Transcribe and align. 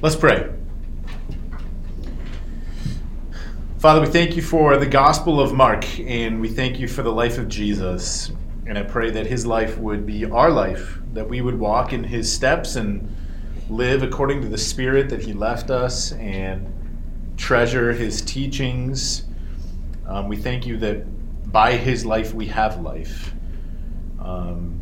Let's 0.00 0.14
pray. 0.14 0.48
Father, 3.80 4.00
we 4.00 4.06
thank 4.06 4.36
you 4.36 4.42
for 4.42 4.76
the 4.76 4.86
Gospel 4.86 5.40
of 5.40 5.52
Mark, 5.52 5.98
and 5.98 6.40
we 6.40 6.48
thank 6.48 6.78
you 6.78 6.86
for 6.86 7.02
the 7.02 7.10
life 7.10 7.36
of 7.36 7.48
Jesus. 7.48 8.30
And 8.68 8.78
I 8.78 8.84
pray 8.84 9.10
that 9.10 9.26
his 9.26 9.44
life 9.44 9.76
would 9.76 10.06
be 10.06 10.24
our 10.24 10.52
life, 10.52 11.00
that 11.14 11.28
we 11.28 11.40
would 11.40 11.58
walk 11.58 11.92
in 11.92 12.04
his 12.04 12.32
steps 12.32 12.76
and 12.76 13.12
live 13.68 14.04
according 14.04 14.40
to 14.42 14.48
the 14.48 14.56
Spirit 14.56 15.08
that 15.08 15.20
he 15.20 15.32
left 15.32 15.68
us 15.68 16.12
and 16.12 16.72
treasure 17.36 17.92
his 17.92 18.22
teachings. 18.22 19.24
Um, 20.06 20.28
we 20.28 20.36
thank 20.36 20.64
you 20.64 20.76
that 20.78 21.50
by 21.50 21.72
his 21.72 22.06
life 22.06 22.32
we 22.32 22.46
have 22.46 22.80
life. 22.80 23.34
Um, 24.20 24.80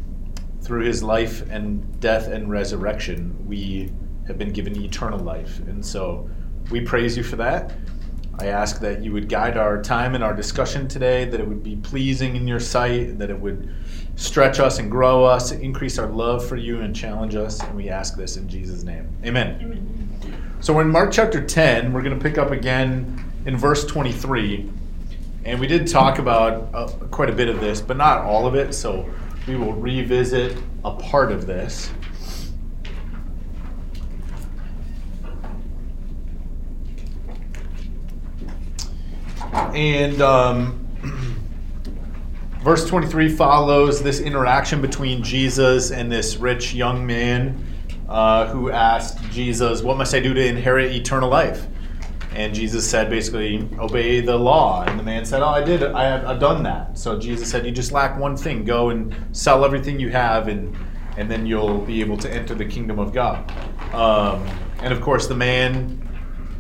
through 0.61 0.85
his 0.85 1.03
life 1.03 1.41
and 1.49 2.01
death 2.01 2.29
and 2.29 2.51
resurrection, 2.51 3.35
we 3.47 3.91
have 4.27 4.39
been 4.39 4.53
given 4.53 4.81
eternal 4.83 5.19
life. 5.19 5.59
And 5.61 5.85
so 5.85 6.29
we 6.71 6.81
praise 6.81 7.17
you 7.17 7.23
for 7.23 7.37
that. 7.37 7.73
I 8.39 8.47
ask 8.49 8.81
that 8.81 9.03
you 9.03 9.13
would 9.13 9.29
guide 9.29 9.57
our 9.57 9.83
time 9.83 10.15
and 10.15 10.23
our 10.23 10.35
discussion 10.35 10.89
today, 10.89 11.25
that 11.25 11.41
it 11.41 11.49
would 11.49 11.63
be 11.63 11.77
pleasing 11.77 12.37
in 12.37 12.47
your 12.47 12.61
sight, 12.61 13.19
that 13.19 13.31
it 13.31 13.41
would 13.41 13.73
stretch 14.17 14.61
us 14.61 14.79
and 14.79 14.91
grow 14.91 15.25
us, 15.25 15.53
increase 15.53 15.99
our 15.99 16.09
love 16.09 16.47
for 16.47 16.57
you 16.57 16.81
and 16.81 16.95
challenge 16.95 17.35
us. 17.35 17.63
And 17.63 17.75
we 17.75 17.89
ask 17.89 18.17
this 18.17 18.37
in 18.37 18.47
Jesus' 18.49 18.83
name. 18.83 19.09
Amen. 19.25 19.59
Amen. 19.63 20.37
So 20.61 20.75
we're 20.75 20.83
in 20.83 20.91
Mark 20.91 21.13
chapter 21.13 21.43
10. 21.43 21.93
We're 21.93 22.03
going 22.03 22.19
to 22.19 22.23
pick 22.23 22.37
up 22.37 22.51
again 22.51 23.25
in 23.47 23.57
verse 23.57 23.87
23. 23.87 24.71
And 25.45 25.61
we 25.61 25.67
did 25.67 25.87
talk 25.87 26.19
about 26.19 26.75
uh, 26.75 26.89
quite 27.11 27.31
a 27.31 27.35
bit 27.35 27.49
of 27.49 27.61
this, 27.61 27.81
but 27.81 27.97
not 27.97 28.23
all 28.23 28.47
of 28.47 28.55
it. 28.55 28.75
So 28.75 29.09
we 29.47 29.57
will 29.57 29.75
revisit 29.75 30.59
a 30.85 30.91
part 30.91 31.31
of 31.33 31.47
this. 31.47 31.91
And 39.57 40.21
um, 40.21 40.87
verse 42.63 42.87
23 42.89 43.29
follows 43.31 44.03
this 44.03 44.21
interaction 44.21 44.81
between 44.83 45.23
Jesus 45.23 45.91
and 45.91 46.11
this 46.11 46.37
rich 46.37 46.75
young 46.75 47.07
man 47.07 47.65
uh, 48.09 48.47
who 48.49 48.71
asked 48.71 49.19
Jesus, 49.31 49.83
What 49.83 49.97
must 49.97 50.15
I 50.15 50.21
do 50.21 50.35
to 50.35 50.47
inherit 50.47 50.93
eternal 50.93 51.29
life? 51.29 51.67
And 52.33 52.55
Jesus 52.55 52.89
said, 52.89 53.09
basically, 53.09 53.67
obey 53.79 54.21
the 54.21 54.37
law. 54.37 54.83
And 54.83 54.99
the 54.99 55.03
man 55.03 55.25
said, 55.25 55.43
Oh, 55.43 55.49
I 55.49 55.65
did. 55.65 55.83
I 55.83 56.05
have, 56.05 56.25
I've 56.27 56.41
done 56.41 56.63
that. 56.65 56.99
So 56.99 57.19
Jesus 57.19 57.51
said, 57.51 57.65
You 57.65 57.73
just 57.73 57.93
lack 57.93 58.19
one 58.19 58.37
thing. 58.37 58.65
Go 58.65 58.91
and 58.91 59.15
sell 59.33 59.65
everything 59.65 59.99
you 59.99 60.11
have, 60.11 60.49
and, 60.49 60.77
and 61.17 61.31
then 61.31 61.47
you'll 61.47 61.81
be 61.81 62.01
able 62.03 62.19
to 62.19 62.31
enter 62.31 62.55
the 62.55 62.65
kingdom 62.67 62.99
of 62.99 63.15
God. 63.15 63.51
Um, 63.95 64.47
and 64.81 64.93
of 64.93 65.01
course, 65.01 65.27
the 65.27 65.35
man 65.35 66.06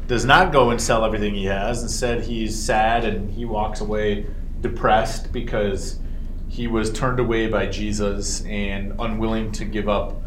does 0.06 0.24
not 0.24 0.52
go 0.52 0.70
and 0.70 0.80
sell 0.80 1.04
everything 1.04 1.34
he 1.34 1.46
has. 1.46 1.82
Instead, 1.82 2.22
he's 2.22 2.60
sad 2.60 3.04
and 3.04 3.30
he 3.30 3.44
walks 3.44 3.80
away 3.80 4.26
depressed 4.60 5.32
because 5.32 5.98
he 6.48 6.66
was 6.66 6.92
turned 6.92 7.20
away 7.20 7.48
by 7.48 7.66
Jesus 7.66 8.44
and 8.44 8.94
unwilling 8.98 9.52
to 9.52 9.64
give 9.64 9.88
up 9.88 10.22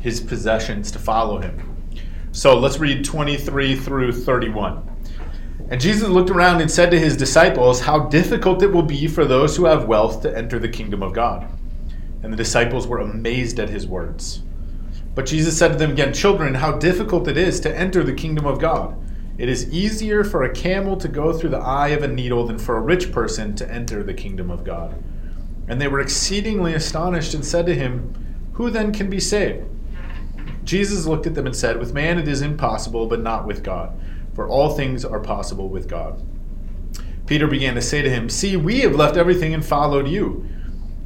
his 0.00 0.20
possessions 0.20 0.90
to 0.92 0.98
follow 0.98 1.40
him. 1.40 1.76
So 2.32 2.58
let's 2.58 2.78
read 2.78 3.04
23 3.04 3.76
through 3.76 4.12
31. 4.12 4.88
And 5.70 5.80
Jesus 5.80 6.08
looked 6.08 6.30
around 6.30 6.60
and 6.60 6.70
said 6.70 6.90
to 6.90 6.98
his 6.98 7.16
disciples, 7.16 7.80
How 7.80 8.06
difficult 8.06 8.62
it 8.62 8.72
will 8.72 8.82
be 8.82 9.06
for 9.06 9.24
those 9.24 9.56
who 9.56 9.66
have 9.66 9.86
wealth 9.86 10.22
to 10.22 10.36
enter 10.36 10.58
the 10.58 10.68
kingdom 10.68 11.02
of 11.02 11.12
God. 11.12 11.46
And 12.22 12.32
the 12.32 12.36
disciples 12.36 12.86
were 12.86 13.00
amazed 13.00 13.60
at 13.60 13.68
his 13.68 13.86
words. 13.86 14.42
But 15.14 15.26
Jesus 15.26 15.58
said 15.58 15.72
to 15.72 15.78
them 15.78 15.90
again, 15.90 16.14
Children, 16.14 16.54
how 16.54 16.72
difficult 16.72 17.28
it 17.28 17.36
is 17.36 17.60
to 17.60 17.76
enter 17.76 18.02
the 18.02 18.14
kingdom 18.14 18.46
of 18.46 18.60
God. 18.60 18.96
It 19.38 19.48
is 19.48 19.72
easier 19.72 20.24
for 20.24 20.42
a 20.42 20.52
camel 20.52 20.96
to 20.96 21.06
go 21.06 21.32
through 21.32 21.50
the 21.50 21.58
eye 21.58 21.90
of 21.90 22.02
a 22.02 22.08
needle 22.08 22.44
than 22.44 22.58
for 22.58 22.76
a 22.76 22.80
rich 22.80 23.12
person 23.12 23.54
to 23.54 23.72
enter 23.72 24.02
the 24.02 24.12
kingdom 24.12 24.50
of 24.50 24.64
God. 24.64 25.00
And 25.68 25.80
they 25.80 25.86
were 25.86 26.00
exceedingly 26.00 26.74
astonished 26.74 27.34
and 27.34 27.44
said 27.44 27.64
to 27.66 27.74
him, 27.74 28.14
Who 28.54 28.68
then 28.68 28.92
can 28.92 29.08
be 29.08 29.20
saved? 29.20 29.64
Jesus 30.64 31.06
looked 31.06 31.26
at 31.26 31.36
them 31.36 31.46
and 31.46 31.54
said, 31.54 31.78
With 31.78 31.94
man 31.94 32.18
it 32.18 32.26
is 32.26 32.42
impossible, 32.42 33.06
but 33.06 33.20
not 33.20 33.46
with 33.46 33.62
God, 33.62 33.98
for 34.34 34.48
all 34.48 34.70
things 34.70 35.04
are 35.04 35.20
possible 35.20 35.68
with 35.68 35.88
God. 35.88 36.20
Peter 37.26 37.46
began 37.46 37.76
to 37.76 37.82
say 37.82 38.02
to 38.02 38.10
him, 38.10 38.28
See, 38.28 38.56
we 38.56 38.80
have 38.80 38.96
left 38.96 39.16
everything 39.16 39.54
and 39.54 39.64
followed 39.64 40.08
you. 40.08 40.48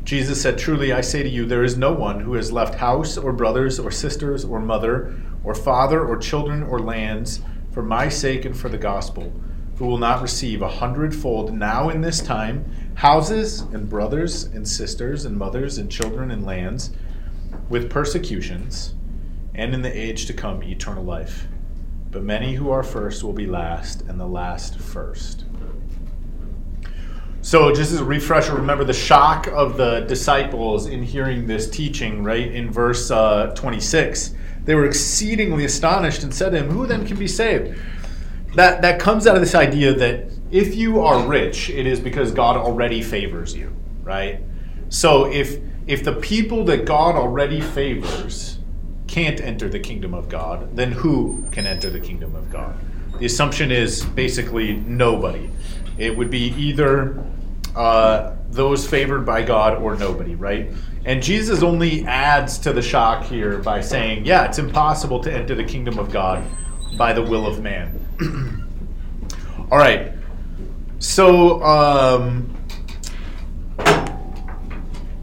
Jesus 0.05 0.41
said, 0.41 0.56
Truly 0.56 0.91
I 0.91 1.03
say 1.03 1.23
to 1.23 1.29
you, 1.29 1.45
there 1.45 1.65
is 1.65 1.77
no 1.77 1.93
one 1.93 2.21
who 2.21 2.35
has 2.35 2.51
left 2.51 2.77
house 2.77 3.19
or 3.19 3.33
brothers 3.33 3.79
or 3.79 3.91
sisters 3.91 4.43
or 4.43 4.59
mother 4.59 5.21
or 5.45 5.55
father 5.55 6.03
or 6.03 6.17
children 6.17 6.62
or 6.62 6.79
lands 6.79 7.43
for 7.72 7.83
my 7.83 8.09
sake 8.09 8.44
and 8.44 8.56
for 8.56 8.69
the 8.69 8.78
gospel, 8.78 9.33
who 9.77 9.87
will 9.87 9.99
not 9.99 10.22
receive 10.22 10.62
a 10.62 10.69
hundredfold 10.69 11.53
now 11.53 11.88
in 11.88 12.00
this 12.00 12.21
time 12.21 12.65
houses 12.94 13.60
and 13.60 13.88
brothers 13.88 14.44
and 14.44 14.69
sisters 14.69 15.25
and 15.25 15.37
mothers 15.37 15.78
and 15.78 15.91
children 15.91 16.31
and 16.31 16.44
lands 16.44 16.91
with 17.69 17.91
persecutions, 17.91 18.94
and 19.55 19.75
in 19.75 19.82
the 19.82 19.99
age 19.99 20.27
to 20.27 20.32
come 20.32 20.62
eternal 20.62 21.03
life. 21.03 21.47
But 22.11 22.22
many 22.22 22.55
who 22.55 22.71
are 22.71 22.82
first 22.82 23.25
will 23.25 23.32
be 23.32 23.47
last, 23.47 24.03
and 24.03 24.21
the 24.21 24.27
last 24.27 24.78
first. 24.78 25.47
So, 27.41 27.75
just 27.75 27.93
as 27.93 28.00
a 28.00 28.05
refresher, 28.05 28.55
remember 28.55 28.84
the 28.84 28.93
shock 28.93 29.49
of 29.49 29.77
the 29.77 30.00
disciples 30.00 30.87
in 30.87 31.03
hearing 31.03 31.47
this 31.47 31.69
teaching, 31.69 32.22
right? 32.22 32.53
In 32.53 32.71
verse 32.71 33.11
uh, 33.11 33.53
26 33.56 34.34
they 34.65 34.75
were 34.75 34.87
exceedingly 34.87 35.65
astonished 35.65 36.23
and 36.23 36.33
said 36.33 36.50
to 36.50 36.59
him, 36.59 36.71
Who 36.71 36.87
then 36.87 37.06
can 37.06 37.19
be 37.19 37.28
saved? 37.28 37.78
That, 38.55 38.83
that 38.83 39.00
comes 39.00 39.27
out 39.27 39.34
of 39.34 39.41
this 39.41 39.55
idea 39.55 39.95
that 39.95 40.31
if 40.50 40.75
you 40.75 41.00
are 41.00 41.27
rich, 41.27 41.71
it 41.71 41.87
is 41.87 41.99
because 41.99 42.31
God 42.31 42.56
already 42.56 43.03
favors 43.03 43.55
you, 43.55 43.75
right? 44.03 44.41
So 44.91 45.25
if 45.33 45.59
if 45.87 46.05
the 46.05 46.12
people 46.12 46.65
that 46.67 46.84
God 46.84 47.17
already 47.17 47.61
favors 47.61 48.59
can't 49.09 49.41
enter 49.41 49.69
the 49.69 49.81
kingdom 49.81 50.15
of 50.15 50.28
God, 50.28 50.77
then 50.77 50.93
who 50.93 51.44
can 51.50 51.67
enter 51.67 51.91
the 51.91 51.99
kingdom 51.99 52.37
of 52.37 52.50
God? 52.53 52.77
The 53.19 53.27
assumption 53.27 53.73
is 53.73 54.05
basically 54.05 54.75
nobody. 54.75 55.50
It 55.99 56.17
would 56.17 56.31
be 56.31 56.55
either 56.56 57.25
uh, 57.75 58.37
those 58.50 58.87
favored 58.87 59.25
by 59.25 59.43
God 59.43 59.81
or 59.81 59.97
nobody, 59.97 60.34
right? 60.34 60.71
And 61.05 61.22
Jesus 61.22 61.62
only 61.62 62.05
adds 62.05 62.59
to 62.59 62.72
the 62.72 62.83
shock 62.83 63.25
here 63.25 63.59
by 63.59 63.81
saying, 63.81 64.25
yeah, 64.25 64.44
it's 64.44 64.59
impossible 64.59 65.21
to 65.21 65.33
enter 65.33 65.55
the 65.55 65.65
kingdom 65.65 65.99
of 65.99 66.12
God 66.12 66.44
by 66.97 67.12
the 67.12 67.22
will 67.22 67.47
of 67.47 67.61
man. 67.62 67.99
All 69.71 69.78
right. 69.78 70.12
So, 70.99 71.62
um, 71.62 72.55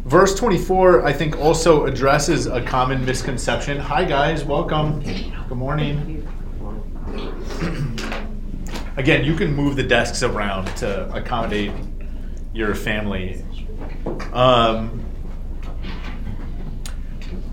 verse 0.06 0.36
24, 0.36 1.06
I 1.06 1.14
think, 1.14 1.38
also 1.38 1.86
addresses 1.86 2.48
a 2.48 2.62
common 2.62 3.06
misconception. 3.06 3.78
Hi, 3.78 4.04
guys. 4.04 4.44
Welcome. 4.44 5.02
Good 5.02 5.58
morning. 5.58 6.28
Again, 8.98 9.24
you 9.24 9.36
can 9.36 9.54
move 9.54 9.78
the 9.78 9.84
desks 9.84 10.24
around 10.24 10.66
to 10.78 11.10
accommodate 11.14 11.72
your 12.60 12.76
family. 12.76 13.44
Um, 14.34 15.06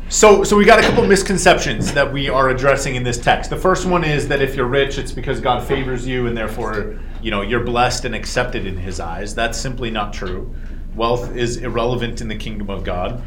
so, 0.08 0.44
so 0.44 0.56
we 0.56 0.64
got 0.64 0.78
a 0.78 0.82
couple 0.82 1.06
misconceptions 1.06 1.92
that 1.92 2.12
we 2.12 2.28
are 2.28 2.50
addressing 2.50 2.96
in 2.96 3.04
this 3.04 3.16
text. 3.16 3.50
The 3.50 3.56
first 3.56 3.86
one 3.86 4.04
is 4.04 4.28
that 4.28 4.42
if 4.42 4.56
you're 4.56 4.66
rich, 4.66 4.98
it's 4.98 5.12
because 5.12 5.40
God 5.40 5.66
favors 5.66 6.06
you, 6.06 6.26
and 6.26 6.36
therefore, 6.36 6.98
you 7.22 7.30
know, 7.30 7.42
you're 7.42 7.64
blessed 7.64 8.04
and 8.04 8.14
accepted 8.14 8.66
in 8.66 8.76
His 8.76 9.00
eyes. 9.00 9.34
That's 9.34 9.58
simply 9.58 9.90
not 9.90 10.12
true. 10.12 10.54
Wealth 10.94 11.34
is 11.36 11.58
irrelevant 11.58 12.20
in 12.20 12.28
the 12.28 12.36
kingdom 12.36 12.68
of 12.68 12.82
God. 12.82 13.22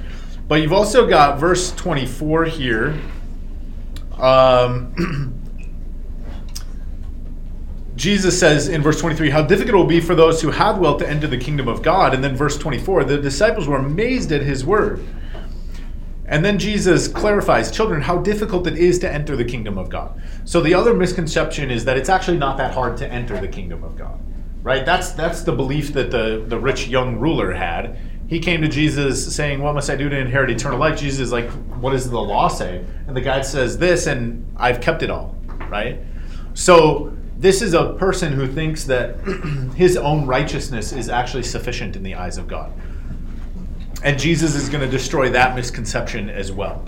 But 0.47 0.61
you've 0.61 0.73
also 0.73 1.07
got 1.07 1.39
verse 1.39 1.71
24 1.73 2.45
here. 2.45 2.99
Um, 4.17 5.35
Jesus 7.99 8.39
says 8.39 8.69
in 8.69 8.81
verse 8.81 9.01
23, 9.01 9.29
How 9.29 9.41
difficult 9.41 9.75
it 9.75 9.77
will 9.77 9.83
be 9.83 9.99
for 9.99 10.15
those 10.15 10.41
who 10.41 10.51
have 10.51 10.77
wealth 10.77 10.99
to 10.99 11.09
enter 11.09 11.27
the 11.27 11.37
kingdom 11.37 11.67
of 11.67 11.81
God. 11.81 12.13
And 12.13 12.23
then 12.23 12.33
verse 12.33 12.57
24, 12.57 13.03
the 13.03 13.17
disciples 13.17 13.67
were 13.67 13.75
amazed 13.75 14.31
at 14.31 14.41
his 14.41 14.63
word. 14.63 15.05
And 16.25 16.45
then 16.45 16.57
Jesus 16.57 17.09
clarifies, 17.09 17.69
children, 17.69 18.01
how 18.01 18.19
difficult 18.19 18.67
it 18.67 18.77
is 18.77 18.99
to 18.99 19.11
enter 19.11 19.35
the 19.35 19.43
kingdom 19.43 19.77
of 19.77 19.89
God. 19.89 20.21
So 20.45 20.61
the 20.61 20.73
other 20.73 20.93
misconception 20.93 21.69
is 21.69 21.83
that 21.83 21.97
it's 21.97 22.07
actually 22.07 22.37
not 22.37 22.55
that 22.55 22.73
hard 22.73 22.95
to 22.97 23.07
enter 23.11 23.37
the 23.37 23.49
kingdom 23.49 23.83
of 23.83 23.97
God. 23.97 24.17
Right? 24.63 24.85
That's 24.85 25.11
that's 25.11 25.41
the 25.41 25.51
belief 25.51 25.91
that 25.91 26.09
the, 26.09 26.45
the 26.47 26.57
rich 26.57 26.87
young 26.87 27.19
ruler 27.19 27.51
had. 27.51 27.99
He 28.27 28.39
came 28.39 28.61
to 28.61 28.69
Jesus 28.69 29.35
saying, 29.35 29.61
What 29.61 29.75
must 29.75 29.89
I 29.89 29.97
do 29.97 30.07
to 30.07 30.17
inherit 30.17 30.49
eternal 30.51 30.79
life? 30.79 30.97
Jesus 30.97 31.19
is 31.19 31.31
like, 31.33 31.49
What 31.81 31.91
does 31.91 32.09
the 32.09 32.21
law 32.21 32.47
say? 32.47 32.85
And 33.07 33.17
the 33.17 33.21
guy 33.21 33.41
says 33.41 33.77
this, 33.77 34.07
and 34.07 34.49
I've 34.55 34.79
kept 34.79 35.03
it 35.03 35.09
all. 35.09 35.35
Right? 35.69 35.99
So 36.53 37.17
this 37.39 37.61
is 37.61 37.73
a 37.73 37.93
person 37.93 38.33
who 38.33 38.45
thinks 38.47 38.83
that 38.83 39.19
his 39.75 39.97
own 39.97 40.25
righteousness 40.25 40.91
is 40.91 41.09
actually 41.09 41.43
sufficient 41.43 41.95
in 41.95 42.03
the 42.03 42.15
eyes 42.15 42.37
of 42.37 42.47
God. 42.47 42.73
And 44.03 44.19
Jesus 44.19 44.55
is 44.55 44.69
going 44.69 44.83
to 44.83 44.89
destroy 44.89 45.29
that 45.29 45.55
misconception 45.55 46.29
as 46.29 46.51
well. 46.51 46.85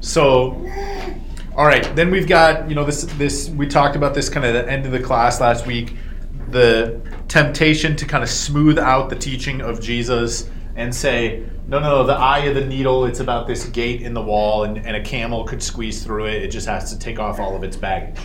So 0.00 0.64
All 1.56 1.64
right, 1.64 1.96
then 1.96 2.10
we've 2.10 2.28
got 2.28 2.68
you 2.68 2.74
know 2.74 2.84
this 2.84 3.04
this 3.16 3.48
we 3.48 3.66
talked 3.66 3.96
about 3.96 4.12
this 4.12 4.28
kind 4.28 4.44
of 4.44 4.52
the 4.52 4.70
end 4.70 4.84
of 4.84 4.92
the 4.92 5.00
class 5.00 5.40
last 5.40 5.66
week, 5.66 5.94
the 6.50 7.00
temptation 7.28 7.96
to 7.96 8.04
kind 8.04 8.22
of 8.22 8.28
smooth 8.28 8.78
out 8.78 9.08
the 9.08 9.16
teaching 9.16 9.62
of 9.62 9.80
Jesus 9.80 10.50
and 10.74 10.94
say 10.94 11.44
no 11.66 11.80
no 11.80 12.04
the 12.04 12.12
eye 12.12 12.40
of 12.40 12.54
the 12.54 12.64
needle 12.64 13.06
it's 13.06 13.20
about 13.20 13.46
this 13.46 13.64
gate 13.64 14.02
in 14.02 14.12
the 14.12 14.20
wall 14.20 14.64
and, 14.64 14.76
and 14.86 14.96
a 14.96 15.02
camel 15.02 15.44
could 15.44 15.62
squeeze 15.62 16.04
through 16.04 16.26
it 16.26 16.42
it 16.42 16.48
just 16.48 16.68
has 16.68 16.92
to 16.92 16.98
take 16.98 17.18
off 17.18 17.40
all 17.40 17.56
of 17.56 17.64
its 17.64 17.76
baggage. 17.76 18.20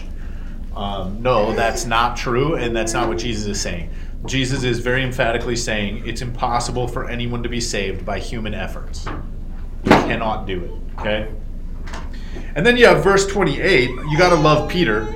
Um, 0.75 1.21
no, 1.21 1.53
that's 1.53 1.85
not 1.85 2.15
true, 2.15 2.55
and 2.55 2.75
that's 2.75 2.93
not 2.93 3.07
what 3.07 3.17
Jesus 3.17 3.45
is 3.45 3.59
saying. 3.59 3.89
Jesus 4.25 4.63
is 4.63 4.79
very 4.79 5.03
emphatically 5.03 5.55
saying 5.55 6.07
it's 6.07 6.21
impossible 6.21 6.87
for 6.87 7.09
anyone 7.09 7.41
to 7.43 7.49
be 7.49 7.59
saved 7.59 8.05
by 8.05 8.19
human 8.19 8.53
efforts. 8.53 9.05
You 9.05 9.91
cannot 9.91 10.45
do 10.45 10.63
it. 10.63 10.99
Okay. 10.99 11.27
And 12.55 12.65
then 12.65 12.77
you 12.77 12.85
have 12.85 13.03
verse 13.03 13.25
28. 13.25 13.89
You 13.89 14.17
got 14.17 14.29
to 14.29 14.35
love 14.35 14.69
Peter 14.69 15.13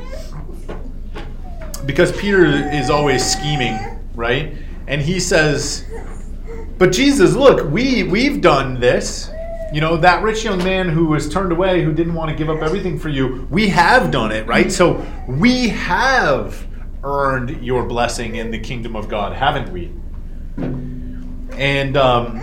because 1.85 2.11
Peter 2.13 2.45
is 2.45 2.89
always 2.89 3.23
scheming, 3.23 3.77
right? 4.15 4.53
And 4.87 5.01
he 5.01 5.19
says, 5.19 5.85
"But 6.77 6.91
Jesus, 6.91 7.35
look, 7.35 7.69
we 7.71 8.03
we've 8.03 8.41
done 8.41 8.79
this. 8.79 9.29
You 9.75 9.81
know, 9.81 9.97
that 9.97 10.23
rich 10.23 10.45
young 10.45 10.59
man 10.59 10.87
who 10.87 11.07
was 11.07 11.27
turned 11.27 11.51
away, 11.51 11.83
who 11.83 11.91
didn't 11.91 12.13
want 12.13 12.29
to 12.29 12.35
give 12.37 12.49
up 12.49 12.61
everything 12.61 12.97
for 12.97 13.09
you, 13.09 13.45
we 13.51 13.67
have 13.67 14.09
done 14.09 14.31
it, 14.31 14.47
right? 14.47 14.71
So 14.71 15.05
we 15.27 15.67
have 15.67 16.65
earned 17.03 17.61
your 17.61 17.85
blessing 17.85 18.37
in 18.37 18.51
the 18.51 18.57
kingdom 18.57 18.95
of 18.95 19.09
God, 19.09 19.33
haven't 19.33 19.73
we?" 19.73 19.91
And 21.57 21.97
um, 21.97 22.39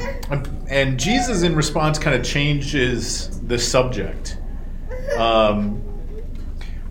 and 0.69 1.00
Jesus, 1.00 1.40
in 1.40 1.56
response, 1.56 1.99
kind 1.99 2.14
of 2.14 2.23
changes 2.23 3.40
the 3.40 3.58
subject. 3.58 4.37
Um, 5.17 5.82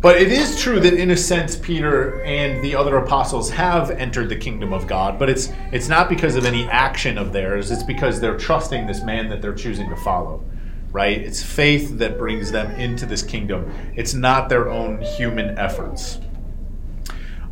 but 0.01 0.19
it 0.19 0.31
is 0.31 0.59
true 0.59 0.79
that, 0.79 0.95
in 0.95 1.11
a 1.11 1.17
sense, 1.17 1.55
Peter 1.55 2.23
and 2.23 2.63
the 2.63 2.75
other 2.75 2.97
apostles 2.97 3.51
have 3.51 3.91
entered 3.91 4.29
the 4.29 4.35
kingdom 4.35 4.73
of 4.73 4.87
God. 4.87 5.19
But 5.19 5.29
it's 5.29 5.53
it's 5.71 5.87
not 5.87 6.09
because 6.09 6.35
of 6.35 6.45
any 6.45 6.67
action 6.69 7.19
of 7.19 7.31
theirs. 7.31 7.69
It's 7.69 7.83
because 7.83 8.19
they're 8.19 8.37
trusting 8.37 8.87
this 8.87 9.03
man 9.03 9.29
that 9.29 9.41
they're 9.41 9.53
choosing 9.53 9.89
to 9.89 9.95
follow. 9.95 10.43
Right? 10.91 11.21
It's 11.21 11.41
faith 11.41 11.99
that 11.99 12.17
brings 12.17 12.51
them 12.51 12.71
into 12.71 13.05
this 13.05 13.21
kingdom. 13.21 13.71
It's 13.95 14.13
not 14.13 14.49
their 14.49 14.69
own 14.69 15.01
human 15.01 15.57
efforts. 15.57 16.19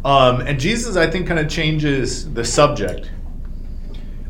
Um, 0.04 0.42
and 0.42 0.60
Jesus, 0.60 0.96
I 0.96 1.10
think, 1.10 1.28
kind 1.28 1.40
of 1.40 1.50
changes 1.50 2.34
the 2.34 2.44
subject 2.44 3.12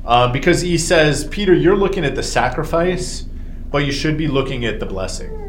uh, 0.06 0.32
because 0.32 0.62
he 0.62 0.78
says, 0.78 1.26
Peter, 1.28 1.54
you're 1.54 1.78
looking 1.78 2.04
at 2.04 2.16
the 2.16 2.24
sacrifice, 2.24 3.26
but 3.72 3.86
you 3.86 3.92
should 3.92 4.18
be 4.18 4.28
looking 4.28 4.66
at 4.66 4.80
the 4.80 4.86
blessing. 4.86 5.49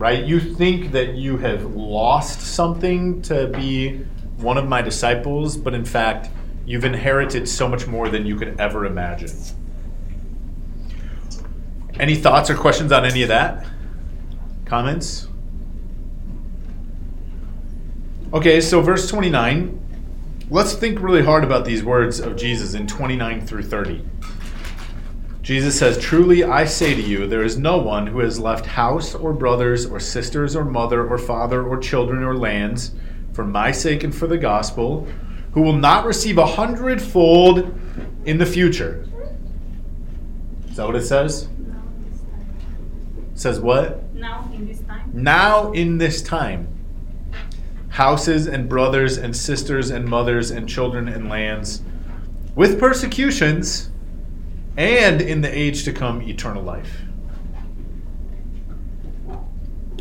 Right? 0.00 0.24
You 0.24 0.40
think 0.40 0.92
that 0.92 1.16
you 1.16 1.36
have 1.36 1.76
lost 1.76 2.40
something 2.40 3.20
to 3.20 3.48
be 3.48 3.98
one 4.38 4.56
of 4.56 4.66
my 4.66 4.80
disciples, 4.80 5.58
but 5.58 5.74
in 5.74 5.84
fact, 5.84 6.30
you've 6.64 6.86
inherited 6.86 7.46
so 7.46 7.68
much 7.68 7.86
more 7.86 8.08
than 8.08 8.24
you 8.24 8.34
could 8.34 8.58
ever 8.58 8.86
imagine. 8.86 9.30
Any 11.98 12.14
thoughts 12.14 12.48
or 12.48 12.56
questions 12.56 12.92
on 12.92 13.04
any 13.04 13.20
of 13.20 13.28
that? 13.28 13.66
Comments? 14.64 15.28
Okay, 18.32 18.62
so 18.62 18.80
verse 18.80 19.06
29. 19.06 19.76
Let's 20.48 20.72
think 20.72 21.00
really 21.00 21.22
hard 21.22 21.44
about 21.44 21.66
these 21.66 21.84
words 21.84 22.20
of 22.20 22.36
Jesus 22.36 22.72
in 22.72 22.86
29 22.86 23.46
through 23.46 23.64
30. 23.64 24.02
Jesus 25.50 25.76
says, 25.76 25.98
Truly 25.98 26.44
I 26.44 26.64
say 26.64 26.94
to 26.94 27.02
you, 27.02 27.26
there 27.26 27.42
is 27.42 27.58
no 27.58 27.76
one 27.78 28.06
who 28.06 28.20
has 28.20 28.38
left 28.38 28.64
house 28.64 29.16
or 29.16 29.32
brothers 29.32 29.84
or 29.84 29.98
sisters 29.98 30.54
or 30.54 30.64
mother 30.64 31.04
or 31.04 31.18
father 31.18 31.64
or 31.64 31.76
children 31.76 32.22
or 32.22 32.36
lands 32.36 32.92
for 33.32 33.44
my 33.44 33.72
sake 33.72 34.04
and 34.04 34.14
for 34.14 34.28
the 34.28 34.38
gospel, 34.38 35.08
who 35.50 35.62
will 35.62 35.72
not 35.72 36.06
receive 36.06 36.38
a 36.38 36.46
hundredfold 36.46 37.76
in 38.24 38.38
the 38.38 38.46
future. 38.46 39.04
Is 40.68 40.76
that 40.76 40.86
what 40.86 40.94
it 40.94 41.02
says? 41.02 41.48
It 43.32 43.40
says 43.40 43.58
what? 43.58 44.14
Now 44.14 44.48
in 44.54 44.68
this 44.68 44.78
time. 44.82 45.10
Now 45.12 45.72
in 45.72 45.98
this 45.98 46.22
time 46.22 46.68
houses 47.88 48.46
and 48.46 48.68
brothers 48.68 49.18
and 49.18 49.36
sisters 49.36 49.90
and 49.90 50.06
mothers 50.06 50.52
and 50.52 50.68
children 50.68 51.08
and 51.08 51.28
lands, 51.28 51.82
with 52.54 52.78
persecutions, 52.78 53.89
and 54.80 55.20
in 55.20 55.42
the 55.42 55.58
age 55.58 55.84
to 55.84 55.92
come, 55.92 56.22
eternal 56.22 56.62
life. 56.62 57.02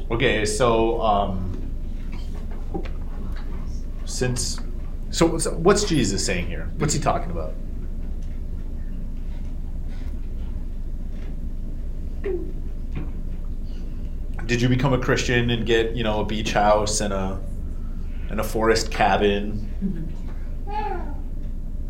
Okay, 0.09 0.45
so 0.45 1.01
um, 1.01 1.69
since 4.05 4.61
so, 5.11 5.37
so 5.37 5.51
what's 5.51 5.83
Jesus 5.83 6.25
saying 6.25 6.47
here? 6.47 6.71
What's 6.77 6.93
he 6.93 6.99
talking 7.01 7.29
about? 7.29 7.53
Did 14.45 14.61
you 14.61 14.69
become 14.69 14.93
a 14.93 14.99
Christian 14.99 15.49
and 15.49 15.65
get 15.65 15.93
you 15.93 16.05
know 16.05 16.21
a 16.21 16.25
beach 16.25 16.53
house 16.53 17.01
and 17.01 17.11
a 17.11 17.41
and 18.29 18.39
a 18.39 18.45
forest 18.45 18.91
cabin? 18.91 20.15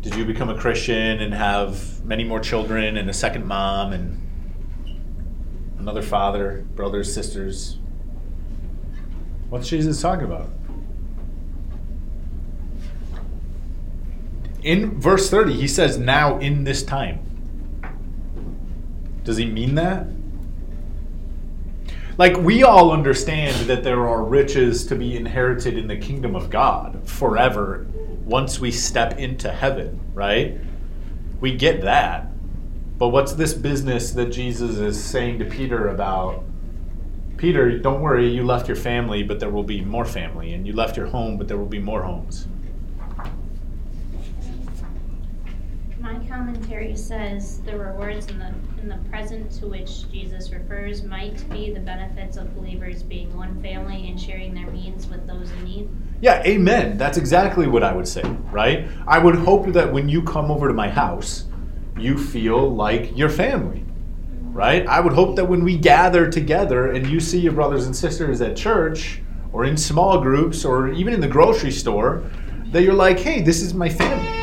Did 0.02 0.14
you 0.14 0.24
become 0.24 0.48
a 0.48 0.56
Christian 0.56 1.20
and 1.20 1.34
have 1.34 2.02
many 2.04 2.24
more 2.24 2.40
children 2.40 2.96
and 2.96 3.10
a 3.10 3.12
second 3.12 3.44
mom 3.46 3.92
and 3.92 4.18
another 5.78 6.00
father, 6.00 6.64
brothers, 6.74 7.12
sisters? 7.12 7.76
What's 9.50 9.68
Jesus 9.68 10.00
talking 10.00 10.24
about? 10.24 10.48
In 14.62 14.98
verse 14.98 15.28
30, 15.28 15.52
he 15.52 15.68
says, 15.68 15.98
now 15.98 16.38
in 16.38 16.64
this 16.64 16.82
time. 16.82 17.20
Does 19.22 19.36
he 19.36 19.44
mean 19.44 19.74
that? 19.74 20.06
Like, 22.16 22.38
we 22.38 22.62
all 22.62 22.90
understand 22.90 23.66
that 23.66 23.84
there 23.84 24.08
are 24.08 24.24
riches 24.24 24.86
to 24.86 24.96
be 24.96 25.14
inherited 25.14 25.76
in 25.76 25.88
the 25.88 25.96
kingdom 25.96 26.34
of 26.34 26.48
God 26.48 27.06
forever 27.06 27.86
once 28.30 28.60
we 28.60 28.70
step 28.70 29.18
into 29.18 29.50
heaven, 29.50 30.00
right? 30.14 30.56
We 31.40 31.56
get 31.56 31.82
that. 31.82 32.28
But 32.96 33.08
what's 33.08 33.32
this 33.32 33.52
business 33.52 34.12
that 34.12 34.26
Jesus 34.26 34.76
is 34.76 35.02
saying 35.02 35.40
to 35.40 35.44
Peter 35.44 35.88
about? 35.88 36.44
Peter, 37.38 37.76
don't 37.78 38.00
worry, 38.00 38.28
you 38.28 38.44
left 38.44 38.68
your 38.68 38.76
family, 38.76 39.24
but 39.24 39.40
there 39.40 39.50
will 39.50 39.64
be 39.64 39.80
more 39.80 40.04
family. 40.04 40.52
And 40.54 40.64
you 40.64 40.74
left 40.74 40.96
your 40.96 41.06
home, 41.06 41.38
but 41.38 41.48
there 41.48 41.56
will 41.56 41.66
be 41.66 41.80
more 41.80 42.02
homes. 42.04 42.46
My 45.98 46.14
commentary 46.28 46.94
says 46.94 47.60
the 47.62 47.76
rewards 47.76 48.28
in 48.28 48.38
the 48.38 48.54
in 48.82 48.88
the 48.88 48.98
present 49.10 49.50
to 49.52 49.66
which 49.66 50.10
Jesus 50.10 50.50
refers 50.50 51.02
might 51.02 51.48
be 51.50 51.70
the 51.70 51.80
benefits 51.80 52.36
of 52.36 52.54
believers 52.54 53.02
being 53.02 53.34
one 53.36 53.60
family 53.62 54.08
and 54.08 54.20
sharing 54.20 54.54
their 54.54 54.66
means 54.68 55.06
with 55.06 55.26
those 55.26 55.50
in 55.50 55.64
need. 55.64 55.88
Yeah, 56.20 56.42
amen. 56.44 56.96
That's 56.96 57.18
exactly 57.18 57.66
what 57.66 57.82
I 57.82 57.92
would 57.92 58.08
say, 58.08 58.22
right? 58.50 58.88
I 59.06 59.18
would 59.18 59.34
hope 59.34 59.66
that 59.72 59.92
when 59.92 60.08
you 60.08 60.22
come 60.22 60.50
over 60.50 60.68
to 60.68 60.74
my 60.74 60.88
house, 60.88 61.44
you 61.98 62.16
feel 62.16 62.74
like 62.74 63.16
your 63.16 63.28
family, 63.28 63.84
right? 64.44 64.86
I 64.86 65.00
would 65.00 65.12
hope 65.12 65.36
that 65.36 65.44
when 65.44 65.62
we 65.62 65.76
gather 65.76 66.30
together 66.30 66.92
and 66.92 67.06
you 67.06 67.20
see 67.20 67.38
your 67.38 67.52
brothers 67.52 67.86
and 67.86 67.94
sisters 67.94 68.40
at 68.40 68.56
church 68.56 69.20
or 69.52 69.64
in 69.64 69.76
small 69.76 70.20
groups 70.20 70.64
or 70.64 70.88
even 70.92 71.12
in 71.12 71.20
the 71.20 71.28
grocery 71.28 71.72
store, 71.72 72.22
that 72.66 72.82
you're 72.82 72.94
like, 72.94 73.18
hey, 73.18 73.42
this 73.42 73.62
is 73.62 73.74
my 73.74 73.88
family 73.88 74.39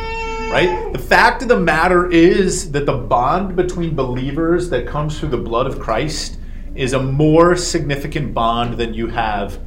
right? 0.50 0.92
The 0.94 1.00
fact 1.00 1.42
of 1.42 1.48
the 1.50 1.60
matter 1.60 2.10
is 2.10 2.72
that 2.72 2.86
the 2.86 2.98
bond 2.98 3.56
between 3.56 3.96
believers 3.96 4.70
that 4.70 4.88
comes 4.88 5.20
through 5.20 5.30
the 5.30 5.38
blood 5.38 5.68
of 5.68 5.80
Christ 5.80 6.40
is 6.76 6.94
a 6.94 7.02
more 7.02 7.56
significant 7.56 8.34
bond 8.34 8.76
than 8.76 8.94
you 8.94 9.08
have 9.08 9.60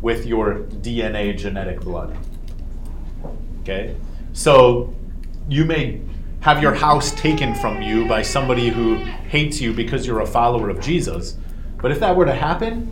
with 0.00 0.26
your 0.26 0.60
DNA 0.82 1.36
genetic 1.36 1.80
blood. 1.80 2.16
Okay? 3.60 3.96
So 4.32 4.94
you 5.48 5.64
may 5.64 6.00
have 6.40 6.60
your 6.60 6.74
house 6.74 7.12
taken 7.12 7.54
from 7.54 7.80
you 7.80 8.06
by 8.06 8.20
somebody 8.20 8.68
who 8.68 8.96
hates 8.96 9.60
you 9.60 9.72
because 9.72 10.06
you're 10.06 10.20
a 10.20 10.26
follower 10.26 10.68
of 10.68 10.80
Jesus. 10.80 11.38
But 11.80 11.90
if 11.90 12.00
that 12.00 12.14
were 12.14 12.26
to 12.26 12.34
happen, 12.34 12.90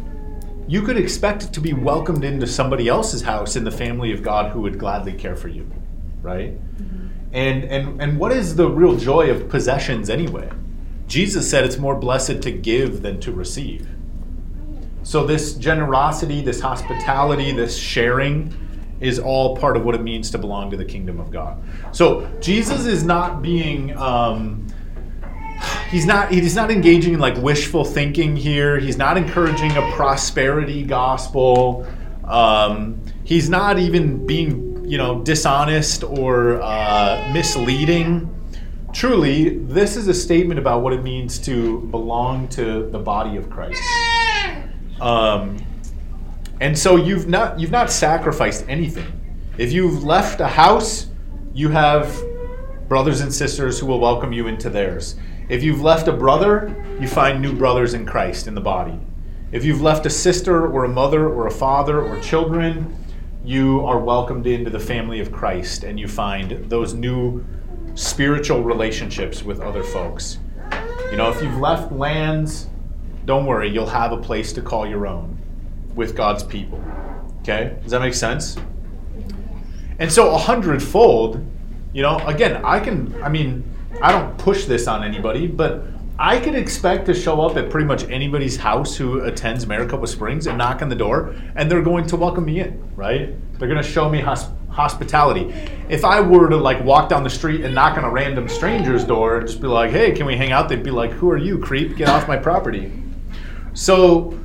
you 0.68 0.80
could 0.82 0.96
expect 0.96 1.52
to 1.52 1.60
be 1.60 1.72
welcomed 1.72 2.24
into 2.24 2.46
somebody 2.46 2.88
else's 2.88 3.20
house 3.20 3.56
in 3.56 3.64
the 3.64 3.70
family 3.70 4.12
of 4.12 4.22
God 4.22 4.52
who 4.52 4.60
would 4.62 4.78
gladly 4.78 5.12
care 5.12 5.36
for 5.36 5.48
you, 5.48 5.70
right? 6.22 6.54
And, 7.32 7.64
and, 7.64 8.00
and 8.00 8.18
what 8.18 8.32
is 8.32 8.56
the 8.56 8.68
real 8.68 8.96
joy 8.96 9.30
of 9.30 9.48
possessions 9.48 10.10
anyway? 10.10 10.50
Jesus 11.06 11.48
said 11.48 11.64
it's 11.64 11.78
more 11.78 11.94
blessed 11.94 12.42
to 12.42 12.50
give 12.50 13.02
than 13.02 13.20
to 13.20 13.32
receive. 13.32 13.88
So, 15.02 15.26
this 15.26 15.54
generosity, 15.54 16.42
this 16.42 16.60
hospitality, 16.60 17.52
this 17.52 17.76
sharing 17.76 18.54
is 19.00 19.18
all 19.18 19.56
part 19.56 19.76
of 19.76 19.84
what 19.84 19.94
it 19.94 20.02
means 20.02 20.30
to 20.30 20.38
belong 20.38 20.70
to 20.70 20.76
the 20.76 20.84
kingdom 20.84 21.18
of 21.18 21.30
God. 21.30 21.60
So, 21.90 22.30
Jesus 22.40 22.86
is 22.86 23.02
not 23.02 23.42
being, 23.42 23.96
um, 23.96 24.66
he's 25.90 26.06
not 26.06 26.30
he's 26.30 26.54
not 26.54 26.70
engaging 26.70 27.14
in 27.14 27.20
like 27.20 27.36
wishful 27.36 27.84
thinking 27.84 28.36
here. 28.36 28.78
He's 28.78 28.96
not 28.96 29.16
encouraging 29.16 29.76
a 29.76 29.90
prosperity 29.92 30.84
gospel. 30.84 31.86
Um, 32.24 33.00
he's 33.24 33.50
not 33.50 33.78
even 33.78 34.24
being 34.24 34.71
you 34.92 34.98
know 34.98 35.22
dishonest 35.22 36.04
or 36.04 36.60
uh, 36.60 37.30
misleading. 37.32 38.28
Truly, 38.92 39.56
this 39.60 39.96
is 39.96 40.06
a 40.06 40.12
statement 40.12 40.60
about 40.60 40.82
what 40.82 40.92
it 40.92 41.02
means 41.02 41.38
to 41.46 41.80
belong 41.90 42.46
to 42.48 42.90
the 42.90 42.98
body 42.98 43.38
of 43.38 43.48
Christ. 43.48 43.82
Um, 45.00 45.56
and 46.60 46.78
so 46.78 46.96
you've 46.96 47.26
not 47.26 47.58
you've 47.58 47.70
not 47.70 47.90
sacrificed 47.90 48.66
anything. 48.68 49.10
If 49.56 49.72
you've 49.72 50.04
left 50.04 50.40
a 50.40 50.46
house, 50.46 51.06
you 51.54 51.70
have 51.70 52.14
brothers 52.86 53.22
and 53.22 53.32
sisters 53.32 53.78
who 53.78 53.86
will 53.86 53.98
welcome 53.98 54.30
you 54.30 54.46
into 54.46 54.68
theirs. 54.68 55.16
If 55.48 55.62
you've 55.62 55.80
left 55.80 56.06
a 56.06 56.12
brother, 56.12 56.76
you 57.00 57.08
find 57.08 57.40
new 57.40 57.54
brothers 57.54 57.94
in 57.94 58.04
Christ 58.04 58.46
in 58.46 58.54
the 58.54 58.60
body. 58.60 59.00
If 59.52 59.64
you've 59.64 59.80
left 59.80 60.04
a 60.04 60.10
sister 60.10 60.68
or 60.70 60.84
a 60.84 60.88
mother 60.90 61.30
or 61.30 61.46
a 61.46 61.50
father 61.50 62.02
or 62.02 62.20
children, 62.20 62.94
you 63.44 63.84
are 63.86 63.98
welcomed 63.98 64.46
into 64.46 64.70
the 64.70 64.78
family 64.78 65.20
of 65.20 65.32
Christ 65.32 65.84
and 65.84 65.98
you 65.98 66.06
find 66.06 66.50
those 66.70 66.94
new 66.94 67.44
spiritual 67.94 68.62
relationships 68.62 69.42
with 69.42 69.60
other 69.60 69.82
folks. 69.82 70.38
You 71.10 71.16
know, 71.16 71.30
if 71.30 71.42
you've 71.42 71.58
left 71.58 71.92
lands, 71.92 72.68
don't 73.24 73.44
worry, 73.46 73.68
you'll 73.68 73.86
have 73.86 74.12
a 74.12 74.16
place 74.16 74.52
to 74.54 74.62
call 74.62 74.86
your 74.86 75.06
own 75.06 75.38
with 75.94 76.16
God's 76.16 76.42
people. 76.42 76.82
Okay? 77.40 77.76
Does 77.82 77.90
that 77.90 78.00
make 78.00 78.14
sense? 78.14 78.56
And 79.98 80.10
so 80.10 80.34
a 80.34 80.38
hundredfold, 80.38 81.44
you 81.92 82.02
know, 82.02 82.18
again, 82.26 82.64
I 82.64 82.80
can, 82.80 83.20
I 83.22 83.28
mean, 83.28 83.64
I 84.00 84.10
don't 84.12 84.36
push 84.38 84.64
this 84.64 84.86
on 84.86 85.04
anybody, 85.04 85.46
but 85.46 85.84
I 86.18 86.38
could 86.38 86.54
expect 86.54 87.06
to 87.06 87.14
show 87.14 87.40
up 87.40 87.56
at 87.56 87.70
pretty 87.70 87.86
much 87.86 88.08
anybody's 88.08 88.56
house 88.56 88.96
who 88.96 89.20
attends 89.22 89.66
Maricopa 89.66 90.06
Springs 90.06 90.46
and 90.46 90.58
knock 90.58 90.82
on 90.82 90.88
the 90.88 90.94
door, 90.94 91.34
and 91.56 91.70
they're 91.70 91.82
going 91.82 92.06
to 92.08 92.16
welcome 92.16 92.44
me 92.44 92.60
in, 92.60 92.82
right? 92.94 93.34
They're 93.58 93.68
going 93.68 93.82
to 93.82 93.88
show 93.88 94.08
me 94.08 94.20
hosp- 94.20 94.54
hospitality. 94.68 95.52
If 95.88 96.04
I 96.04 96.20
were 96.20 96.48
to 96.48 96.56
like 96.56 96.84
walk 96.84 97.08
down 97.08 97.24
the 97.24 97.30
street 97.30 97.64
and 97.64 97.74
knock 97.74 97.96
on 97.96 98.04
a 98.04 98.10
random 98.10 98.48
stranger's 98.48 99.04
door 99.04 99.38
and 99.38 99.46
just 99.46 99.60
be 99.60 99.66
like, 99.66 99.90
"Hey, 99.90 100.12
can 100.12 100.26
we 100.26 100.36
hang 100.36 100.52
out?" 100.52 100.68
They'd 100.68 100.82
be 100.82 100.90
like, 100.90 101.12
"Who 101.12 101.30
are 101.30 101.38
you, 101.38 101.58
creep? 101.58 101.96
Get 101.96 102.08
off 102.08 102.28
my 102.28 102.36
property." 102.36 102.92
So 103.74 104.38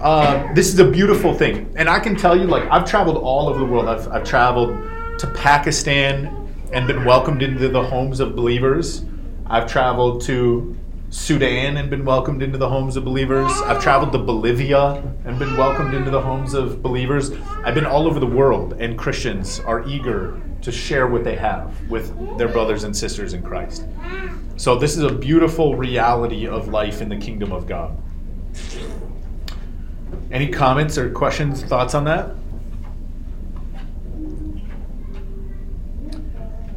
uh, 0.00 0.52
this 0.54 0.72
is 0.72 0.78
a 0.78 0.88
beautiful 0.88 1.34
thing, 1.34 1.72
and 1.76 1.88
I 1.88 1.98
can 1.98 2.16
tell 2.16 2.38
you, 2.38 2.44
like, 2.44 2.68
I've 2.70 2.88
traveled 2.88 3.16
all 3.16 3.48
over 3.48 3.58
the 3.58 3.66
world. 3.66 3.88
I've, 3.88 4.08
I've 4.08 4.24
traveled 4.24 4.70
to 5.18 5.26
Pakistan 5.26 6.36
and 6.72 6.86
been 6.86 7.04
welcomed 7.04 7.42
into 7.42 7.68
the 7.68 7.82
homes 7.82 8.20
of 8.20 8.36
believers. 8.36 9.04
I've 9.46 9.70
traveled 9.70 10.22
to 10.22 10.76
Sudan 11.12 11.76
and 11.76 11.90
been 11.90 12.04
welcomed 12.04 12.40
into 12.40 12.56
the 12.56 12.68
homes 12.68 12.94
of 12.94 13.04
believers. 13.04 13.50
I've 13.62 13.82
traveled 13.82 14.12
to 14.12 14.18
Bolivia 14.18 15.02
and 15.24 15.38
been 15.40 15.56
welcomed 15.56 15.92
into 15.92 16.08
the 16.08 16.20
homes 16.20 16.54
of 16.54 16.82
believers. 16.82 17.32
I've 17.64 17.74
been 17.74 17.84
all 17.84 18.06
over 18.06 18.20
the 18.20 18.26
world, 18.26 18.74
and 18.74 18.96
Christians 18.96 19.58
are 19.58 19.84
eager 19.88 20.40
to 20.62 20.70
share 20.70 21.08
what 21.08 21.24
they 21.24 21.34
have 21.34 21.74
with 21.90 22.38
their 22.38 22.46
brothers 22.46 22.84
and 22.84 22.96
sisters 22.96 23.32
in 23.32 23.42
Christ. 23.42 23.86
So, 24.56 24.78
this 24.78 24.96
is 24.96 25.02
a 25.02 25.12
beautiful 25.12 25.74
reality 25.74 26.46
of 26.46 26.68
life 26.68 27.02
in 27.02 27.08
the 27.08 27.16
kingdom 27.16 27.50
of 27.50 27.66
God. 27.66 28.00
Any 30.30 30.46
comments 30.46 30.96
or 30.96 31.10
questions, 31.10 31.64
thoughts 31.64 31.96
on 31.96 32.04
that? 32.04 32.36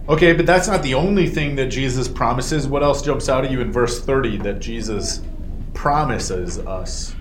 Okay, 0.10 0.33
but 0.33 0.45
that's 0.45 0.67
not 0.67 0.83
the 0.83 0.95
only 0.95 1.27
thing 1.27 1.55
that 1.55 1.67
Jesus 1.67 2.10
promises. 2.10 2.67
What 2.67 2.83
else 2.83 3.01
jumps 3.01 3.29
out 3.29 3.45
at 3.45 3.51
you 3.51 3.62
in 3.62 3.72
verse 3.72 4.03
30 4.03 4.38
that 4.39 4.60
Jesus 4.60 5.22
promises 5.74 6.60
us 6.60 7.15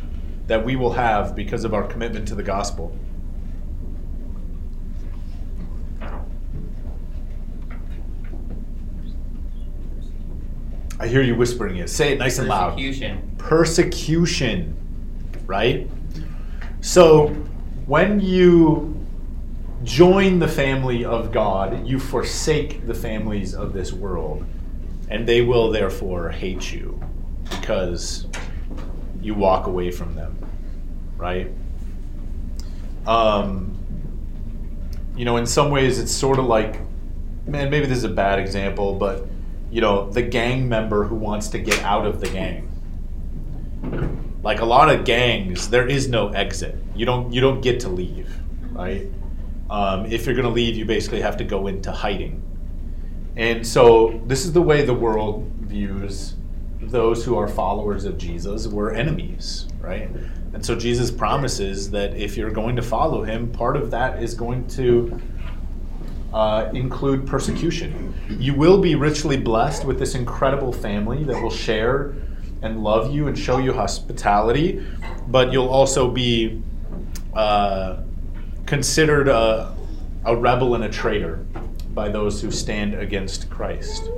that 0.48 0.64
we 0.64 0.74
will 0.74 0.92
have 0.92 1.36
because 1.36 1.64
of 1.64 1.74
our 1.74 1.84
commitment 1.84 2.26
to 2.28 2.34
the 2.34 2.42
gospel? 2.42 2.96
I 10.98 11.06
hear 11.06 11.22
you 11.22 11.36
whispering 11.36 11.76
it. 11.76 11.88
Say 11.88 12.12
it 12.12 12.18
nice 12.18 12.38
and 12.38 12.48
loud. 12.48 12.74
Persecution. 12.74 13.34
Persecution, 13.38 14.76
right? 15.46 15.88
So 16.80 17.28
when 17.86 18.18
you 18.18 19.01
join 19.84 20.38
the 20.38 20.48
family 20.48 21.04
of 21.04 21.32
God, 21.32 21.86
you 21.86 21.98
forsake 21.98 22.86
the 22.86 22.94
families 22.94 23.54
of 23.54 23.72
this 23.72 23.92
world, 23.92 24.44
and 25.08 25.26
they 25.26 25.42
will 25.42 25.70
therefore 25.70 26.30
hate 26.30 26.72
you 26.72 27.00
because 27.50 28.26
you 29.20 29.34
walk 29.34 29.66
away 29.66 29.90
from 29.90 30.14
them, 30.14 30.36
right? 31.16 31.50
Um, 33.06 33.78
you 35.16 35.24
know, 35.24 35.36
in 35.36 35.46
some 35.46 35.70
ways, 35.70 35.98
it's 35.98 36.12
sort 36.12 36.38
of 36.38 36.46
like, 36.46 36.80
man, 37.46 37.70
maybe 37.70 37.86
this 37.86 37.98
is 37.98 38.04
a 38.04 38.08
bad 38.08 38.38
example, 38.38 38.94
but 38.94 39.26
you 39.70 39.80
know, 39.80 40.10
the 40.10 40.22
gang 40.22 40.68
member 40.68 41.04
who 41.04 41.16
wants 41.16 41.48
to 41.48 41.58
get 41.58 41.82
out 41.82 42.06
of 42.06 42.20
the 42.20 42.28
gang. 42.28 42.68
Like 44.42 44.60
a 44.60 44.64
lot 44.64 44.90
of 44.90 45.04
gangs, 45.04 45.70
there 45.70 45.88
is 45.88 46.08
no 46.08 46.28
exit. 46.28 46.76
You 46.94 47.06
don't 47.06 47.32
you 47.32 47.40
don't 47.40 47.60
get 47.60 47.80
to 47.80 47.88
leave, 47.88 48.32
right? 48.72 49.06
Um, 49.72 50.04
if 50.04 50.26
you're 50.26 50.34
going 50.34 50.46
to 50.46 50.52
leave, 50.52 50.76
you 50.76 50.84
basically 50.84 51.22
have 51.22 51.38
to 51.38 51.44
go 51.44 51.66
into 51.66 51.90
hiding. 51.90 52.42
And 53.36 53.66
so 53.66 54.20
this 54.26 54.44
is 54.44 54.52
the 54.52 54.60
way 54.60 54.84
the 54.84 54.92
world 54.92 55.50
views 55.60 56.34
those 56.82 57.24
who 57.24 57.38
are 57.38 57.48
followers 57.48 58.04
of 58.04 58.18
Jesus. 58.18 58.66
We're 58.66 58.92
enemies, 58.92 59.66
right? 59.80 60.10
And 60.52 60.64
so 60.64 60.76
Jesus 60.76 61.10
promises 61.10 61.90
that 61.92 62.14
if 62.14 62.36
you're 62.36 62.50
going 62.50 62.76
to 62.76 62.82
follow 62.82 63.22
him, 63.22 63.50
part 63.50 63.76
of 63.76 63.90
that 63.92 64.22
is 64.22 64.34
going 64.34 64.66
to 64.68 65.18
uh, 66.34 66.70
include 66.74 67.26
persecution. 67.26 68.14
You 68.28 68.54
will 68.54 68.78
be 68.78 68.94
richly 68.94 69.38
blessed 69.38 69.86
with 69.86 69.98
this 69.98 70.14
incredible 70.14 70.72
family 70.72 71.24
that 71.24 71.40
will 71.42 71.50
share 71.50 72.14
and 72.60 72.84
love 72.84 73.10
you 73.10 73.28
and 73.28 73.38
show 73.38 73.56
you 73.58 73.72
hospitality, 73.72 74.86
but 75.28 75.50
you'll 75.50 75.68
also 75.68 76.10
be 76.10 76.62
uh, 77.32 78.02
considered 78.66 79.28
a, 79.28 79.74
a 80.24 80.36
rebel 80.36 80.74
and 80.74 80.84
a 80.84 80.88
traitor 80.88 81.46
by 81.94 82.08
those 82.08 82.40
who 82.40 82.50
stand 82.50 82.94
against 82.94 83.50
Christ. 83.50 84.10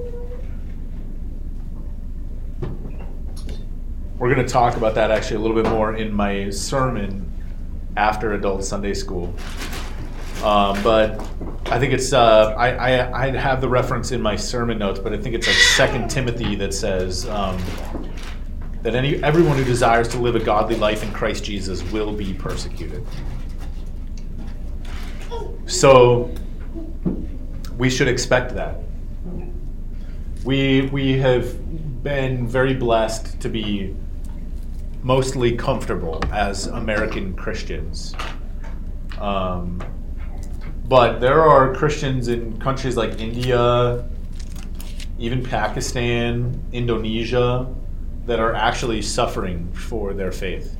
We're 4.19 4.33
going 4.33 4.47
to 4.47 4.53
talk 4.53 4.77
about 4.77 4.95
that 4.95 5.11
actually 5.11 5.37
a 5.37 5.41
little 5.41 5.61
bit 5.61 5.71
more 5.71 5.95
in 5.97 6.13
my 6.13 6.51
sermon 6.51 7.31
after 7.97 8.35
Adult 8.35 8.65
Sunday 8.65 8.95
School. 8.95 9.35
Um, 10.43 10.81
but 10.83 11.21
I 11.67 11.79
think 11.79 11.95
it's 11.95 12.13
uh, 12.13 12.55
I, 12.57 12.71
I, 12.71 13.27
I 13.27 13.31
have 13.37 13.61
the 13.61 13.69
reference 13.69 14.13
in 14.13 14.21
my 14.21 14.37
sermon 14.37 14.79
notes, 14.79 15.01
but 15.01 15.13
I 15.13 15.17
think 15.17 15.35
it's 15.35 15.47
like 15.47 15.57
Second 15.57 16.11
Timothy 16.11 16.55
that 16.57 16.75
says 16.75 17.27
um, 17.29 17.61
that 18.83 18.95
any 18.95 19.23
everyone 19.23 19.57
who 19.57 19.65
desires 19.65 20.07
to 20.09 20.19
live 20.19 20.37
a 20.37 20.41
godly 20.41 20.77
life 20.77 21.03
in 21.03 21.11
Christ 21.13 21.45
Jesus 21.45 21.83
will 21.91 22.13
be 22.13 22.35
persecuted. 22.35 23.05
So 25.67 26.31
we 27.77 27.91
should 27.91 28.09
expect 28.09 28.55
that. 28.55 28.79
We 30.45 30.89
we 30.93 31.19
have 31.19 32.03
been 32.03 32.47
very 32.47 32.75
blessed 32.75 33.41
to 33.41 33.49
be 33.49 33.95
mostly 35.03 35.57
comfortable 35.57 36.23
as 36.33 36.67
American 36.67 37.35
Christians. 37.35 38.15
Um, 39.19 39.83
but 40.87 41.19
there 41.21 41.43
are 41.43 41.75
Christians 41.75 42.29
in 42.29 42.59
countries 42.59 42.97
like 42.97 43.21
India, 43.21 44.07
even 45.19 45.43
Pakistan, 45.43 46.63
Indonesia, 46.73 47.67
that 48.27 48.39
are 48.39 48.55
actually 48.55 49.01
suffering 49.03 49.73
for 49.73 50.13
their 50.13 50.33
faith. 50.33 50.77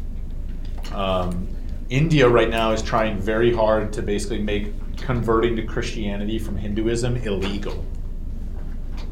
Um, 0.93 1.49
India 1.95 2.29
right 2.29 2.51
now 2.51 2.73
is 2.73 2.83
trying 2.83 3.19
very 3.19 3.55
hard 3.55 3.93
to 3.93 4.03
basically 4.03 4.41
make 4.41 4.73
converting 4.97 5.55
to 5.55 5.63
Christianity 5.63 6.41
from 6.41 6.57
Hinduism 6.57 7.19
illegal. 7.19 7.85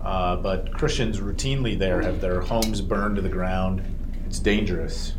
Uh, 0.03 0.35
but 0.37 0.73
Christians 0.75 1.21
routinely 1.21 1.79
there 1.79 2.03
have 2.03 2.21
their 2.21 2.41
homes 2.41 2.81
burned 2.81 3.15
to 3.17 3.23
the 3.23 3.29
ground. 3.29 3.85
It's 4.27 4.41
dangerous. 4.41 5.15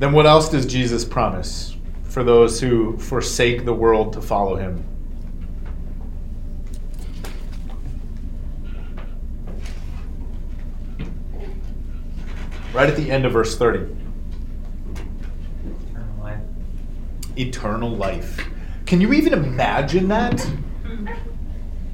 Then 0.00 0.12
what 0.12 0.26
else 0.26 0.48
does 0.48 0.66
Jesus 0.66 1.04
promise 1.04 1.76
for 2.02 2.24
those 2.24 2.60
who 2.60 2.98
forsake 2.98 3.64
the 3.64 3.72
world 3.72 4.12
to 4.14 4.20
follow 4.20 4.56
him? 4.56 4.84
Right 12.72 12.90
at 12.90 12.96
the 12.96 13.08
end 13.08 13.24
of 13.24 13.32
verse 13.32 13.56
30. 13.56 13.78
Eternal 15.64 16.22
life. 16.22 16.40
Eternal 17.36 17.90
life. 17.90 18.46
Can 18.86 19.00
you 19.00 19.12
even 19.12 19.32
imagine 19.32 20.08
that? 20.08 20.46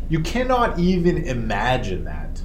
You 0.09 0.21
cannot 0.21 0.79
even 0.79 1.25
imagine 1.25 2.05
that. 2.05 2.43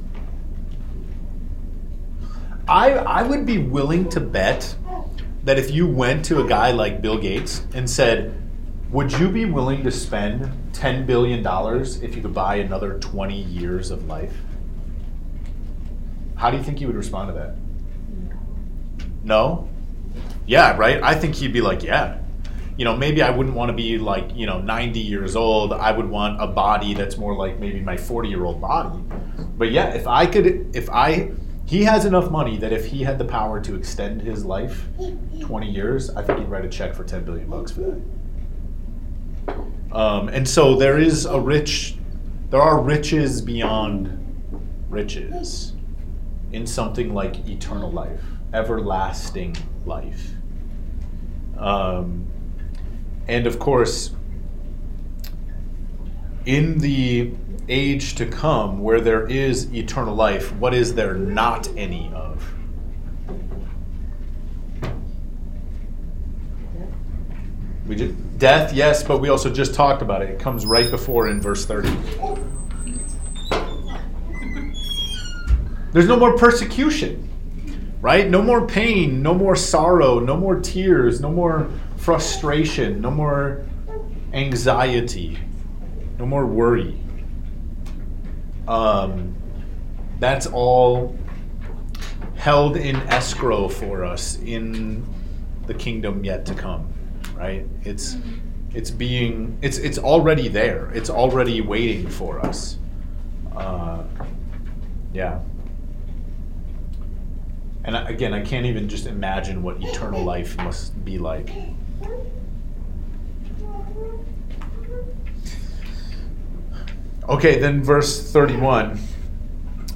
I 2.67 2.91
I 2.91 3.23
would 3.23 3.45
be 3.45 3.57
willing 3.57 4.09
to 4.09 4.19
bet 4.19 4.75
that 5.43 5.59
if 5.59 5.71
you 5.71 5.87
went 5.87 6.25
to 6.25 6.43
a 6.43 6.47
guy 6.47 6.71
like 6.71 7.01
Bill 7.01 7.17
Gates 7.17 7.65
and 7.73 7.89
said, 7.89 8.33
"Would 8.91 9.11
you 9.13 9.29
be 9.29 9.45
willing 9.45 9.83
to 9.83 9.91
spend 9.91 10.51
ten 10.73 11.05
billion 11.05 11.43
dollars 11.43 12.01
if 12.01 12.15
you 12.15 12.21
could 12.21 12.33
buy 12.33 12.55
another 12.57 12.99
twenty 12.99 13.41
years 13.41 13.91
of 13.91 14.05
life?" 14.05 14.35
How 16.35 16.51
do 16.51 16.57
you 16.57 16.63
think 16.63 16.79
he 16.79 16.85
would 16.85 16.95
respond 16.95 17.29
to 17.29 17.33
that? 17.33 17.55
No. 19.23 19.69
Yeah, 20.45 20.75
right. 20.77 21.01
I 21.01 21.15
think 21.15 21.35
he'd 21.35 21.53
be 21.53 21.61
like, 21.61 21.83
"Yeah." 21.83 22.17
You 22.77 22.85
know, 22.85 22.95
maybe 22.95 23.21
I 23.21 23.29
wouldn't 23.29 23.55
want 23.55 23.69
to 23.69 23.73
be 23.73 23.97
like, 23.97 24.35
you 24.35 24.45
know, 24.45 24.59
90 24.59 24.99
years 24.99 25.35
old. 25.35 25.71
I 25.71 25.91
would 25.91 26.09
want 26.09 26.41
a 26.41 26.47
body 26.47 26.93
that's 26.93 27.17
more 27.17 27.35
like 27.35 27.57
maybe 27.59 27.79
my 27.79 27.95
40 27.95 28.27
year 28.29 28.43
old 28.43 28.59
body. 28.59 28.99
But 29.57 29.71
yeah, 29.71 29.93
if 29.93 30.07
I 30.07 30.25
could, 30.25 30.75
if 30.75 30.89
I 30.89 31.31
he 31.65 31.83
has 31.83 32.05
enough 32.05 32.29
money 32.29 32.57
that 32.57 32.71
if 32.71 32.85
he 32.85 33.03
had 33.03 33.17
the 33.17 33.25
power 33.25 33.59
to 33.59 33.75
extend 33.75 34.21
his 34.21 34.45
life 34.45 34.85
20 35.41 35.69
years, 35.69 36.11
I 36.11 36.21
think 36.21 36.39
he'd 36.39 36.47
write 36.47 36.63
a 36.63 36.69
check 36.69 36.93
for 36.93 37.03
10 37.03 37.25
billion 37.25 37.49
bucks 37.49 37.71
for 37.71 37.81
that. 37.81 38.01
Um, 39.91 40.27
and 40.27 40.47
so 40.47 40.75
there 40.75 40.99
is 40.99 41.25
a 41.25 41.39
rich, 41.39 41.97
there 42.51 42.61
are 42.61 42.79
riches 42.79 43.41
beyond 43.41 44.21
riches 44.89 45.73
in 46.51 46.67
something 46.67 47.13
like 47.15 47.47
eternal 47.47 47.91
life, 47.91 48.21
everlasting 48.53 49.55
life. 49.85 50.33
Um, 51.57 52.27
and 53.27 53.47
of 53.47 53.59
course, 53.59 54.11
in 56.45 56.79
the 56.79 57.31
age 57.67 58.15
to 58.15 58.25
come 58.25 58.79
where 58.79 59.01
there 59.01 59.27
is 59.27 59.73
eternal 59.73 60.15
life, 60.15 60.53
what 60.53 60.73
is 60.73 60.93
there 60.95 61.15
not 61.15 61.67
any 61.75 62.11
of? 62.13 62.53
We 67.87 67.95
just, 67.95 68.39
death, 68.39 68.73
yes, 68.73 69.03
but 69.03 69.19
we 69.19 69.29
also 69.29 69.51
just 69.51 69.75
talked 69.75 70.01
about 70.01 70.21
it. 70.23 70.29
It 70.29 70.39
comes 70.39 70.65
right 70.65 70.89
before 70.89 71.27
in 71.27 71.39
verse 71.41 71.65
30. 71.65 71.89
There's 75.91 76.07
no 76.07 76.17
more 76.17 76.35
persecution, 76.35 77.29
right? 78.01 78.29
No 78.29 78.41
more 78.41 78.67
pain, 78.67 79.21
no 79.21 79.33
more 79.33 79.55
sorrow, 79.55 80.19
no 80.19 80.35
more 80.35 80.59
tears, 80.59 81.21
no 81.21 81.31
more 81.31 81.69
frustration, 82.05 83.01
no 83.01 83.09
more 83.09 83.65
anxiety, 84.31 85.39
no 86.19 86.25
more 86.27 86.45
worry. 86.45 86.95
Um, 88.67 89.35
that's 90.19 90.45
all 90.45 91.17
held 92.35 92.77
in 92.77 92.95
escrow 93.09 93.67
for 93.67 94.05
us 94.05 94.37
in 94.41 95.03
the 95.65 95.73
kingdom 95.73 96.23
yet 96.23 96.45
to 96.45 96.53
come, 96.53 96.93
right? 97.35 97.65
It's 97.83 98.17
it's 98.75 98.91
being 98.91 99.57
it's 99.63 99.79
it's 99.79 99.97
already 99.97 100.47
there. 100.47 100.91
It's 100.93 101.09
already 101.09 101.61
waiting 101.61 102.07
for 102.07 102.39
us. 102.39 102.77
Uh, 103.55 104.03
yeah. 105.11 105.39
And 107.83 107.95
again, 107.95 108.31
I 108.31 108.41
can't 108.41 108.67
even 108.67 108.87
just 108.87 109.07
imagine 109.07 109.63
what 109.63 109.81
eternal 109.83 110.23
life 110.23 110.55
must 110.57 111.03
be 111.03 111.17
like. 111.17 111.49
Okay, 117.27 117.57
then 117.57 117.83
verse 117.83 118.31
31. 118.31 118.99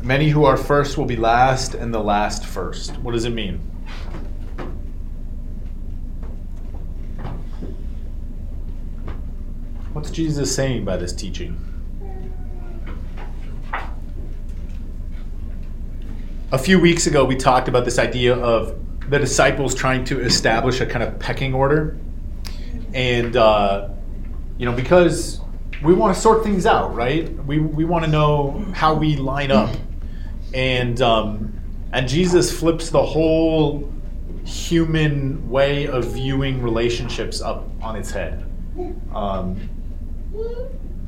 Many 0.02 0.30
who 0.30 0.46
are 0.46 0.58
first 0.58 0.98
will 0.98 1.06
be 1.06 1.16
last, 1.16 1.76
and 1.76 1.94
the 1.94 2.00
last 2.00 2.44
first. 2.44 2.98
What 2.98 3.12
does 3.12 3.26
it 3.26 3.30
mean? 3.30 3.60
What's 9.94 10.10
Jesus 10.10 10.56
saying 10.56 10.86
by 10.86 10.98
this 10.98 11.14
teaching? 11.14 11.64
A 16.52 16.58
few 16.58 16.80
weeks 16.80 17.06
ago, 17.06 17.26
we 17.26 17.36
talked 17.36 17.68
about 17.68 17.86
this 17.86 18.00
idea 18.00 18.34
of 18.34 18.76
the 19.08 19.20
disciples 19.20 19.76
trying 19.76 20.04
to 20.06 20.20
establish 20.20 20.82
a 20.82 20.86
kind 20.88 21.04
of 21.04 21.20
pecking 21.20 21.54
order. 21.54 21.96
And, 22.96 23.38
uh, 23.38 23.90
you 24.58 24.66
know, 24.66 24.74
because 24.74 25.42
we 25.84 25.94
want 25.94 26.14
to 26.14 26.20
sort 26.20 26.44
things 26.44 26.66
out, 26.66 26.94
right? 26.94 27.32
We, 27.46 27.60
we 27.60 27.86
want 27.86 28.04
to 28.06 28.12
know 28.12 28.66
how 28.74 28.94
we 28.94 29.16
line 29.16 29.52
up. 29.52 29.76
And, 30.54 31.02
um, 31.02 31.54
and 31.94 32.08
Jesus 32.08 32.58
flips 32.58 32.90
the 32.90 33.04
whole 33.04 33.92
human 34.46 35.50
way 35.50 35.88
of 35.88 36.06
viewing 36.14 36.62
relationships 36.62 37.42
up 37.42 37.70
on 37.82 37.96
its 37.96 38.12
head. 38.12 38.46
Um, 39.14 39.70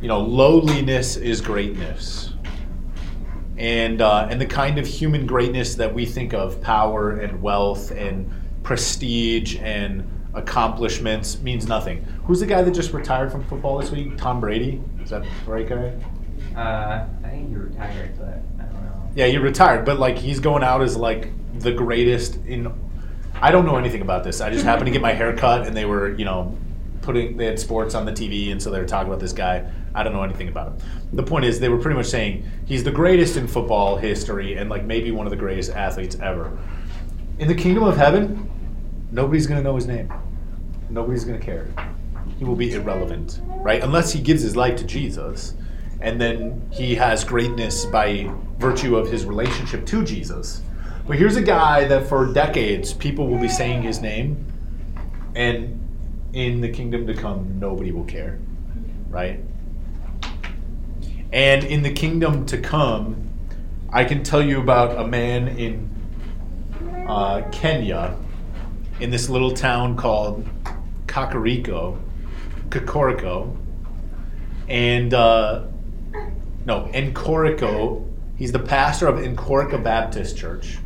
you 0.01 0.07
know, 0.07 0.19
lowliness 0.19 1.17
is 1.17 1.41
greatness. 1.41 2.33
And, 3.57 4.01
uh, 4.01 4.27
and 4.29 4.39
the 4.39 4.45
kind 4.45 4.79
of 4.79 4.87
human 4.87 5.27
greatness 5.27 5.75
that 5.75 5.93
we 5.93 6.05
think 6.05 6.33
of 6.33 6.61
power 6.61 7.19
and 7.19 7.41
wealth 7.41 7.91
and 7.91 8.31
prestige 8.63 9.57
and 9.59 10.07
accomplishments 10.33 11.39
means 11.41 11.67
nothing. 11.67 12.03
Who's 12.25 12.39
the 12.39 12.45
guy 12.45 12.61
that 12.61 12.71
just 12.71 12.93
retired 12.93 13.31
from 13.31 13.43
football 13.45 13.77
this 13.79 13.91
week? 13.91 14.17
Tom 14.17 14.39
Brady? 14.39 14.81
Is 15.03 15.09
that 15.09 15.23
the 15.23 15.51
right 15.51 15.67
guy? 15.67 15.93
Uh, 16.55 17.07
I 17.23 17.29
think 17.29 17.49
he 17.49 17.55
retired, 17.55 18.17
but 18.17 18.41
I 18.59 18.63
don't 18.63 18.83
know. 18.83 19.09
Yeah, 19.15 19.27
he 19.27 19.37
retired, 19.37 19.85
but 19.85 19.99
like 19.99 20.17
he's 20.17 20.39
going 20.39 20.63
out 20.63 20.81
as 20.81 20.97
like 20.97 21.29
the 21.59 21.71
greatest 21.71 22.37
in. 22.45 22.73
I 23.41 23.51
don't 23.51 23.65
know 23.65 23.77
anything 23.77 24.01
about 24.01 24.23
this. 24.23 24.41
I 24.41 24.49
just 24.51 24.65
happened 24.65 24.87
to 24.87 24.91
get 24.91 25.01
my 25.01 25.13
hair 25.13 25.35
cut, 25.35 25.65
and 25.65 25.75
they 25.75 25.85
were, 25.85 26.13
you 26.15 26.25
know, 26.25 26.55
putting 27.01 27.37
they 27.37 27.45
had 27.45 27.59
sports 27.59 27.95
on 27.95 28.05
the 28.05 28.11
TV, 28.11 28.51
and 28.51 28.61
so 28.61 28.69
they 28.69 28.79
were 28.79 28.85
talking 28.85 29.07
about 29.07 29.19
this 29.19 29.33
guy. 29.33 29.69
I 29.93 30.03
don't 30.03 30.13
know 30.13 30.23
anything 30.23 30.47
about 30.47 30.67
him. 30.67 30.77
The 31.13 31.23
point 31.23 31.45
is, 31.45 31.59
they 31.59 31.69
were 31.69 31.77
pretty 31.77 31.97
much 31.97 32.07
saying 32.07 32.49
he's 32.65 32.83
the 32.83 32.91
greatest 32.91 33.37
in 33.37 33.47
football 33.47 33.97
history, 33.97 34.55
and 34.55 34.69
like 34.69 34.85
maybe 34.85 35.11
one 35.11 35.25
of 35.25 35.31
the 35.31 35.37
greatest 35.37 35.71
athletes 35.71 36.17
ever. 36.21 36.57
In 37.39 37.47
the 37.47 37.55
kingdom 37.55 37.83
of 37.83 37.97
heaven, 37.97 38.49
nobody's 39.11 39.47
gonna 39.47 39.61
know 39.61 39.75
his 39.75 39.87
name. 39.87 40.11
Nobody's 40.89 41.25
gonna 41.25 41.39
care. 41.39 41.67
He 42.37 42.45
will 42.45 42.55
be 42.55 42.73
irrelevant, 42.73 43.41
right? 43.45 43.83
Unless 43.83 44.11
he 44.11 44.21
gives 44.21 44.41
his 44.41 44.55
life 44.55 44.77
to 44.77 44.83
Jesus, 44.83 45.53
and 45.99 46.19
then 46.19 46.67
he 46.71 46.95
has 46.95 47.23
greatness 47.23 47.85
by 47.85 48.31
virtue 48.57 48.95
of 48.95 49.11
his 49.11 49.25
relationship 49.25 49.85
to 49.87 50.03
Jesus. 50.03 50.61
But 51.07 51.17
here's 51.17 51.35
a 51.35 51.41
guy 51.41 51.85
that 51.85 52.07
for 52.07 52.31
decades 52.31 52.93
people 52.93 53.27
will 53.27 53.39
be 53.39 53.47
saying 53.47 53.83
his 53.83 54.01
name, 54.01 54.45
and 55.35 55.77
in 56.33 56.61
the 56.61 56.69
kingdom 56.69 57.05
to 57.07 57.13
come, 57.13 57.59
nobody 57.59 57.91
will 57.91 58.05
care, 58.05 58.39
right? 59.09 59.39
And 61.33 61.63
in 61.63 61.81
the 61.81 61.91
kingdom 61.91 62.45
to 62.47 62.57
come, 62.57 63.29
I 63.91 64.03
can 64.03 64.23
tell 64.23 64.41
you 64.41 64.61
about 64.61 64.97
a 64.97 65.07
man 65.07 65.47
in 65.49 65.89
uh, 67.07 67.43
Kenya, 67.51 68.17
in 69.01 69.09
this 69.09 69.29
little 69.29 69.51
town 69.51 69.97
called 69.97 70.47
Kakariko, 71.07 71.99
Kakoriko, 72.69 73.57
and 74.69 75.13
uh, 75.13 75.63
no, 76.65 76.89
Enkorico. 76.93 78.07
He's 78.37 78.51
the 78.51 78.59
pastor 78.59 79.07
of 79.07 79.19
Enkorica 79.19 79.83
Baptist 79.83 80.37
Church. 80.37 80.77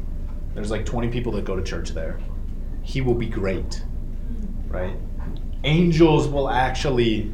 There's 0.54 0.71
like 0.71 0.86
20 0.86 1.10
people 1.10 1.34
that 1.34 1.43
go 1.43 1.56
to 1.56 1.62
church 1.62 1.89
there. 1.89 2.19
He 2.82 3.01
will 3.01 3.13
be 3.13 3.28
great, 3.28 3.84
right? 4.67 4.95
Angels 5.65 6.28
will 6.28 6.49
actually 6.49 7.34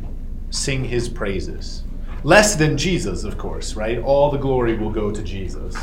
sing 0.50 0.84
his 0.84 1.08
praises. 1.08 1.84
Less 2.24 2.56
than 2.56 2.78
Jesus, 2.78 3.24
of 3.24 3.38
course, 3.38 3.76
right? 3.76 4.00
All 4.00 4.32
the 4.32 4.38
glory 4.38 4.78
will 4.78 4.92
go 4.92 5.12
to 5.12 5.22
Jesus. 5.22 5.76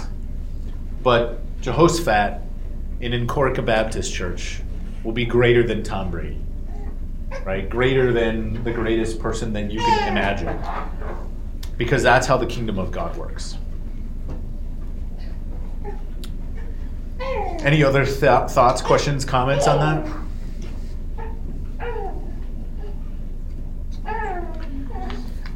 But 1.02 1.40
Jehoshaphat 1.60 2.42
in 3.00 3.12
Enkorica 3.12 3.64
Baptist 3.64 4.12
Church 4.12 4.60
will 5.04 5.12
be 5.12 5.24
greater 5.24 5.62
than 5.62 5.82
Tom 5.82 6.10
Brady, 6.10 6.40
right? 7.44 7.68
Greater 7.68 8.12
than 8.12 8.62
the 8.64 8.72
greatest 8.72 9.18
person 9.18 9.52
than 9.52 9.70
you 9.70 9.78
can 9.78 10.08
imagine. 10.08 10.58
Because 11.76 12.02
that's 12.02 12.26
how 12.26 12.36
the 12.36 12.46
kingdom 12.46 12.78
of 12.78 12.90
God 12.90 13.16
works. 13.16 13.56
Any 17.20 17.82
other 17.82 18.04
th- 18.04 18.50
thoughts, 18.50 18.82
questions, 18.82 19.24
comments 19.24 19.66
on 19.66 19.78
that? 19.80 20.28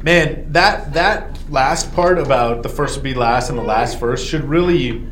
Man, 0.03 0.51
that 0.51 0.93
that 0.93 1.37
last 1.49 1.93
part 1.93 2.19
about 2.19 2.61
the 2.61 2.67
first 2.67 2.97
will 2.97 3.03
be 3.03 3.13
last 3.13 3.49
and 3.49 3.57
the 3.57 3.63
last 3.63 3.99
first 3.99 4.27
should 4.27 4.43
really 4.43 5.07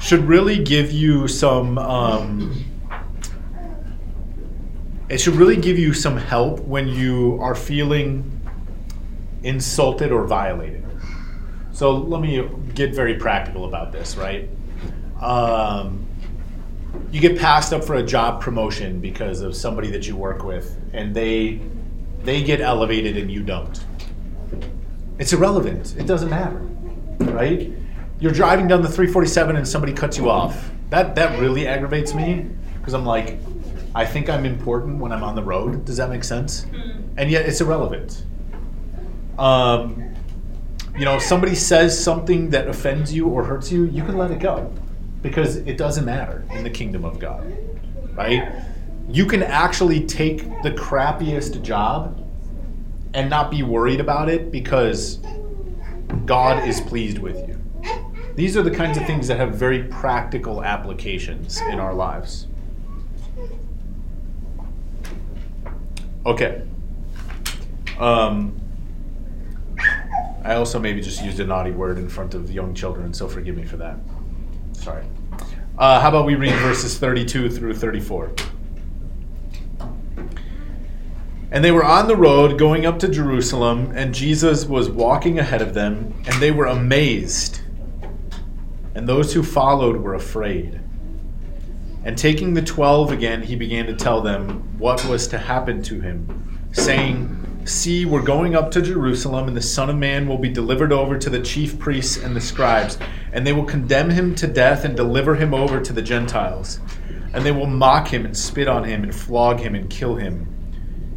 should 0.00 0.24
really 0.24 0.62
give 0.62 0.92
you 0.92 1.26
some 1.28 1.78
um, 1.78 2.63
it 5.14 5.20
should 5.20 5.36
really 5.36 5.56
give 5.56 5.78
you 5.78 5.94
some 5.94 6.16
help 6.16 6.58
when 6.62 6.88
you 6.88 7.38
are 7.40 7.54
feeling 7.54 8.28
insulted 9.44 10.10
or 10.10 10.26
violated. 10.26 10.84
So 11.70 11.92
let 11.92 12.20
me 12.20 12.44
get 12.74 12.96
very 12.96 13.14
practical 13.14 13.64
about 13.64 13.92
this, 13.92 14.16
right? 14.16 14.48
Um, 15.20 16.04
you 17.12 17.20
get 17.20 17.38
passed 17.38 17.72
up 17.72 17.84
for 17.84 17.94
a 17.94 18.02
job 18.02 18.40
promotion 18.40 18.98
because 18.98 19.40
of 19.40 19.54
somebody 19.54 19.88
that 19.92 20.08
you 20.08 20.16
work 20.16 20.42
with, 20.42 20.76
and 20.92 21.14
they 21.14 21.60
they 22.24 22.42
get 22.42 22.60
elevated 22.60 23.16
and 23.16 23.30
you 23.30 23.44
don't. 23.44 23.86
It's 25.20 25.32
irrelevant. 25.32 25.94
It 25.96 26.08
doesn't 26.08 26.30
matter, 26.30 26.58
right? 27.20 27.70
You're 28.18 28.32
driving 28.32 28.66
down 28.66 28.82
the 28.82 28.88
347 28.88 29.54
and 29.54 29.68
somebody 29.68 29.92
cuts 29.92 30.18
you 30.18 30.28
off. 30.28 30.72
That 30.90 31.14
that 31.14 31.38
really 31.38 31.68
aggravates 31.68 32.14
me 32.14 32.50
because 32.78 32.94
I'm 32.94 33.06
like, 33.06 33.38
I 33.94 34.04
think 34.04 34.28
I'm 34.28 34.44
important 34.44 34.98
when 34.98 35.12
I'm 35.12 35.22
on 35.22 35.34
the 35.34 35.42
road. 35.42 35.84
Does 35.84 35.96
that 35.98 36.10
make 36.10 36.24
sense? 36.24 36.66
And 37.16 37.30
yet 37.30 37.46
it's 37.46 37.60
irrelevant. 37.60 38.24
Um, 39.38 40.14
you 40.98 41.04
know, 41.04 41.16
if 41.16 41.22
somebody 41.22 41.54
says 41.54 42.02
something 42.02 42.50
that 42.50 42.68
offends 42.68 43.12
you 43.12 43.28
or 43.28 43.44
hurts 43.44 43.70
you, 43.70 43.84
you 43.84 44.04
can 44.04 44.16
let 44.16 44.30
it 44.30 44.40
go 44.40 44.72
because 45.22 45.56
it 45.56 45.76
doesn't 45.76 46.04
matter 46.04 46.44
in 46.52 46.64
the 46.64 46.70
kingdom 46.70 47.04
of 47.04 47.18
God, 47.18 47.52
right? 48.14 48.52
You 49.08 49.26
can 49.26 49.42
actually 49.42 50.06
take 50.06 50.42
the 50.62 50.70
crappiest 50.70 51.62
job 51.62 52.20
and 53.14 53.30
not 53.30 53.50
be 53.50 53.62
worried 53.62 54.00
about 54.00 54.28
it 54.28 54.50
because 54.50 55.18
God 56.26 56.68
is 56.68 56.80
pleased 56.80 57.18
with 57.18 57.36
you. 57.48 57.60
These 58.34 58.56
are 58.56 58.62
the 58.62 58.70
kinds 58.70 58.98
of 58.98 59.06
things 59.06 59.28
that 59.28 59.38
have 59.38 59.54
very 59.54 59.84
practical 59.84 60.64
applications 60.64 61.60
in 61.62 61.78
our 61.78 61.94
lives. 61.94 62.48
Okay. 66.26 66.62
Um, 67.98 68.60
I 70.42 70.54
also 70.54 70.78
maybe 70.78 71.00
just 71.00 71.22
used 71.22 71.40
a 71.40 71.44
naughty 71.44 71.70
word 71.70 71.98
in 71.98 72.08
front 72.08 72.34
of 72.34 72.50
young 72.50 72.74
children, 72.74 73.14
so 73.14 73.28
forgive 73.28 73.56
me 73.56 73.64
for 73.64 73.76
that. 73.78 73.98
Sorry. 74.72 75.04
Uh, 75.78 76.00
how 76.00 76.08
about 76.08 76.26
we 76.26 76.34
read 76.34 76.54
verses 76.60 76.98
32 76.98 77.50
through 77.50 77.74
34? 77.74 78.32
And 81.50 81.64
they 81.64 81.72
were 81.72 81.84
on 81.84 82.08
the 82.08 82.16
road 82.16 82.58
going 82.58 82.84
up 82.84 82.98
to 83.00 83.08
Jerusalem, 83.08 83.92
and 83.94 84.14
Jesus 84.14 84.66
was 84.66 84.90
walking 84.90 85.38
ahead 85.38 85.62
of 85.62 85.72
them, 85.72 86.12
and 86.26 86.42
they 86.42 86.50
were 86.50 86.66
amazed. 86.66 87.60
And 88.94 89.08
those 89.08 89.32
who 89.32 89.42
followed 89.42 89.96
were 89.96 90.14
afraid. 90.14 90.80
And 92.04 92.18
taking 92.18 92.54
the 92.54 92.62
twelve 92.62 93.10
again, 93.10 93.42
he 93.42 93.56
began 93.56 93.86
to 93.86 93.94
tell 93.94 94.20
them 94.20 94.78
what 94.78 95.04
was 95.06 95.26
to 95.28 95.38
happen 95.38 95.82
to 95.84 96.00
him, 96.00 96.68
saying, 96.72 97.40
See, 97.64 98.04
we're 98.04 98.20
going 98.20 98.54
up 98.54 98.70
to 98.72 98.82
Jerusalem, 98.82 99.48
and 99.48 99.56
the 99.56 99.62
Son 99.62 99.88
of 99.88 99.96
Man 99.96 100.28
will 100.28 100.36
be 100.36 100.50
delivered 100.50 100.92
over 100.92 101.18
to 101.18 101.30
the 101.30 101.40
chief 101.40 101.78
priests 101.78 102.18
and 102.18 102.36
the 102.36 102.40
scribes, 102.40 102.98
and 103.32 103.46
they 103.46 103.54
will 103.54 103.64
condemn 103.64 104.10
him 104.10 104.34
to 104.34 104.46
death 104.46 104.84
and 104.84 104.94
deliver 104.94 105.34
him 105.34 105.54
over 105.54 105.80
to 105.80 105.92
the 105.94 106.02
Gentiles. 106.02 106.78
And 107.32 107.42
they 107.42 107.52
will 107.52 107.66
mock 107.66 108.06
him 108.06 108.26
and 108.26 108.36
spit 108.36 108.68
on 108.68 108.84
him 108.84 109.02
and 109.02 109.14
flog 109.14 109.60
him 109.60 109.74
and 109.74 109.88
kill 109.88 110.14
him. 110.14 110.46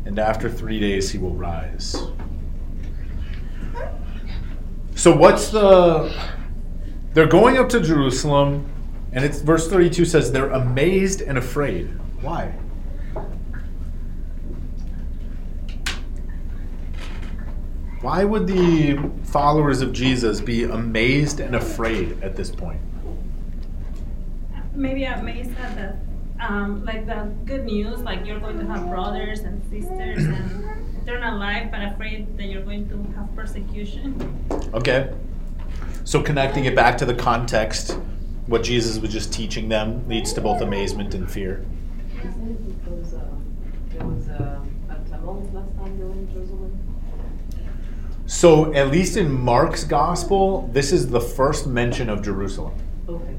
And 0.06 0.18
after 0.18 0.50
three 0.50 0.80
days 0.80 1.12
he 1.12 1.18
will 1.18 1.36
rise. 1.36 1.98
So, 4.96 5.16
what's 5.16 5.50
the. 5.50 6.16
They're 7.14 7.28
going 7.28 7.58
up 7.58 7.68
to 7.70 7.82
Jerusalem, 7.82 8.72
and 9.18 9.26
it's 9.26 9.42
verse 9.42 9.68
32 9.68 10.06
says 10.06 10.32
they're 10.32 10.52
amazed 10.52 11.22
and 11.22 11.40
afraid. 11.40 11.88
Why? 12.22 12.54
Why 18.02 18.24
would 18.24 18.46
the 18.46 19.00
followers 19.24 19.82
of 19.82 19.92
Jesus 19.92 20.40
be 20.40 20.66
amazed 20.66 21.40
and 21.40 21.56
afraid 21.56 22.22
at 22.22 22.36
this 22.36 22.52
point? 22.52 22.80
maybe 24.76 25.06
amazed 25.06 25.58
at 25.58 25.76
the 25.76 26.46
um, 26.46 26.86
like 26.86 27.08
the 27.08 27.34
good 27.46 27.66
news 27.66 28.00
like 28.02 28.24
you're 28.24 28.40
going 28.40 28.60
to 28.60 28.66
have 28.68 28.88
brothers 28.88 29.40
and 29.40 29.60
sisters 29.72 30.24
and 30.24 31.02
eternal 31.02 31.40
life 31.40 31.72
but 31.72 31.82
afraid 31.82 32.38
that 32.38 32.44
you're 32.44 32.62
going 32.62 32.88
to 32.88 32.98
have 33.18 33.36
persecution 33.36 34.14
Okay. 34.76 35.12
So 36.04 36.22
connecting 36.22 36.66
it 36.66 36.76
back 36.76 36.98
to 37.00 37.06
the 37.06 37.16
context, 37.16 37.98
what 38.48 38.64
Jesus 38.64 38.98
was 38.98 39.12
just 39.12 39.32
teaching 39.32 39.70
them 39.70 40.08
leads 40.08 40.34
to 40.34 40.42
both 40.42 40.62
amazement 40.62 41.14
and 41.14 41.30
fear. 41.30 41.66
Because 42.16 43.14
uh, 43.14 43.26
there 43.90 44.06
was 44.06 44.28
a, 44.30 44.62
a 44.90 45.32
last 45.32 45.78
time 45.78 45.98
they 45.98 46.04
were 46.06 46.12
in 46.14 46.32
Jerusalem? 46.32 46.88
So 48.26 48.74
at 48.74 48.90
least 48.90 49.16
in 49.16 49.32
Mark's 49.32 49.84
gospel, 49.84 50.70
this 50.74 50.92
is 50.92 51.08
the 51.10 51.22
first 51.22 51.68
mention 51.68 52.10
of 52.10 52.22
Jerusalem. 52.22 52.76
Okay. 53.08 53.36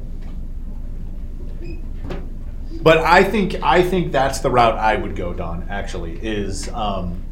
But 2.83 2.99
I 2.99 3.25
think 3.25 3.57
I 3.63 3.83
think 3.83 4.13
that's 4.13 4.39
the 4.39 4.51
route 4.51 4.79
I 4.79 4.97
would 4.97 5.17
go, 5.17 5.35
Don. 5.35 5.67
Actually, 5.69 6.19
is 6.23 6.69
um, 6.71 7.23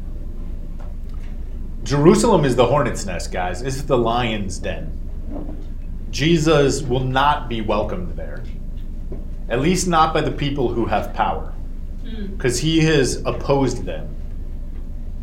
Jerusalem 1.83 2.43
is 2.43 2.55
the 2.55 2.65
hornet's 2.65 3.05
nest, 3.05 3.31
guys. 3.31 3.61
It's 3.61 3.81
the 3.81 3.97
lion's 3.97 4.59
den. 4.59 4.91
Jesus 6.09 6.81
will 6.81 7.03
not 7.03 7.49
be 7.49 7.61
welcomed 7.61 8.15
there, 8.15 8.43
at 9.49 9.59
least 9.59 9.87
not 9.87 10.13
by 10.13 10.21
the 10.21 10.31
people 10.31 10.69
who 10.69 10.85
have 10.85 11.13
power, 11.13 11.53
hmm. 12.01 12.27
because 12.27 12.59
he 12.59 12.79
has 12.79 13.17
opposed 13.25 13.85
them. 13.85 14.15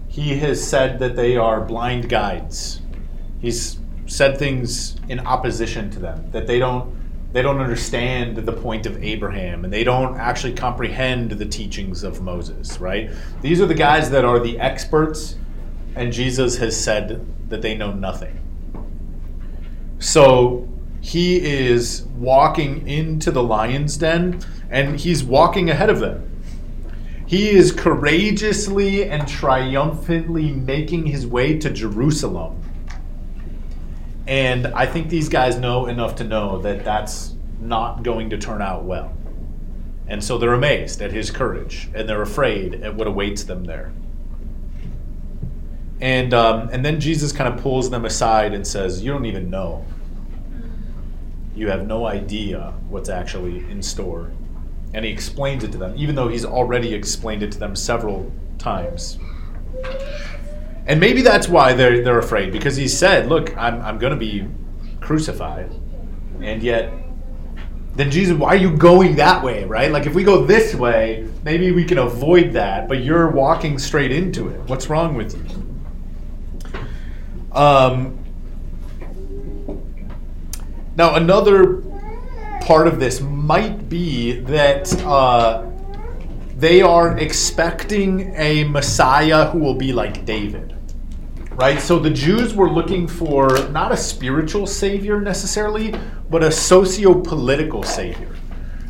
He 0.09 0.37
has 0.39 0.63
said 0.63 0.99
that 1.01 1.17
they 1.17 1.37
are 1.37 1.61
blind 1.61 2.09
guides. 2.09 2.81
He's 3.41 3.79
said 4.07 4.39
things 4.39 4.97
in 5.09 5.21
opposition 5.21 5.91
to 5.91 5.99
them 5.99 6.31
that 6.31 6.47
they 6.47 6.59
don't 6.59 6.95
they 7.33 7.43
don't 7.43 7.59
understand 7.59 8.37
the 8.37 8.53
point 8.53 8.87
of 8.87 9.03
Abraham 9.03 9.65
and 9.65 9.73
they 9.73 9.83
don't 9.83 10.17
actually 10.17 10.53
comprehend 10.53 11.33
the 11.33 11.45
teachings 11.45 12.05
of 12.05 12.23
Moses, 12.23 12.79
right? 12.79 13.11
These 13.43 13.61
are 13.61 13.67
the 13.67 13.75
guys 13.75 14.09
that 14.11 14.25
are 14.25 14.39
the 14.39 14.57
experts 14.61 15.35
and 15.97 16.13
Jesus 16.13 16.57
has 16.59 16.79
said 16.79 17.27
that 17.51 17.61
they 17.61 17.77
know 17.77 17.93
nothing. 17.93 18.39
So 19.99 20.69
he 21.05 21.37
is 21.37 22.05
walking 22.17 22.89
into 22.89 23.31
the 23.31 23.43
lion's 23.43 23.99
den 23.99 24.41
and 24.71 24.99
he's 24.99 25.23
walking 25.23 25.69
ahead 25.69 25.91
of 25.91 26.01
them. 26.01 26.41
He 27.27 27.51
is 27.51 27.73
courageously 27.73 29.05
and 29.11 29.29
triumphantly 29.29 30.53
making 30.53 31.05
his 31.05 31.27
way 31.27 31.59
to 31.59 31.69
Jerusalem. 31.69 32.59
And 34.27 34.69
I 34.69 34.87
think 34.87 35.11
these 35.11 35.29
guys 35.29 35.59
know 35.59 35.89
enough 35.89 36.17
to 36.17 36.25
know 36.25 36.63
that 36.63 36.85
that's 36.85 37.35
not 37.61 38.03
going 38.03 38.31
to 38.31 38.39
turn 38.39 38.63
out 38.63 38.85
well. 38.85 39.15
And 40.09 40.25
so 40.25 40.39
they're 40.39 40.55
amazed 40.55 41.03
at 41.03 41.13
his 41.13 41.31
courage 41.31 41.91
and 41.95 42.09
they're 42.09 42.23
afraid 42.23 42.83
at 42.83 42.95
what 42.95 43.07
awaits 43.07 43.45
them 43.45 43.65
there. 43.65 43.93
And, 46.01 46.33
um, 46.33 46.71
and 46.73 46.83
then 46.83 46.99
Jesus 46.99 47.31
kind 47.31 47.53
of 47.53 47.63
pulls 47.63 47.91
them 47.91 48.07
aside 48.07 48.55
and 48.55 48.67
says, 48.67 49.03
You 49.05 49.13
don't 49.13 49.27
even 49.27 49.51
know. 49.51 49.85
You 51.55 51.69
have 51.69 51.87
no 51.87 52.07
idea 52.07 52.75
what's 52.89 53.09
actually 53.09 53.59
in 53.71 53.83
store. 53.83 54.33
And 54.93 55.05
he 55.05 55.11
explains 55.11 55.65
it 55.65 55.73
to 55.73 55.79
them, 55.79 55.95
even 55.97 56.15
though 56.15 56.29
he's 56.29 56.45
already 56.45 56.95
explained 56.95 57.43
it 57.43 57.53
to 57.53 57.59
them 57.59 57.75
several 57.77 58.33
times. 58.59 59.19
And 60.87 61.01
maybe 61.01 61.23
that's 61.23 61.49
why 61.49 61.73
they're, 61.73 62.03
they're 62.03 62.19
afraid, 62.19 62.53
because 62.53 62.77
he 62.77 62.89
said, 62.89 63.29
Look, 63.29 63.57
I'm, 63.57 63.81
I'm 63.83 63.99
going 63.99 64.13
to 64.13 64.19
be 64.19 64.47
crucified. 65.01 65.73
And 66.41 66.63
yet, 66.63 66.93
then 67.95 68.11
Jesus, 68.11 68.37
why 68.37 68.49
are 68.49 68.57
you 68.57 68.77
going 68.77 69.17
that 69.17 69.43
way, 69.43 69.65
right? 69.65 69.91
Like, 69.91 70.07
if 70.07 70.15
we 70.15 70.25
go 70.25 70.45
this 70.45 70.75
way, 70.75 71.29
maybe 71.45 71.71
we 71.71 71.85
can 71.85 71.99
avoid 71.99 72.53
that, 72.53 72.89
but 72.89 73.03
you're 73.03 73.31
walking 73.31 73.79
straight 73.79 74.11
into 74.11 74.49
it. 74.49 74.61
What's 74.69 74.89
wrong 74.89 75.15
with 75.15 75.37
you? 75.37 75.45
Um, 77.53 78.24
now, 80.97 81.17
another 81.17 81.83
part 82.61 82.87
of 82.87 83.01
this 83.01 83.21
might 83.21 83.89
be 83.89 84.41
that 84.41 84.93
uh, 85.03 85.67
they 86.57 86.83
are 86.83 87.19
expecting 87.19 88.33
a 88.37 88.65
Messiah 88.65 89.51
who 89.51 89.59
will 89.59 89.75
be 89.75 89.93
like 89.93 90.25
David. 90.25 90.77
Right? 91.51 91.81
So 91.81 91.99
the 91.99 92.11
Jews 92.11 92.55
were 92.55 92.71
looking 92.71 93.07
for 93.07 93.69
not 93.69 93.93
a 93.93 93.97
spiritual 93.97 94.67
savior 94.67 95.21
necessarily, 95.21 95.95
but 96.31 96.43
a 96.43 96.51
socio 96.51 97.21
political 97.21 97.83
savior. 97.83 98.35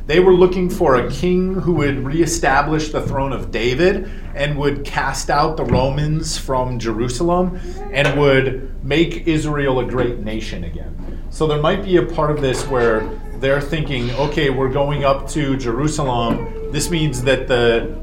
They 0.06 0.20
were 0.20 0.34
looking 0.34 0.68
for 0.68 0.96
a 0.96 1.10
king 1.10 1.54
who 1.54 1.74
would 1.76 2.04
reestablish 2.04 2.90
the 2.90 3.00
throne 3.00 3.32
of 3.32 3.50
David 3.50 4.10
and 4.34 4.58
would 4.58 4.84
cast 4.84 5.30
out 5.30 5.56
the 5.56 5.64
Romans 5.64 6.36
from 6.36 6.78
Jerusalem 6.78 7.58
and 7.90 8.18
would 8.20 8.84
make 8.84 9.26
Israel 9.26 9.80
a 9.80 9.86
great 9.86 10.18
nation 10.18 10.64
again. 10.64 11.03
So 11.34 11.48
there 11.48 11.60
might 11.60 11.82
be 11.82 11.96
a 11.96 12.02
part 12.06 12.30
of 12.30 12.40
this 12.40 12.64
where 12.68 13.00
they're 13.40 13.60
thinking, 13.60 14.08
okay, 14.12 14.50
we're 14.50 14.70
going 14.70 15.02
up 15.02 15.28
to 15.30 15.56
Jerusalem. 15.56 16.70
This 16.70 16.90
means 16.90 17.24
that 17.24 17.48
the 17.48 18.00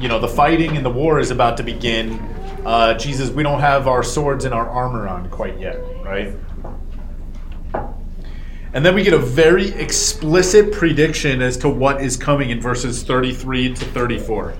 you 0.00 0.08
know 0.08 0.18
the 0.18 0.26
fighting 0.26 0.76
and 0.76 0.84
the 0.84 0.90
war 0.90 1.20
is 1.20 1.30
about 1.30 1.56
to 1.58 1.62
begin. 1.62 2.18
Uh, 2.66 2.94
Jesus, 2.94 3.30
we 3.30 3.44
don't 3.44 3.60
have 3.60 3.86
our 3.86 4.02
swords 4.02 4.44
and 4.44 4.52
our 4.52 4.68
armor 4.68 5.06
on 5.06 5.30
quite 5.30 5.56
yet, 5.60 5.76
right? 6.02 6.34
And 8.72 8.84
then 8.84 8.96
we 8.96 9.04
get 9.04 9.14
a 9.14 9.18
very 9.18 9.68
explicit 9.68 10.72
prediction 10.72 11.42
as 11.42 11.56
to 11.58 11.68
what 11.68 12.02
is 12.02 12.16
coming 12.16 12.50
in 12.50 12.60
verses 12.60 13.04
33 13.04 13.74
to 13.74 13.84
34. 13.84 14.54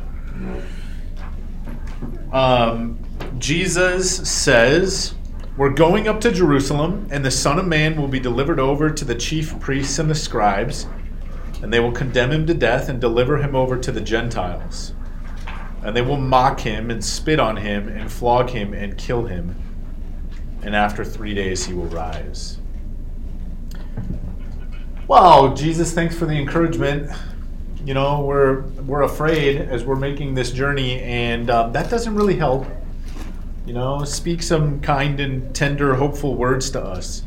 Um, 2.33 2.97
Jesus 3.41 4.31
says, 4.31 5.17
We're 5.57 5.71
going 5.71 6.09
up 6.09 6.21
to 6.23 6.33
Jerusalem, 6.33 7.07
and 7.13 7.25
the 7.25 7.31
Son 7.31 7.61
of 7.61 7.67
Man 7.69 7.95
will 7.95 8.09
be 8.09 8.19
delivered 8.19 8.59
over 8.59 8.91
to 8.91 9.05
the 9.05 9.15
chief 9.15 9.61
priests 9.61 10.01
and 10.01 10.11
the 10.11 10.15
scribes, 10.17 10.89
and 11.63 11.73
they 11.73 11.79
will 11.79 11.93
condemn 11.93 12.33
him 12.33 12.45
to 12.49 12.55
death 12.55 12.89
and 12.89 13.01
deliver 13.01 13.37
him 13.37 13.55
over 13.55 13.79
to 13.79 13.93
the 13.93 14.01
Gentiles. 14.01 14.95
And 15.85 15.97
they 15.97 16.03
will 16.03 16.17
mock 16.17 16.59
him 16.59 16.91
and 16.91 17.05
spit 17.05 17.39
on 17.39 17.57
him 17.57 17.87
and 17.87 18.11
flog 18.11 18.51
him 18.51 18.75
and 18.75 18.99
kill 18.99 19.27
him. 19.27 19.55
And 20.63 20.75
after 20.75 21.05
three 21.05 21.35
days 21.35 21.65
he 21.65 21.73
will 21.73 21.87
rise. 21.87 22.59
Wow, 25.07 25.55
Jesus, 25.55 25.93
thanks 25.93 26.19
for 26.19 26.27
the 26.27 26.35
encouragement. 26.35 27.13
You 27.85 27.95
know, 27.95 28.23
we're 28.23 28.63
we're 28.89 29.03
afraid 29.03 29.61
as 29.61 29.85
we're 29.85 29.95
making 29.95 30.35
this 30.35 30.51
journey, 30.51 31.01
and 31.03 31.49
um, 31.49 31.73
that 31.75 31.91
doesn't 31.91 32.17
really 32.17 32.37
help. 32.37 32.67
You 33.67 33.73
know, 33.73 34.05
speak 34.05 34.43
some 34.43 34.81
kind 34.81 35.21
and 35.21 35.55
tender, 35.55 35.95
hopeful 35.95 36.35
words 36.35 36.71
to 36.71 36.83
us. 36.83 37.23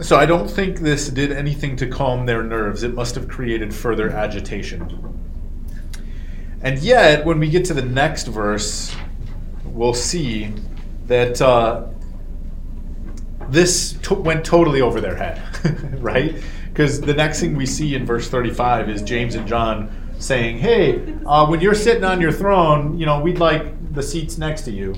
So 0.00 0.16
I 0.16 0.26
don't 0.26 0.48
think 0.48 0.80
this 0.80 1.08
did 1.08 1.32
anything 1.32 1.76
to 1.76 1.86
calm 1.86 2.26
their 2.26 2.42
nerves. 2.42 2.82
It 2.82 2.92
must 2.92 3.14
have 3.14 3.28
created 3.28 3.74
further 3.74 4.10
agitation. 4.10 5.14
And 6.60 6.78
yet, 6.80 7.24
when 7.24 7.38
we 7.38 7.48
get 7.48 7.64
to 7.66 7.74
the 7.74 7.82
next 7.82 8.26
verse, 8.26 8.94
we'll 9.64 9.94
see 9.94 10.52
that 11.06 11.40
uh, 11.40 11.86
this 13.48 13.94
to- 14.02 14.14
went 14.14 14.44
totally 14.44 14.82
over 14.82 15.00
their 15.00 15.16
head, 15.16 15.40
right? 16.02 16.36
Because 16.68 17.00
the 17.00 17.14
next 17.14 17.40
thing 17.40 17.56
we 17.56 17.64
see 17.64 17.94
in 17.94 18.04
verse 18.04 18.28
35 18.28 18.90
is 18.90 19.00
James 19.02 19.34
and 19.34 19.46
John 19.48 19.90
saying, 20.18 20.58
Hey, 20.58 21.14
uh, 21.24 21.46
when 21.46 21.60
you're 21.60 21.74
sitting 21.74 22.04
on 22.04 22.20
your 22.20 22.32
throne, 22.32 22.98
you 22.98 23.06
know, 23.06 23.20
we'd 23.20 23.38
like 23.38 23.75
the 23.96 24.02
seats 24.02 24.38
next 24.38 24.62
to 24.62 24.70
you. 24.70 24.94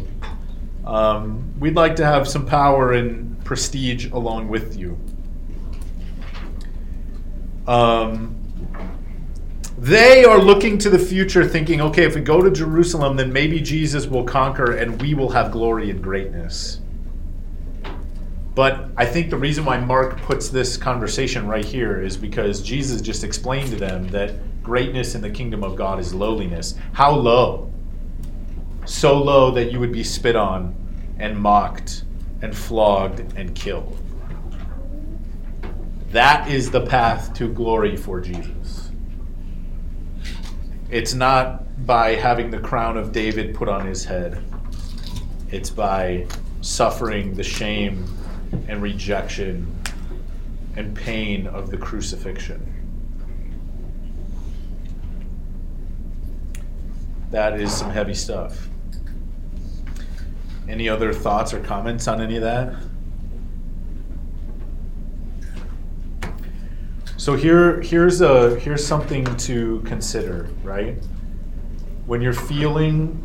Um, 0.85 1.55
we'd 1.59 1.77
like 1.77 1.97
to 1.97 2.05
have 2.05 2.29
some 2.29 2.45
power 2.45 2.93
and 2.93 3.43
prestige 3.45 4.07
along 4.07 4.49
with 4.49 4.77
you. 4.77 4.99
Um, 7.67 8.35
they 9.79 10.25
are 10.25 10.39
looking 10.39 10.77
to 10.79 10.91
the 10.91 10.99
future, 10.99 11.47
thinking, 11.47 11.81
okay, 11.81 12.05
if 12.05 12.15
we 12.15 12.21
go 12.21 12.43
to 12.43 12.51
Jerusalem, 12.51 13.17
then 13.17 13.33
maybe 13.33 13.61
Jesus 13.61 14.07
will 14.07 14.25
conquer 14.25 14.77
and 14.77 15.01
we 15.01 15.15
will 15.15 15.31
have 15.31 15.53
glory 15.53 15.91
and 15.91 16.03
greatness. 16.03 16.81
But 18.55 18.89
I 18.97 19.07
think 19.07 19.31
the 19.31 19.37
reason 19.37 19.65
why 19.65 19.79
Mark 19.79 20.21
puts 20.23 20.49
this 20.49 20.77
conversation 20.77 21.47
right 21.47 21.65
here 21.65 22.03
is 22.03 22.17
because 22.17 22.61
Jesus 22.61 23.01
just 23.01 23.23
explained 23.23 23.71
to 23.71 23.77
them 23.77 24.09
that 24.09 24.63
greatness 24.65 25.15
in 25.15 25.21
the 25.21 25.31
kingdom 25.31 25.63
of 25.63 25.77
God 25.77 26.01
is 26.01 26.13
lowliness. 26.13 26.75
How 26.93 27.13
low? 27.13 27.73
So 28.89 29.23
low 29.23 29.51
that 29.51 29.71
you 29.71 29.81
would 29.81 29.93
be 29.93 30.03
spit 30.03 30.35
on 30.35 30.75
and 31.19 31.39
mocked 31.39 32.05
and 32.41 32.57
flogged 32.57 33.21
and 33.37 33.55
killed. 33.55 34.01
That 36.11 36.49
is 36.49 36.71
the 36.71 36.87
path 36.87 37.35
to 37.35 37.53
glory 37.53 37.99
for 37.99 38.19
Jesus. 38.19 38.91
It's 40.91 41.13
not 41.13 41.87
by 41.87 42.15
having 42.15 42.51
the 42.51 42.59
crown 42.59 42.97
of 42.97 43.13
David 43.13 43.55
put 43.55 43.69
on 43.69 43.87
his 43.87 44.07
head, 44.07 44.43
it's 45.51 45.69
by 45.69 46.27
suffering 46.63 47.35
the 47.35 47.45
shame 47.45 48.07
and 48.69 48.81
rejection 48.81 49.71
and 50.77 50.97
pain 50.97 51.47
of 51.47 51.71
the 51.71 51.77
crucifixion. 51.77 52.75
That 57.31 57.61
is 57.61 57.71
some 57.71 57.91
heavy 57.91 58.15
stuff. 58.15 58.68
Any 60.69 60.89
other 60.89 61.13
thoughts 61.13 61.55
or 61.55 61.61
comments 61.61 62.07
on 62.07 62.21
any 62.21 62.37
of 62.37 62.43
that? 62.43 62.75
So 67.17 67.35
here 67.35 67.81
here's 67.81 68.21
a 68.21 68.59
here's 68.61 68.87
something 68.87 69.25
to 69.39 69.81
consider, 69.87 70.49
right? 70.63 71.03
When 72.07 72.21
you're 72.21 72.33
feeling 72.33 73.25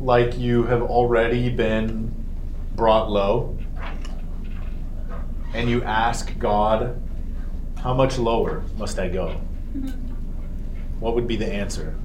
like 0.00 0.38
you 0.38 0.62
have 0.64 0.82
already 0.82 1.48
been 1.48 2.14
brought 2.76 3.10
low 3.10 3.58
and 5.52 5.68
you 5.68 5.82
ask 5.82 6.38
God, 6.38 7.02
how 7.82 7.94
much 7.94 8.18
lower 8.18 8.62
must 8.76 8.98
I 8.98 9.08
go? 9.08 9.40
Mm-hmm. 9.76 9.88
What 11.00 11.14
would 11.14 11.26
be 11.26 11.36
the 11.36 11.52
answer? 11.52 11.96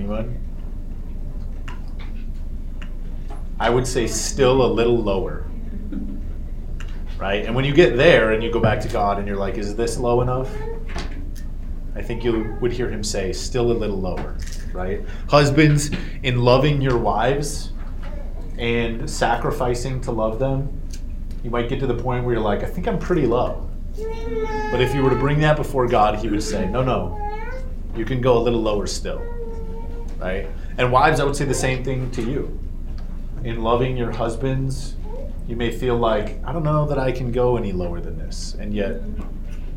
Anyone? 0.00 0.42
I 3.58 3.68
would 3.68 3.86
say 3.86 4.06
still 4.06 4.64
a 4.64 4.70
little 4.72 4.96
lower. 4.96 5.44
Right? 7.18 7.44
And 7.44 7.54
when 7.54 7.66
you 7.66 7.74
get 7.74 7.98
there 7.98 8.32
and 8.32 8.42
you 8.42 8.50
go 8.50 8.60
back 8.60 8.80
to 8.80 8.88
God 8.88 9.18
and 9.18 9.28
you're 9.28 9.36
like, 9.36 9.58
is 9.58 9.76
this 9.76 9.98
low 9.98 10.22
enough? 10.22 10.50
I 11.94 12.00
think 12.00 12.24
you 12.24 12.56
would 12.62 12.72
hear 12.72 12.88
him 12.88 13.04
say, 13.04 13.30
still 13.34 13.70
a 13.70 13.76
little 13.76 14.00
lower. 14.00 14.38
Right? 14.72 15.04
Husbands, 15.28 15.90
in 16.22 16.40
loving 16.40 16.80
your 16.80 16.96
wives 16.96 17.74
and 18.56 19.08
sacrificing 19.08 20.00
to 20.00 20.12
love 20.12 20.38
them, 20.38 20.80
you 21.44 21.50
might 21.50 21.68
get 21.68 21.78
to 21.80 21.86
the 21.86 22.02
point 22.02 22.24
where 22.24 22.36
you're 22.36 22.42
like, 22.42 22.62
I 22.62 22.66
think 22.66 22.88
I'm 22.88 22.98
pretty 22.98 23.26
low. 23.26 23.68
But 24.70 24.80
if 24.80 24.94
you 24.94 25.02
were 25.02 25.10
to 25.10 25.16
bring 25.16 25.40
that 25.40 25.58
before 25.58 25.86
God, 25.86 26.18
he 26.18 26.28
would 26.28 26.42
say, 26.42 26.66
no, 26.66 26.82
no, 26.82 27.20
you 27.94 28.06
can 28.06 28.22
go 28.22 28.38
a 28.38 28.40
little 28.40 28.62
lower 28.62 28.86
still. 28.86 29.22
Right? 30.20 30.48
And 30.78 30.92
wives, 30.92 31.18
I 31.18 31.24
would 31.24 31.34
say 31.34 31.46
the 31.46 31.54
same 31.54 31.82
thing 31.82 32.10
to 32.12 32.22
you 32.22 32.58
in 33.44 33.62
loving 33.62 33.96
your 33.96 34.10
husbands, 34.10 34.96
you 35.46 35.56
may 35.56 35.70
feel 35.70 35.96
like, 35.96 36.44
I 36.44 36.52
don't 36.52 36.62
know 36.62 36.86
that 36.86 36.98
I 36.98 37.10
can 37.10 37.32
go 37.32 37.56
any 37.56 37.72
lower 37.72 38.00
than 38.00 38.18
this. 38.18 38.54
And 38.58 38.74
yet, 38.74 39.00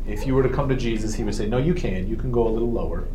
if 0.06 0.26
you 0.26 0.34
were 0.34 0.42
to 0.42 0.48
come 0.48 0.68
to 0.68 0.76
Jesus, 0.76 1.14
he 1.14 1.24
would 1.24 1.34
say, 1.34 1.46
No, 1.46 1.58
you 1.58 1.74
can. 1.74 2.06
You 2.06 2.16
can 2.16 2.30
go 2.30 2.46
a 2.46 2.50
little 2.50 2.70
lower. 2.70 3.08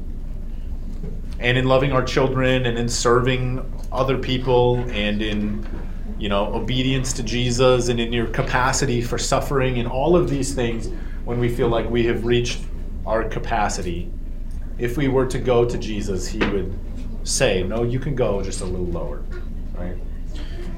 And 1.39 1.57
in 1.57 1.65
loving 1.65 1.91
our 1.91 2.03
children 2.03 2.65
and 2.65 2.77
in 2.77 2.89
serving 2.89 3.63
other 3.91 4.17
people 4.17 4.77
and 4.89 5.21
in 5.21 5.65
you 6.17 6.27
know 6.27 6.53
obedience 6.53 7.13
to 7.13 7.23
Jesus 7.23 7.87
and 7.87 7.97
in 7.97 8.11
your 8.11 8.27
capacity 8.27 9.01
for 9.01 9.17
suffering 9.17 9.79
and 9.79 9.87
all 9.87 10.17
of 10.17 10.29
these 10.29 10.53
things 10.53 10.89
when 11.23 11.39
we 11.39 11.47
feel 11.47 11.69
like 11.69 11.89
we 11.89 12.05
have 12.07 12.25
reached 12.25 12.59
our 13.05 13.23
capacity 13.23 14.11
if 14.77 14.97
we 14.97 15.07
were 15.07 15.25
to 15.27 15.39
go 15.39 15.63
to 15.63 15.77
Jesus 15.77 16.27
he 16.27 16.39
would 16.39 16.77
say 17.29 17.63
no 17.63 17.83
you 17.83 17.99
can 17.99 18.15
go 18.15 18.41
just 18.41 18.61
a 18.61 18.65
little 18.65 18.87
lower 18.87 19.23
right 19.77 19.97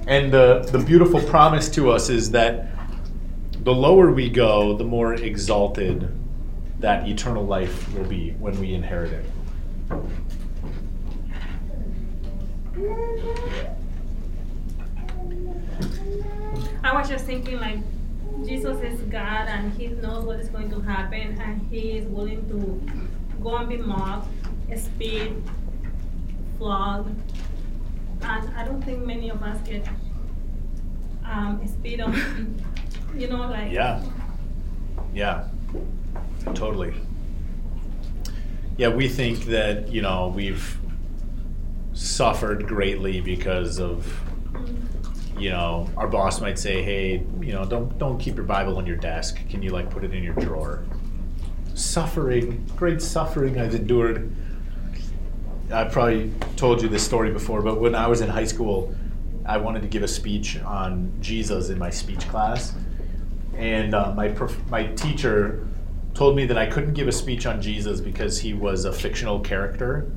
and 0.08 0.34
the, 0.34 0.68
the 0.72 0.80
beautiful 0.80 1.22
promise 1.22 1.70
to 1.70 1.92
us 1.92 2.10
is 2.10 2.32
that 2.32 2.68
the 3.64 3.74
lower 3.74 4.12
we 4.12 4.30
go, 4.30 4.76
the 4.76 4.84
more 4.84 5.14
exalted 5.14 6.10
that 6.80 7.08
eternal 7.08 7.46
life 7.46 7.94
will 7.94 8.06
be 8.06 8.32
when 8.32 8.60
we 8.60 8.74
inherit 8.74 9.14
it. 9.14 9.26
I 16.84 16.94
was 16.94 17.08
just 17.08 17.26
thinking 17.26 17.60
like 17.60 17.78
Jesus 18.44 18.82
is 18.82 19.00
God 19.02 19.48
and 19.48 19.72
he 19.74 19.88
knows 19.88 20.26
what 20.26 20.40
is 20.40 20.50
going 20.50 20.72
to 20.72 20.80
happen 20.80 21.40
and 21.40 21.62
he 21.70 22.00
is 22.00 22.08
willing 22.08 22.50
to 22.50 23.40
go 23.44 23.58
and 23.58 23.70
be 23.70 23.78
mocked, 23.78 24.28
spit, 24.76 25.34
flogged. 26.62 27.10
And 28.22 28.50
I 28.56 28.64
don't 28.64 28.84
think 28.84 29.04
many 29.04 29.30
of 29.30 29.42
us 29.42 29.60
get 29.68 29.84
um, 31.26 31.60
spit 31.68 32.00
on, 32.00 32.64
you 33.16 33.28
know, 33.28 33.50
like. 33.50 33.72
Yeah. 33.72 34.04
Yeah. 35.12 35.48
Totally. 36.54 36.94
Yeah, 38.78 38.90
we 38.90 39.10
think 39.10 39.46
that, 39.46 39.92
you 39.92 40.04
know, 40.04 40.32
we've 40.36 40.78
suffered 41.94 42.68
greatly 42.68 43.22
because 43.22 43.80
of 43.80 44.22
you 45.38 45.50
know, 45.50 45.90
our 45.98 46.08
boss 46.08 46.40
might 46.40 46.60
say, 46.60 46.84
"Hey, 46.84 47.24
you 47.40 47.52
know, 47.52 47.66
don't 47.66 47.98
don't 47.98 48.20
keep 48.20 48.36
your 48.36 48.46
Bible 48.46 48.78
on 48.78 48.86
your 48.86 48.98
desk. 48.98 49.40
Can 49.50 49.64
you 49.64 49.72
like 49.72 49.90
put 49.90 50.04
it 50.04 50.14
in 50.14 50.24
your 50.24 50.36
drawer?" 50.36 50.84
Suffering, 51.74 52.64
great 52.76 53.02
suffering 53.02 53.60
I've 53.60 53.74
endured. 53.74 54.32
I 55.72 55.86
probably 55.86 56.32
told 56.58 56.82
you 56.82 56.90
this 56.90 57.04
story 57.04 57.32
before, 57.32 57.62
but 57.62 57.80
when 57.80 57.96
I 57.96 58.08
was 58.08 58.22
in 58.22 58.30
high 58.30 58.46
school, 58.46 58.94
I 59.46 59.58
wanted 59.58 59.82
to 59.82 59.88
give 59.88 60.04
a 60.04 60.08
speech 60.08 60.60
on 60.62 61.12
Jesus 61.20 61.70
in 61.70 61.80
my 61.80 61.90
speech 61.90 62.28
class, 62.30 62.74
and 63.56 63.96
uh, 63.96 64.14
my 64.16 64.30
prof- 64.30 64.66
my 64.70 64.88
teacher 64.88 65.66
told 66.14 66.36
me 66.36 66.46
that 66.46 66.58
I 66.58 66.66
couldn't 66.66 66.94
give 66.94 67.08
a 67.08 67.12
speech 67.12 67.46
on 67.46 67.62
Jesus 67.62 68.02
because 68.02 68.40
he 68.40 68.54
was 68.54 68.86
a 68.86 68.92
fictional 68.94 69.40
character, 69.40 70.12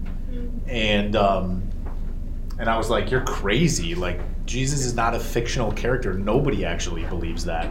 and 0.67 1.17
um, 1.17 1.63
And 2.59 2.69
I 2.69 2.77
was 2.77 2.91
like, 2.91 3.11
You're 3.11 3.25
crazy. 3.25 3.95
Like, 3.95 4.21
Jesus 4.47 4.85
is 4.85 4.95
not 4.95 5.15
a 5.15 5.21
fictional 5.21 5.73
character. 5.73 6.15
Nobody 6.15 6.65
actually 6.65 7.05
believes 7.05 7.45
that. 7.45 7.69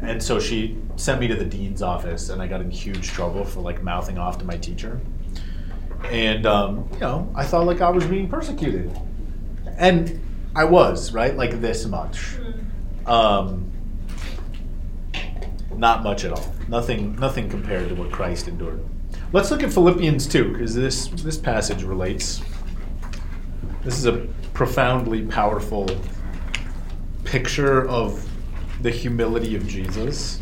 And 0.00 0.22
so 0.22 0.38
she 0.40 0.78
sent 0.96 1.20
me 1.20 1.28
to 1.28 1.34
the 1.34 1.44
dean's 1.44 1.82
office, 1.82 2.30
and 2.30 2.40
I 2.42 2.46
got 2.46 2.60
in 2.60 2.70
huge 2.70 3.08
trouble 3.08 3.44
for 3.44 3.60
like 3.60 3.82
mouthing 3.82 4.18
off 4.18 4.38
to 4.38 4.44
my 4.44 4.56
teacher. 4.56 5.00
And, 6.10 6.46
um, 6.46 6.88
you 6.94 7.00
know, 7.00 7.30
I 7.34 7.44
thought 7.44 7.66
like 7.66 7.80
I 7.80 7.90
was 7.90 8.04
being 8.04 8.28
persecuted. 8.28 8.96
And 9.76 10.20
I 10.54 10.64
was, 10.64 11.12
right? 11.12 11.36
Like 11.36 11.60
this 11.60 11.86
much. 11.86 12.36
Um, 13.06 13.72
not 15.76 16.02
much 16.02 16.24
at 16.24 16.32
all. 16.32 16.54
Nothing, 16.68 17.16
nothing 17.16 17.48
compared 17.48 17.88
to 17.88 17.94
what 17.94 18.12
Christ 18.12 18.48
endured. 18.48 18.84
Let's 19.32 19.50
look 19.50 19.62
at 19.62 19.72
Philippians 19.72 20.28
2, 20.28 20.52
because 20.52 20.74
this, 20.74 21.08
this 21.08 21.36
passage 21.36 21.82
relates. 21.82 22.40
This 23.82 23.98
is 23.98 24.06
a 24.06 24.28
profoundly 24.52 25.26
powerful 25.26 25.88
picture 27.24 27.88
of 27.88 28.28
the 28.80 28.90
humility 28.90 29.56
of 29.56 29.66
Jesus. 29.66 30.40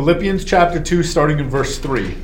Philippians 0.00 0.46
chapter 0.46 0.80
2, 0.80 1.02
starting 1.02 1.40
in 1.40 1.50
verse 1.50 1.76
3. 1.76 2.16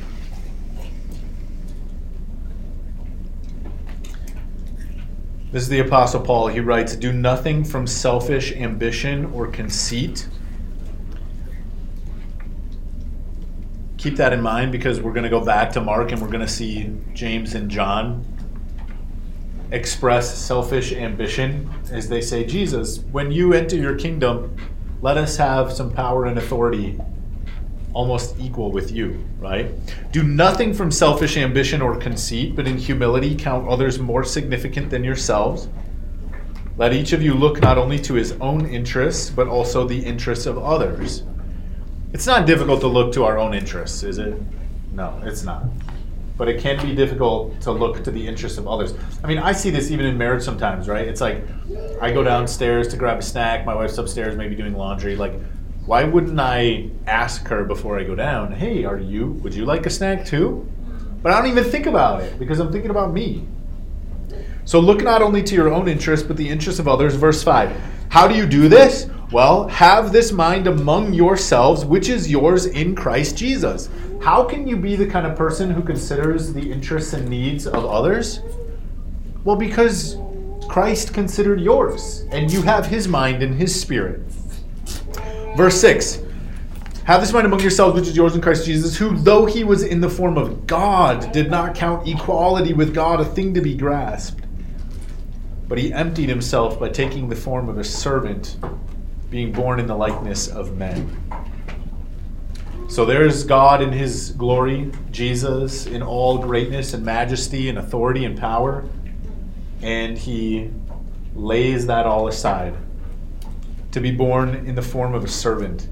This 5.51 5.61
is 5.61 5.69
the 5.69 5.77
Apostle 5.77 6.21
Paul. 6.21 6.47
He 6.47 6.59
writes, 6.59 6.95
Do 6.95 7.13
nothing 7.13 7.63
from 7.63 7.85
selfish 7.85 8.51
ambition 8.53 9.25
or 9.25 9.45
conceit. 9.45 10.27
Keep 13.99 14.15
that 14.15 14.33
in 14.33 14.41
mind 14.41 14.71
because 14.71 14.99
we're 14.99 15.13
going 15.13 15.25
to 15.25 15.29
go 15.29 15.45
back 15.45 15.71
to 15.73 15.79
Mark 15.79 16.11
and 16.11 16.19
we're 16.19 16.29
going 16.29 16.41
to 16.41 16.47
see 16.47 16.91
James 17.13 17.53
and 17.53 17.69
John 17.69 18.25
express 19.69 20.35
selfish 20.35 20.93
ambition 20.93 21.69
as 21.91 22.09
they 22.09 22.21
say, 22.21 22.43
Jesus, 22.43 23.01
when 23.11 23.31
you 23.31 23.53
enter 23.53 23.75
your 23.75 23.93
kingdom, 23.93 24.55
let 25.03 25.15
us 25.15 25.37
have 25.37 25.71
some 25.71 25.91
power 25.91 26.25
and 26.25 26.39
authority 26.39 26.99
almost 27.97 28.35
equal 28.39 28.71
with 28.71 28.91
you, 28.91 29.19
right? 29.39 29.71
Do 30.11 30.21
nothing 30.21 30.71
from 30.71 30.91
selfish 30.91 31.35
ambition 31.35 31.81
or 31.81 31.97
conceit, 31.97 32.55
but 32.55 32.67
in 32.67 32.77
humility 32.77 33.35
count 33.35 33.67
others 33.67 33.97
more 33.97 34.23
significant 34.23 34.91
than 34.91 35.03
yourselves. 35.03 35.67
Let 36.77 36.93
each 36.93 37.11
of 37.13 37.23
you 37.23 37.33
look 37.33 37.59
not 37.59 37.79
only 37.79 37.97
to 38.01 38.13
his 38.13 38.33
own 38.33 38.67
interests, 38.67 39.31
but 39.31 39.47
also 39.47 39.87
the 39.87 39.97
interests 39.97 40.45
of 40.45 40.59
others. 40.59 41.23
It's 42.13 42.27
not 42.27 42.45
difficult 42.45 42.81
to 42.81 42.87
look 42.87 43.11
to 43.13 43.25
our 43.25 43.39
own 43.39 43.55
interests, 43.55 44.03
is 44.03 44.19
it? 44.19 44.39
No, 44.93 45.19
it's 45.25 45.41
not. 45.41 45.63
But 46.37 46.49
it 46.49 46.61
can 46.61 46.79
be 46.85 46.93
difficult 46.93 47.59
to 47.61 47.71
look 47.71 48.03
to 48.03 48.11
the 48.11 48.27
interests 48.27 48.59
of 48.59 48.67
others. 48.67 48.93
I 49.23 49.27
mean, 49.27 49.39
I 49.39 49.53
see 49.53 49.71
this 49.71 49.89
even 49.89 50.05
in 50.05 50.19
marriage 50.19 50.43
sometimes, 50.43 50.87
right? 50.87 51.07
It's 51.07 51.19
like 51.19 51.41
I 51.99 52.11
go 52.11 52.23
downstairs 52.23 52.89
to 52.89 52.95
grab 52.95 53.17
a 53.17 53.23
snack, 53.23 53.65
my 53.65 53.73
wife's 53.73 53.97
upstairs 53.97 54.35
maybe 54.35 54.53
doing 54.53 54.75
laundry. 54.75 55.15
Like, 55.15 55.33
why 55.87 56.03
wouldn't 56.03 56.37
I 56.37 56.89
ask 57.07 57.47
her 57.47 57.63
before 57.63 57.97
I 57.97 58.03
go 58.03 58.13
down, 58.13 58.51
hey, 58.51 58.83
are 58.83 58.99
you, 58.99 59.31
would 59.41 59.53
you 59.53 59.63
like 59.63 59.85
a 59.85 59.89
snack 59.89 60.25
too? 60.25 60.69
But 61.23 61.31
I 61.31 61.41
don't 61.41 61.49
even 61.49 61.63
think 61.63 61.85
about 61.85 62.21
it 62.21 62.37
because 62.37 62.59
I'm 62.59 62.73
thinking 62.73 62.91
about 62.91 63.13
me. 63.13 63.47
So 64.65 64.81
look 64.81 65.01
not 65.01 65.21
only 65.21 65.41
to 65.43 65.55
your 65.55 65.73
own 65.73 65.87
interest, 65.87 66.27
but 66.27 66.35
the 66.35 66.47
interest 66.47 66.79
of 66.79 66.89
others. 66.89 67.15
Verse 67.15 67.41
5. 67.41 67.73
How 68.09 68.27
do 68.27 68.35
you 68.35 68.45
do 68.45 68.67
this? 68.67 69.09
Well, 69.31 69.69
have 69.69 70.11
this 70.11 70.33
mind 70.33 70.67
among 70.67 71.13
yourselves, 71.13 71.85
which 71.85 72.09
is 72.09 72.29
yours 72.29 72.65
in 72.65 72.93
Christ 72.93 73.37
Jesus. 73.37 73.89
How 74.21 74.43
can 74.43 74.67
you 74.67 74.75
be 74.75 74.97
the 74.97 75.07
kind 75.07 75.25
of 75.25 75.37
person 75.37 75.71
who 75.71 75.81
considers 75.81 76.51
the 76.51 76.69
interests 76.69 77.13
and 77.13 77.29
needs 77.29 77.65
of 77.65 77.85
others? 77.85 78.41
Well, 79.45 79.55
because 79.55 80.17
Christ 80.67 81.13
considered 81.13 81.61
yours, 81.61 82.25
and 82.31 82.51
you 82.51 82.61
have 82.63 82.85
his 82.85 83.07
mind 83.07 83.41
and 83.41 83.55
his 83.55 83.79
spirit. 83.79 84.21
Verse 85.57 85.81
6 85.81 86.21
Have 87.05 87.19
this 87.19 87.33
mind 87.33 87.47
among 87.47 87.61
yourselves, 87.61 87.95
which 87.95 88.07
is 88.07 88.15
yours 88.15 88.35
in 88.35 88.41
Christ 88.41 88.63
Jesus, 88.63 88.95
who, 88.95 89.17
though 89.17 89.47
he 89.47 89.63
was 89.63 89.81
in 89.81 89.99
the 89.99 90.09
form 90.09 90.37
of 90.37 90.67
God, 90.67 91.31
did 91.31 91.49
not 91.49 91.73
count 91.73 92.07
equality 92.07 92.73
with 92.73 92.93
God 92.93 93.19
a 93.19 93.25
thing 93.25 93.55
to 93.55 93.61
be 93.61 93.75
grasped. 93.75 94.43
But 95.67 95.79
he 95.79 95.91
emptied 95.91 96.29
himself 96.29 96.79
by 96.79 96.89
taking 96.89 97.27
the 97.27 97.35
form 97.35 97.69
of 97.69 97.79
a 97.79 97.83
servant, 97.83 98.57
being 99.31 99.51
born 99.51 99.79
in 99.79 99.87
the 99.87 99.95
likeness 99.95 100.47
of 100.47 100.77
men. 100.77 101.17
So 102.87 103.03
there's 103.03 103.43
God 103.43 103.81
in 103.81 103.91
his 103.91 104.33
glory, 104.33 104.91
Jesus 105.09 105.87
in 105.87 106.03
all 106.03 106.37
greatness 106.37 106.93
and 106.93 107.03
majesty 107.03 107.67
and 107.67 107.79
authority 107.79 108.25
and 108.25 108.37
power, 108.37 108.87
and 109.81 110.19
he 110.19 110.69
lays 111.33 111.87
that 111.87 112.05
all 112.05 112.27
aside 112.27 112.77
to 113.91 113.99
be 113.99 114.11
born 114.11 114.49
in 114.65 114.75
the 114.75 114.81
form 114.81 115.13
of 115.13 115.23
a 115.23 115.27
servant, 115.27 115.87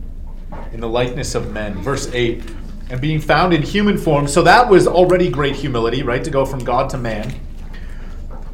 in 0.71 0.79
the 0.79 0.89
likeness 0.89 1.35
of 1.35 1.51
men. 1.51 1.75
Verse 1.81 2.09
8, 2.13 2.43
and 2.89 3.01
being 3.01 3.19
found 3.19 3.53
in 3.53 3.61
human 3.61 3.97
form. 3.97 4.27
So 4.27 4.43
that 4.43 4.69
was 4.69 4.87
already 4.87 5.29
great 5.29 5.55
humility, 5.55 6.03
right? 6.03 6.23
To 6.23 6.29
go 6.29 6.45
from 6.45 6.63
God 6.63 6.89
to 6.91 6.97
man. 6.97 7.33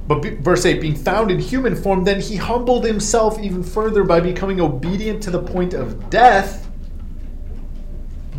But 0.07 0.21
be, 0.21 0.29
verse 0.31 0.65
8, 0.65 0.81
being 0.81 0.95
found 0.95 1.31
in 1.31 1.39
human 1.39 1.75
form, 1.75 2.03
then 2.03 2.19
he 2.19 2.35
humbled 2.35 2.85
himself 2.85 3.39
even 3.39 3.63
further 3.63 4.03
by 4.03 4.19
becoming 4.19 4.59
obedient 4.59 5.21
to 5.23 5.31
the 5.31 5.41
point 5.41 5.73
of 5.73 6.09
death, 6.09 6.69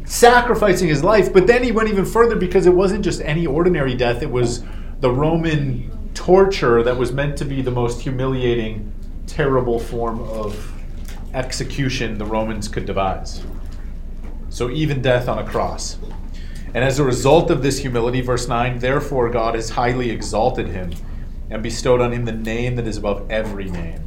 sacrificing 0.04 0.88
his 0.88 1.02
life. 1.02 1.32
But 1.32 1.46
then 1.46 1.62
he 1.62 1.72
went 1.72 1.88
even 1.88 2.04
further 2.04 2.36
because 2.36 2.66
it 2.66 2.74
wasn't 2.74 3.04
just 3.04 3.20
any 3.22 3.46
ordinary 3.46 3.94
death, 3.94 4.22
it 4.22 4.30
was 4.30 4.64
the 5.00 5.10
Roman 5.10 5.90
torture 6.14 6.82
that 6.82 6.96
was 6.96 7.12
meant 7.12 7.36
to 7.38 7.44
be 7.44 7.62
the 7.62 7.70
most 7.70 8.00
humiliating, 8.00 8.92
terrible 9.26 9.78
form 9.78 10.20
of 10.20 10.71
execution 11.34 12.18
the 12.18 12.24
Romans 12.24 12.68
could 12.68 12.86
devise. 12.86 13.42
So, 14.48 14.70
even 14.70 15.00
death 15.00 15.28
on 15.28 15.38
a 15.38 15.46
cross. 15.46 15.98
And 16.74 16.84
as 16.84 16.98
a 16.98 17.04
result 17.04 17.50
of 17.50 17.62
this 17.62 17.78
humility, 17.78 18.20
verse 18.20 18.48
9, 18.48 18.78
therefore 18.78 19.30
God 19.30 19.54
has 19.54 19.70
highly 19.70 20.10
exalted 20.10 20.68
him 20.68 20.92
and 21.50 21.62
bestowed 21.62 22.00
on 22.00 22.12
him 22.12 22.24
the 22.24 22.32
name 22.32 22.76
that 22.76 22.86
is 22.86 22.96
above 22.96 23.30
every 23.30 23.70
name, 23.70 24.00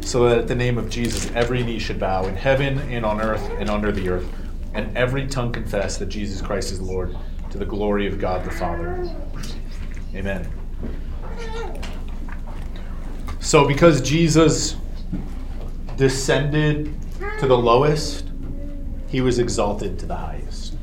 so 0.00 0.28
that 0.28 0.38
at 0.38 0.48
the 0.48 0.54
name 0.54 0.78
of 0.78 0.88
Jesus 0.88 1.30
every 1.34 1.64
knee 1.64 1.80
should 1.80 1.98
bow 1.98 2.26
in 2.26 2.36
heaven 2.36 2.78
and 2.90 3.04
on 3.04 3.20
earth 3.20 3.48
and 3.58 3.68
under 3.68 3.90
the 3.90 4.08
earth, 4.08 4.28
and 4.72 4.96
every 4.96 5.26
tongue 5.26 5.52
confess 5.52 5.96
that 5.98 6.06
Jesus 6.06 6.40
Christ 6.40 6.70
is 6.70 6.80
Lord 6.80 7.16
to 7.50 7.58
the 7.58 7.64
glory 7.64 8.06
of 8.06 8.20
God 8.20 8.44
the 8.44 8.52
Father. 8.52 9.10
Amen. 10.14 10.48
So, 13.40 13.66
because 13.66 14.00
Jesus 14.00 14.76
descended 15.96 16.94
to 17.40 17.46
the 17.46 17.56
lowest, 17.56 18.30
he 19.08 19.20
was 19.20 19.38
exalted 19.38 19.98
to 19.98 20.06
the 20.06 20.16
highest. 20.16 20.76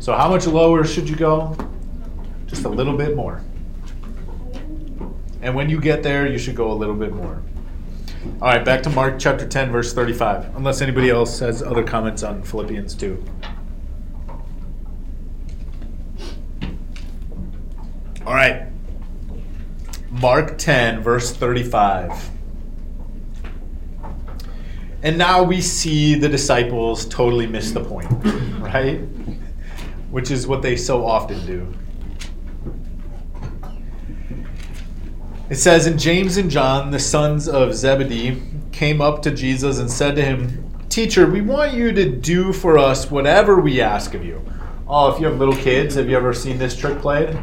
So, 0.00 0.14
how 0.14 0.28
much 0.28 0.46
lower 0.46 0.84
should 0.84 1.08
you 1.08 1.16
go? 1.16 1.56
Just 2.46 2.64
a 2.64 2.68
little 2.68 2.96
bit 2.96 3.14
more. 3.14 3.42
And 5.42 5.54
when 5.54 5.70
you 5.70 5.80
get 5.80 6.02
there, 6.02 6.26
you 6.26 6.38
should 6.38 6.56
go 6.56 6.70
a 6.70 6.74
little 6.74 6.94
bit 6.94 7.12
more. 7.12 7.42
All 8.42 8.48
right, 8.48 8.64
back 8.64 8.82
to 8.82 8.90
Mark 8.90 9.18
chapter 9.18 9.46
10, 9.46 9.70
verse 9.70 9.94
35. 9.94 10.56
Unless 10.56 10.82
anybody 10.82 11.08
else 11.08 11.38
has 11.38 11.62
other 11.62 11.82
comments 11.82 12.22
on 12.22 12.42
Philippians 12.42 12.94
2. 12.94 13.24
All 18.26 18.34
right. 18.34 18.66
Mark 20.20 20.58
10, 20.58 21.00
verse 21.00 21.32
35. 21.32 22.30
And 25.02 25.16
now 25.16 25.42
we 25.42 25.62
see 25.62 26.14
the 26.14 26.28
disciples 26.28 27.06
totally 27.06 27.46
miss 27.46 27.70
the 27.70 27.82
point, 27.82 28.10
right? 28.60 28.98
Which 30.10 30.30
is 30.30 30.46
what 30.46 30.60
they 30.60 30.76
so 30.76 31.06
often 31.06 31.46
do. 31.46 31.74
It 35.48 35.54
says, 35.54 35.86
And 35.86 35.98
James 35.98 36.36
and 36.36 36.50
John, 36.50 36.90
the 36.90 36.98
sons 36.98 37.48
of 37.48 37.74
Zebedee, 37.74 38.42
came 38.72 39.00
up 39.00 39.22
to 39.22 39.30
Jesus 39.30 39.78
and 39.78 39.90
said 39.90 40.16
to 40.16 40.22
him, 40.22 40.70
Teacher, 40.90 41.26
we 41.26 41.40
want 41.40 41.72
you 41.72 41.92
to 41.92 42.10
do 42.10 42.52
for 42.52 42.76
us 42.76 43.10
whatever 43.10 43.58
we 43.58 43.80
ask 43.80 44.12
of 44.12 44.22
you. 44.22 44.44
Oh, 44.86 45.10
if 45.10 45.18
you 45.18 45.26
have 45.28 45.38
little 45.38 45.56
kids, 45.56 45.94
have 45.94 46.10
you 46.10 46.16
ever 46.16 46.34
seen 46.34 46.58
this 46.58 46.76
trick 46.76 46.98
played? 46.98 47.38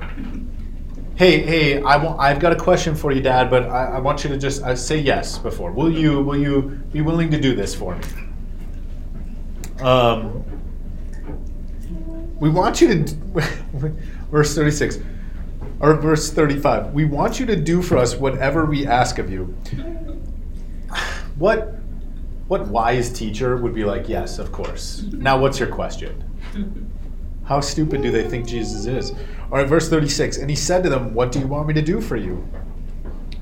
Hey, 1.17 1.41
hey, 1.41 1.81
I 1.81 1.97
want, 1.97 2.19
I've 2.19 2.39
got 2.39 2.51
a 2.51 2.55
question 2.55 2.93
for 2.93 3.11
you, 3.11 3.21
Dad, 3.21 3.49
but 3.49 3.63
I, 3.63 3.95
I 3.95 3.99
want 3.99 4.23
you 4.23 4.29
to 4.29 4.37
just 4.37 4.61
uh, 4.61 4.75
say 4.75 4.99
yes 4.99 5.39
before. 5.39 5.71
Will 5.71 5.91
you, 5.91 6.21
will 6.21 6.37
you 6.37 6.79
be 6.91 7.01
willing 7.01 7.31
to 7.31 7.41
do 7.41 7.55
this 7.55 7.73
for 7.73 7.95
me? 7.95 8.03
Um, 9.81 10.43
we 12.39 12.51
want 12.51 12.81
you 12.81 13.03
to, 13.03 13.15
verse 14.29 14.53
36, 14.53 14.99
or 15.79 15.95
verse 15.95 16.31
35, 16.31 16.93
we 16.93 17.05
want 17.05 17.39
you 17.39 17.47
to 17.47 17.55
do 17.55 17.81
for 17.81 17.97
us 17.97 18.13
whatever 18.13 18.65
we 18.65 18.85
ask 18.85 19.17
of 19.17 19.31
you. 19.31 19.57
What 21.37 21.73
what 22.47 22.67
wise 22.67 23.11
teacher 23.11 23.57
would 23.57 23.75
be 23.75 23.83
like, 23.83 24.07
yes, 24.09 24.39
of 24.39 24.51
course. 24.51 25.03
Now 25.11 25.39
what's 25.39 25.59
your 25.59 25.67
question? 25.67 26.23
How 27.43 27.59
stupid 27.59 28.01
do 28.01 28.09
they 28.09 28.27
think 28.27 28.47
Jesus 28.47 28.85
is? 28.85 29.13
All 29.49 29.57
right, 29.57 29.67
verse 29.67 29.87
36. 29.87 30.37
And 30.37 30.49
he 30.49 30.55
said 30.57 30.83
to 30.83 30.89
them, 30.89 31.13
What 31.13 31.31
do 31.31 31.39
you 31.39 31.47
want 31.47 31.67
me 31.67 31.73
to 31.75 31.81
do 31.81 32.01
for 32.01 32.17
you? 32.17 32.45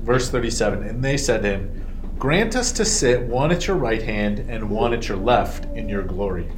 Verse 0.02 0.30
37. 0.30 0.84
And 0.84 1.02
they 1.02 1.16
said 1.16 1.42
to 1.42 1.50
him, 1.50 1.84
Grant 2.16 2.54
us 2.54 2.70
to 2.72 2.84
sit 2.84 3.22
one 3.22 3.50
at 3.50 3.66
your 3.66 3.76
right 3.76 4.02
hand 4.02 4.38
and 4.48 4.70
one 4.70 4.92
at 4.92 5.08
your 5.08 5.18
left 5.18 5.64
in 5.76 5.88
your 5.88 6.02
glory. 6.02 6.48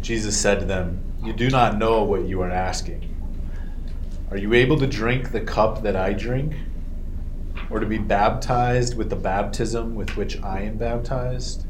Jesus 0.00 0.36
said 0.36 0.60
to 0.60 0.64
them, 0.64 1.02
You 1.22 1.34
do 1.34 1.50
not 1.50 1.76
know 1.76 2.04
what 2.04 2.24
you 2.24 2.40
are 2.40 2.50
asking. 2.50 3.14
Are 4.30 4.38
you 4.38 4.54
able 4.54 4.78
to 4.78 4.86
drink 4.86 5.30
the 5.30 5.40
cup 5.40 5.82
that 5.82 5.94
I 5.94 6.14
drink? 6.14 6.54
Or 7.68 7.80
to 7.80 7.86
be 7.86 7.98
baptized 7.98 8.96
with 8.96 9.10
the 9.10 9.16
baptism 9.16 9.94
with 9.94 10.16
which 10.16 10.40
I 10.42 10.62
am 10.62 10.78
baptized? 10.78 11.66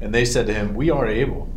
And 0.00 0.14
they 0.14 0.24
said 0.24 0.46
to 0.46 0.54
him, 0.54 0.74
We 0.74 0.90
are 0.90 1.06
able. 1.06 1.48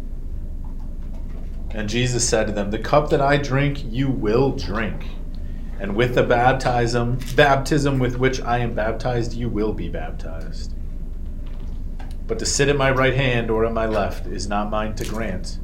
And 1.72 1.90
Jesus 1.90 2.28
said 2.28 2.48
to 2.48 2.54
them, 2.54 2.72
The 2.72 2.80
cup 2.80 3.10
that 3.10 3.22
I 3.22 3.38
drink, 3.38 3.84
you 3.84 4.10
will 4.10 4.52
drink. 4.52 5.06
And 5.80 5.96
with 5.96 6.16
the 6.16 6.24
baptism, 6.24 7.20
baptism 7.36 8.00
with 8.00 8.18
which 8.18 8.42
I 8.42 8.60
am 8.60 8.74
baptized, 8.74 9.34
you 9.34 9.48
will 9.50 9.74
be 9.74 9.90
baptized. 9.90 10.74
But 12.26 12.40
to 12.40 12.46
sit 12.46 12.68
at 12.68 12.76
my 12.76 12.92
right 12.92 13.14
hand 13.14 13.52
or 13.52 13.66
at 13.66 13.74
my 13.74 13.86
left 13.86 14.26
is 14.28 14.48
not 14.48 14.70
mine 14.70 14.96
to 14.96 15.06
grant, 15.06 15.60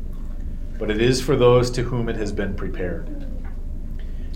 but 0.78 0.92
it 0.92 1.02
is 1.02 1.22
for 1.22 1.36
those 1.36 1.72
to 1.72 1.84
whom 1.84 2.10
it 2.10 2.16
has 2.16 2.32
been 2.32 2.56
prepared. 2.56 3.28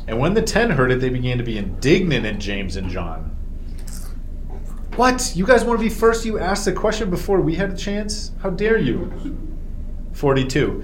And 0.07 0.19
when 0.19 0.33
the 0.33 0.41
ten 0.41 0.71
heard 0.71 0.91
it, 0.91 0.99
they 0.99 1.09
began 1.09 1.37
to 1.37 1.43
be 1.43 1.57
indignant 1.57 2.25
at 2.25 2.39
James 2.39 2.75
and 2.75 2.89
John. 2.89 3.35
What? 4.95 5.33
You 5.35 5.45
guys 5.45 5.63
want 5.63 5.79
to 5.79 5.83
be 5.83 5.93
first? 5.93 6.25
You 6.25 6.39
asked 6.39 6.65
the 6.65 6.73
question 6.73 7.09
before 7.09 7.39
we 7.39 7.55
had 7.55 7.71
a 7.71 7.77
chance? 7.77 8.31
How 8.41 8.49
dare 8.49 8.77
you? 8.77 9.11
42. 10.13 10.83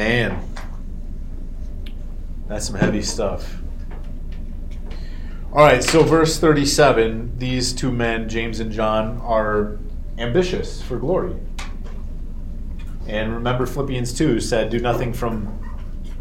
Man, 0.00 0.42
that's 2.48 2.68
some 2.68 2.76
heavy 2.76 3.02
stuff. 3.02 3.58
All 5.52 5.58
right, 5.58 5.84
so 5.84 6.02
verse 6.02 6.40
37 6.40 7.36
these 7.36 7.74
two 7.74 7.92
men, 7.92 8.26
James 8.26 8.60
and 8.60 8.72
John, 8.72 9.18
are 9.18 9.76
ambitious 10.16 10.80
for 10.80 10.98
glory. 10.98 11.36
And 13.08 13.34
remember, 13.34 13.66
Philippians 13.66 14.14
2 14.14 14.40
said, 14.40 14.70
Do 14.70 14.78
nothing 14.78 15.12
from 15.12 15.52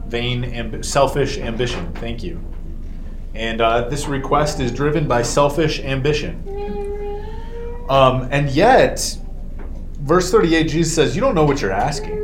vain, 0.07 0.43
amb- 0.43 0.83
selfish 0.83 1.37
ambition. 1.37 1.93
Thank 1.93 2.21
you. 2.21 2.43
And 3.33 3.61
uh, 3.61 3.87
this 3.87 4.07
request 4.07 4.59
is 4.59 4.73
driven 4.73 5.07
by 5.07 5.21
selfish 5.21 5.79
ambition. 5.79 6.43
Um, 7.87 8.27
and 8.29 8.49
yet, 8.49 9.17
verse 10.01 10.29
38, 10.29 10.63
Jesus 10.67 10.93
says, 10.93 11.15
You 11.15 11.21
don't 11.21 11.33
know 11.33 11.45
what 11.45 11.61
you're 11.61 11.71
asking. 11.71 12.18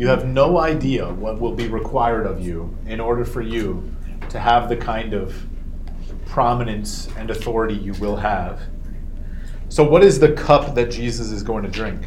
You 0.00 0.08
have 0.08 0.26
no 0.26 0.58
idea 0.58 1.12
what 1.12 1.38
will 1.38 1.54
be 1.54 1.68
required 1.68 2.24
of 2.24 2.40
you 2.40 2.74
in 2.86 3.00
order 3.00 3.22
for 3.22 3.42
you 3.42 3.94
to 4.30 4.40
have 4.40 4.70
the 4.70 4.76
kind 4.78 5.12
of 5.12 5.46
prominence 6.24 7.06
and 7.18 7.28
authority 7.28 7.74
you 7.74 7.92
will 7.92 8.16
have. 8.16 8.62
So, 9.68 9.84
what 9.84 10.02
is 10.02 10.18
the 10.18 10.32
cup 10.32 10.74
that 10.74 10.90
Jesus 10.90 11.30
is 11.30 11.42
going 11.42 11.64
to 11.64 11.68
drink? 11.68 12.00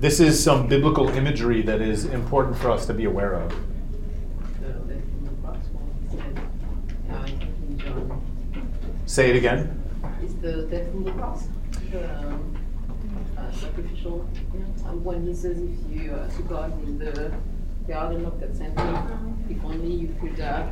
This 0.00 0.18
is 0.18 0.42
some 0.42 0.66
biblical 0.66 1.08
imagery 1.10 1.62
that 1.62 1.80
is 1.80 2.06
important 2.06 2.58
for 2.58 2.72
us 2.72 2.84
to 2.86 2.92
be 2.92 3.04
aware 3.04 3.34
of. 3.34 3.54
Say 9.04 9.30
it 9.30 9.36
again. 9.36 9.80
the 10.40 10.66
death 10.66 10.92
on 10.92 11.04
the 11.04 11.12
cross, 11.12 11.46
um, 11.94 12.55
sacrificial, 13.56 14.28
and 14.86 15.04
when 15.04 15.26
he 15.26 15.34
says 15.34 15.58
if 15.58 15.90
you, 15.90 16.12
uh, 16.12 16.28
to 16.28 16.42
God 16.42 16.72
in 16.84 16.98
the 16.98 17.32
garden 17.88 18.24
of 18.24 18.38
Gethsemane, 18.40 19.46
if 19.48 19.64
only 19.64 19.92
you 19.92 20.14
could 20.20 20.40
uh, 20.40 20.66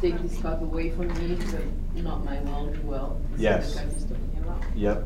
take 0.00 0.20
this 0.22 0.40
cup 0.40 0.60
away 0.62 0.90
from 0.90 1.08
me, 1.18 1.36
but 1.50 2.02
not 2.02 2.24
my 2.24 2.40
will, 2.40 2.66
do 2.66 2.80
well. 2.82 3.20
This 3.32 3.34
is 3.34 3.36
the 3.36 3.42
Yes. 3.42 3.74
cup 3.74 3.92
he's 3.92 4.04
talking 4.04 4.44
about. 4.44 4.62
Yep. 4.76 5.04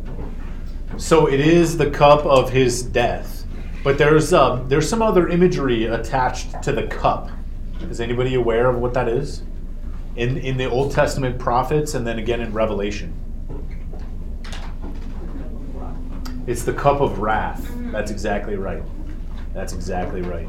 So 0.98 1.26
it 1.28 1.40
is 1.40 1.76
the 1.76 1.90
cup 1.90 2.24
of 2.24 2.50
his 2.50 2.82
death, 2.82 3.44
but 3.82 3.98
there's 3.98 4.32
um, 4.32 4.68
there's 4.68 4.88
some 4.88 5.02
other 5.02 5.28
imagery 5.28 5.86
attached 5.86 6.62
to 6.62 6.72
the 6.72 6.86
cup. 6.86 7.30
Is 7.90 8.00
anybody 8.00 8.34
aware 8.34 8.68
of 8.68 8.78
what 8.78 8.94
that 8.94 9.08
is? 9.08 9.42
In 10.16 10.38
in 10.38 10.56
the 10.56 10.70
Old 10.70 10.92
Testament 10.92 11.38
prophets, 11.38 11.94
and 11.94 12.06
then 12.06 12.18
again 12.18 12.40
in 12.40 12.52
Revelation, 12.52 13.12
it's 16.47 16.64
the 16.64 16.72
cup 16.72 17.01
of 17.01 17.18
wrath. 17.18 17.70
That's 17.92 18.11
exactly 18.11 18.57
right. 18.57 18.82
That's 19.53 19.72
exactly 19.72 20.22
right. 20.22 20.49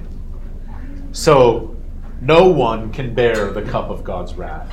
So 1.12 1.76
no 2.22 2.48
one 2.50 2.92
can 2.92 3.14
bear 3.14 3.52
the 3.52 3.62
cup 3.62 3.90
of 3.90 4.04
God's 4.04 4.36
wrath 4.36 4.72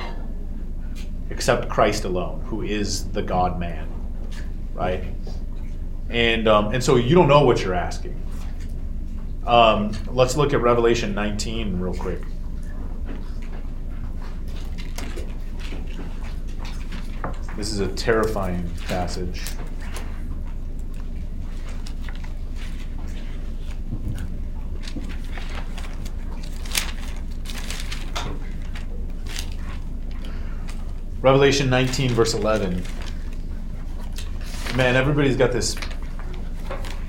except 1.29 1.69
Christ 1.69 2.03
alone, 2.05 2.41
who 2.41 2.61
is 2.61 3.09
the 3.09 3.21
God 3.21 3.59
man 3.59 3.89
right? 4.75 5.03
And 6.09 6.47
um, 6.47 6.73
and 6.73 6.83
so 6.83 6.97
you 6.97 7.15
don't 7.15 7.27
know 7.27 7.43
what 7.43 7.63
you're 7.63 7.73
asking. 7.73 8.21
Um, 9.47 9.91
let's 10.11 10.37
look 10.37 10.53
at 10.53 10.61
Revelation 10.61 11.15
19 11.15 11.79
real 11.79 11.93
quick. 11.93 12.21
This 17.55 17.71
is 17.71 17.79
a 17.79 17.87
terrifying 17.87 18.69
passage. 18.87 19.41
Revelation 31.25 31.71
19, 31.71 32.11
verse 32.11 32.35
11 32.35 32.83
man, 34.75 34.95
everybody's 34.95 35.35
got 35.35 35.51
this 35.51 35.75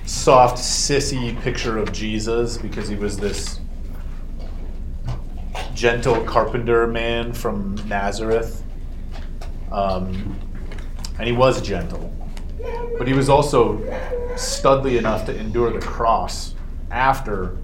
soft, 0.06 0.56
sissy 0.56 1.38
picture 1.42 1.76
of 1.76 1.92
Jesus 1.92 2.56
because 2.56 2.88
he 2.88 2.96
was 2.96 3.18
this 3.18 3.60
gentle 5.74 6.24
carpenter 6.24 6.86
man 6.86 7.30
from 7.34 7.74
Nazareth. 7.86 8.62
Um, 9.70 10.40
and 11.18 11.26
he 11.26 11.34
was 11.34 11.60
gentle. 11.60 12.10
But 12.96 13.06
he 13.06 13.12
was 13.12 13.28
also 13.28 13.76
studly 14.36 14.96
enough 14.96 15.26
to 15.26 15.36
endure 15.36 15.70
the 15.70 15.86
cross 15.86 16.54
after 16.90 17.58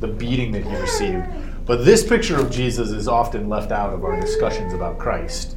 the 0.00 0.08
beating 0.08 0.50
that 0.50 0.64
he 0.64 0.74
received. 0.74 1.26
But 1.64 1.84
this 1.84 2.04
picture 2.04 2.40
of 2.40 2.50
Jesus 2.50 2.90
is 2.90 3.06
often 3.06 3.48
left 3.48 3.70
out 3.70 3.94
of 3.94 4.04
our 4.04 4.20
discussions 4.20 4.72
about 4.72 4.98
Christ. 4.98 5.56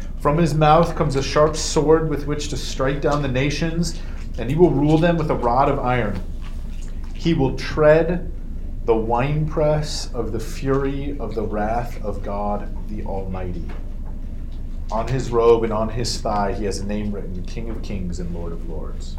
From 0.21 0.37
his 0.37 0.53
mouth 0.53 0.95
comes 0.95 1.15
a 1.15 1.23
sharp 1.23 1.55
sword 1.55 2.07
with 2.07 2.27
which 2.27 2.49
to 2.49 2.57
strike 2.57 3.01
down 3.01 3.23
the 3.23 3.27
nations, 3.27 3.99
and 4.37 4.49
he 4.49 4.55
will 4.55 4.69
rule 4.69 4.99
them 4.99 5.17
with 5.17 5.31
a 5.31 5.35
rod 5.35 5.67
of 5.67 5.79
iron. 5.79 6.21
He 7.15 7.33
will 7.33 7.57
tread 7.57 8.31
the 8.85 8.95
winepress 8.95 10.13
of 10.13 10.31
the 10.31 10.39
fury 10.39 11.17
of 11.19 11.33
the 11.33 11.41
wrath 11.41 12.03
of 12.03 12.21
God 12.21 12.69
the 12.87 13.03
Almighty. 13.03 13.65
On 14.91 15.07
his 15.07 15.31
robe 15.31 15.63
and 15.63 15.73
on 15.73 15.89
his 15.89 16.19
thigh, 16.21 16.53
he 16.53 16.65
has 16.65 16.79
a 16.79 16.85
name 16.85 17.11
written 17.11 17.43
King 17.45 17.69
of 17.69 17.81
Kings 17.81 18.19
and 18.19 18.31
Lord 18.33 18.51
of 18.51 18.69
Lords. 18.69 19.17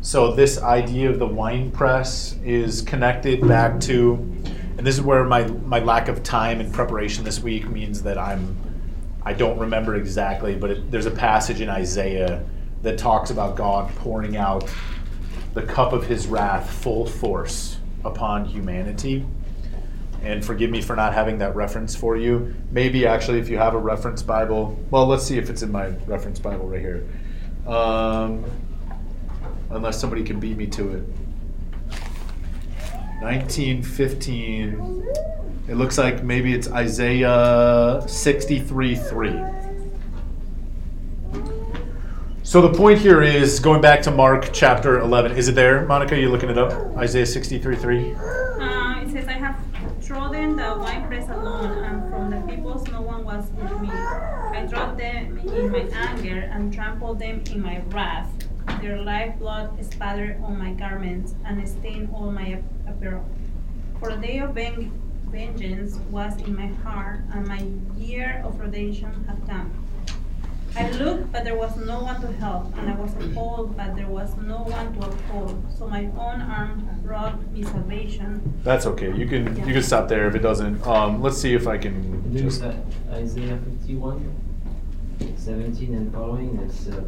So, 0.00 0.32
this 0.32 0.62
idea 0.62 1.10
of 1.10 1.18
the 1.18 1.26
winepress 1.26 2.36
is 2.44 2.82
connected 2.82 3.46
back 3.48 3.80
to, 3.80 4.12
and 4.76 4.86
this 4.86 4.94
is 4.94 5.02
where 5.02 5.24
my, 5.24 5.44
my 5.44 5.80
lack 5.80 6.06
of 6.06 6.22
time 6.22 6.60
and 6.60 6.72
preparation 6.72 7.24
this 7.24 7.40
week 7.40 7.68
means 7.68 8.02
that 8.04 8.16
I'm, 8.16 8.56
I 9.28 9.34
don't 9.34 9.58
remember 9.58 9.96
exactly, 9.96 10.54
but 10.54 10.70
it, 10.70 10.90
there's 10.90 11.04
a 11.04 11.10
passage 11.10 11.60
in 11.60 11.68
Isaiah 11.68 12.42
that 12.80 12.96
talks 12.96 13.28
about 13.28 13.56
God 13.56 13.94
pouring 13.96 14.38
out 14.38 14.66
the 15.52 15.60
cup 15.64 15.92
of 15.92 16.06
his 16.06 16.26
wrath 16.26 16.70
full 16.70 17.04
force 17.04 17.76
upon 18.06 18.46
humanity. 18.46 19.26
And 20.22 20.42
forgive 20.42 20.70
me 20.70 20.80
for 20.80 20.96
not 20.96 21.12
having 21.12 21.36
that 21.40 21.54
reference 21.54 21.94
for 21.94 22.16
you. 22.16 22.54
Maybe 22.70 23.06
actually, 23.06 23.38
if 23.38 23.50
you 23.50 23.58
have 23.58 23.74
a 23.74 23.78
reference 23.78 24.22
Bible, 24.22 24.82
well, 24.90 25.06
let's 25.06 25.24
see 25.24 25.36
if 25.36 25.50
it's 25.50 25.60
in 25.60 25.70
my 25.70 25.88
reference 26.06 26.38
Bible 26.38 26.66
right 26.66 26.80
here. 26.80 27.06
Um, 27.66 28.46
unless 29.68 30.00
somebody 30.00 30.24
can 30.24 30.40
beat 30.40 30.56
me 30.56 30.68
to 30.68 30.88
it. 30.94 31.02
1915. 33.20 35.06
It 35.68 35.76
looks 35.76 35.98
like 35.98 36.24
maybe 36.24 36.54
it's 36.54 36.70
Isaiah 36.70 38.02
63 38.06 38.96
3. 38.96 39.42
So 42.42 42.62
the 42.62 42.72
point 42.72 42.98
here 42.98 43.22
is 43.22 43.60
going 43.60 43.82
back 43.82 44.00
to 44.02 44.10
Mark 44.10 44.48
chapter 44.54 45.00
11. 45.00 45.32
Is 45.32 45.48
it 45.48 45.54
there, 45.54 45.84
Monica? 45.84 46.18
You 46.18 46.30
looking 46.30 46.48
it 46.48 46.56
up? 46.56 46.72
Isaiah 46.96 47.26
63 47.26 47.76
3. 47.76 48.14
Uh, 48.14 49.02
it 49.02 49.10
says, 49.10 49.28
I 49.28 49.32
have 49.32 49.60
trodden 50.02 50.56
the 50.56 50.78
winepress 50.80 51.28
alone, 51.28 51.84
and 51.84 52.10
from 52.10 52.30
the 52.30 52.40
peoples 52.50 52.88
no 52.88 53.02
one 53.02 53.22
was 53.22 53.50
with 53.50 53.80
me. 53.82 53.90
I 53.90 54.66
drove 54.66 54.96
them 54.96 55.36
in 55.36 55.70
my 55.70 55.86
anger 55.92 56.48
and 56.50 56.72
trampled 56.72 57.18
them 57.18 57.42
in 57.50 57.60
my 57.60 57.82
wrath. 57.90 58.30
Their 58.80 59.02
lifeblood 59.02 59.84
spattered 59.84 60.40
on 60.42 60.56
my 60.56 60.72
garments 60.72 61.34
and 61.44 61.68
stained 61.68 62.08
all 62.14 62.30
my 62.30 62.62
apparel. 62.86 63.26
For 64.00 64.12
the 64.12 64.16
day 64.16 64.38
of 64.38 64.54
ven- 64.54 65.07
vengeance 65.30 65.96
was 66.10 66.36
in 66.42 66.56
my 66.56 66.66
heart, 66.82 67.20
and 67.32 67.46
my 67.46 67.62
year 67.96 68.42
of 68.44 68.58
redemption 68.60 69.24
had 69.26 69.46
come. 69.48 69.72
I 70.76 70.90
looked, 70.90 71.32
but 71.32 71.44
there 71.44 71.56
was 71.56 71.76
no 71.76 72.00
one 72.00 72.20
to 72.20 72.32
help, 72.34 72.76
and 72.76 72.90
I 72.90 72.94
was 72.94 73.12
appalled, 73.14 73.76
but 73.76 73.96
there 73.96 74.06
was 74.06 74.36
no 74.36 74.58
one 74.58 74.94
to 74.94 75.08
uphold. 75.08 75.64
So 75.76 75.88
my 75.88 76.04
own 76.16 76.40
arm 76.42 76.88
brought 77.02 77.50
me 77.52 77.62
salvation. 77.64 78.60
That's 78.62 78.86
okay. 78.86 79.12
You 79.14 79.26
can 79.26 79.56
you 79.66 79.72
can 79.72 79.82
stop 79.82 80.08
there 80.08 80.28
if 80.28 80.34
it 80.34 80.40
doesn't. 80.40 80.86
Um, 80.86 81.20
let's 81.22 81.38
see 81.38 81.54
if 81.54 81.66
I 81.66 81.78
can 81.78 82.32
There's 82.32 82.60
just. 82.60 82.76
Isaiah 83.10 83.58
51, 83.80 84.34
17 85.36 85.94
and 85.94 86.12
following. 86.12 86.58
It's 86.64 86.86
uh, 86.88 87.02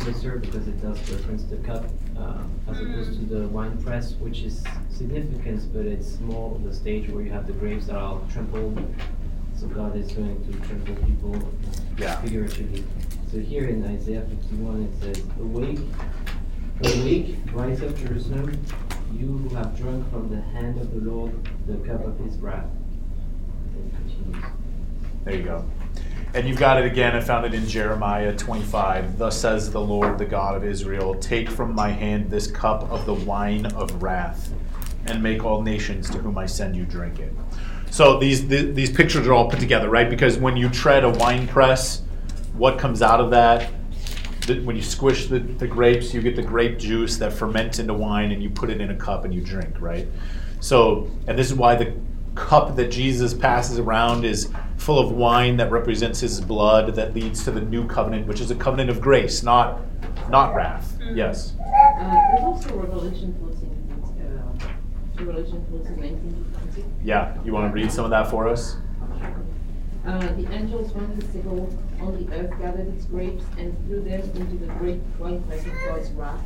closer 0.00 0.38
because 0.38 0.66
it 0.68 0.80
does 0.82 0.98
reference 1.10 1.44
the 1.44 1.56
cup 1.58 1.84
uh, 2.18 2.38
as 2.68 2.80
opposed 2.80 3.18
to 3.20 3.26
the 3.26 3.48
wine 3.48 3.76
press, 3.82 4.12
which 4.14 4.40
is 4.42 4.64
significant, 4.90 5.72
but 5.72 5.86
it's 5.86 6.18
more 6.20 6.58
the 6.64 6.72
stage 6.74 7.08
where 7.10 7.22
you 7.22 7.30
have 7.32 7.46
the 7.46 7.52
grapes 7.52 7.86
that 7.86 7.96
are 7.96 8.20
trampled. 8.32 8.82
So 9.56 9.66
God 9.68 9.96
is 9.96 10.12
going 10.12 10.44
to 10.52 10.68
trample 10.68 10.94
people 11.06 11.52
Yeah. 11.98 12.20
figuratively. 12.20 12.84
So 13.30 13.38
here 13.40 13.64
in 13.68 13.84
Isaiah 13.84 14.22
51 14.28 14.82
it 14.82 15.14
says, 15.16 15.24
Awake, 15.40 15.80
awake, 16.84 17.36
rise 17.52 17.82
up 17.82 17.96
Jerusalem, 17.96 18.60
you 19.12 19.26
who 19.26 19.54
have 19.54 19.76
drunk 19.76 20.10
from 20.10 20.28
the 20.28 20.40
hand 20.40 20.78
of 20.80 20.92
the 20.92 21.10
Lord 21.10 21.32
the 21.66 21.76
cup 21.88 22.04
of 22.04 22.18
his 22.20 22.36
wrath. 22.36 22.66
And 23.74 23.92
it 23.92 23.96
continues. 23.96 24.44
There 25.24 25.34
you 25.36 25.42
go. 25.42 25.64
And 26.36 26.46
you've 26.46 26.58
got 26.58 26.78
it 26.78 26.84
again. 26.84 27.16
I 27.16 27.20
found 27.20 27.46
it 27.46 27.54
in 27.54 27.66
Jeremiah 27.66 28.36
25. 28.36 29.16
Thus 29.16 29.40
says 29.40 29.70
the 29.70 29.80
Lord, 29.80 30.18
the 30.18 30.26
God 30.26 30.54
of 30.54 30.66
Israel 30.66 31.14
Take 31.14 31.48
from 31.48 31.74
my 31.74 31.88
hand 31.88 32.30
this 32.30 32.46
cup 32.46 32.82
of 32.90 33.06
the 33.06 33.14
wine 33.14 33.64
of 33.64 34.02
wrath, 34.02 34.52
and 35.06 35.22
make 35.22 35.46
all 35.46 35.62
nations 35.62 36.10
to 36.10 36.18
whom 36.18 36.36
I 36.36 36.44
send 36.44 36.76
you 36.76 36.84
drink 36.84 37.20
it. 37.20 37.32
So 37.90 38.18
these, 38.18 38.46
th- 38.46 38.74
these 38.74 38.90
pictures 38.90 39.26
are 39.26 39.32
all 39.32 39.48
put 39.48 39.60
together, 39.60 39.88
right? 39.88 40.10
Because 40.10 40.36
when 40.36 40.58
you 40.58 40.68
tread 40.68 41.04
a 41.04 41.08
wine 41.08 41.48
press, 41.48 42.02
what 42.52 42.78
comes 42.78 43.00
out 43.00 43.18
of 43.18 43.30
that? 43.30 43.72
The, 44.46 44.60
when 44.60 44.76
you 44.76 44.82
squish 44.82 45.28
the, 45.28 45.38
the 45.38 45.66
grapes, 45.66 46.12
you 46.12 46.20
get 46.20 46.36
the 46.36 46.42
grape 46.42 46.78
juice 46.78 47.16
that 47.16 47.32
ferments 47.32 47.78
into 47.78 47.94
wine, 47.94 48.30
and 48.30 48.42
you 48.42 48.50
put 48.50 48.68
it 48.68 48.82
in 48.82 48.90
a 48.90 48.96
cup 48.96 49.24
and 49.24 49.32
you 49.32 49.40
drink, 49.40 49.80
right? 49.80 50.06
So, 50.60 51.10
and 51.28 51.38
this 51.38 51.46
is 51.46 51.54
why 51.54 51.76
the 51.76 51.94
cup 52.34 52.76
that 52.76 52.90
Jesus 52.90 53.32
passes 53.32 53.78
around 53.78 54.26
is 54.26 54.50
full 54.76 54.98
of 54.98 55.12
wine 55.12 55.56
that 55.56 55.70
represents 55.70 56.20
his 56.20 56.40
blood 56.40 56.94
that 56.94 57.14
leads 57.14 57.44
to 57.44 57.50
the 57.50 57.60
new 57.60 57.86
covenant, 57.86 58.26
which 58.26 58.40
is 58.40 58.50
a 58.50 58.54
covenant 58.54 58.90
of 58.90 59.00
grace, 59.00 59.42
not 59.42 59.80
not 60.30 60.54
wrath. 60.54 60.98
Yes. 61.12 61.54
Uh, 61.60 62.10
there's 62.30 62.42
also 62.42 62.76
Revelation 62.76 63.34
14, 63.40 64.60
uh, 65.18 65.24
Revelation 65.24 65.64
14, 65.70 66.00
19 66.00 66.54
20. 66.74 66.84
Yeah. 67.04 67.36
You 67.44 67.52
want 67.52 67.70
to 67.70 67.74
read 67.74 67.90
some 67.92 68.04
of 68.04 68.10
that 68.10 68.28
for 68.30 68.48
us? 68.48 68.76
Uh, 70.06 70.18
the 70.34 70.48
angels 70.52 70.92
found 70.92 71.20
the 71.20 71.26
sickle 71.32 71.68
on 72.00 72.24
the 72.24 72.32
earth, 72.36 72.50
gathered 72.60 72.86
its 72.94 73.06
grapes, 73.06 73.44
and 73.58 73.76
threw 73.86 74.00
them 74.02 74.20
into 74.36 74.56
the 74.64 74.72
great 74.74 75.00
winepress 75.18 75.66
of 75.66 75.72
God's 75.84 76.10
wrath. 76.12 76.44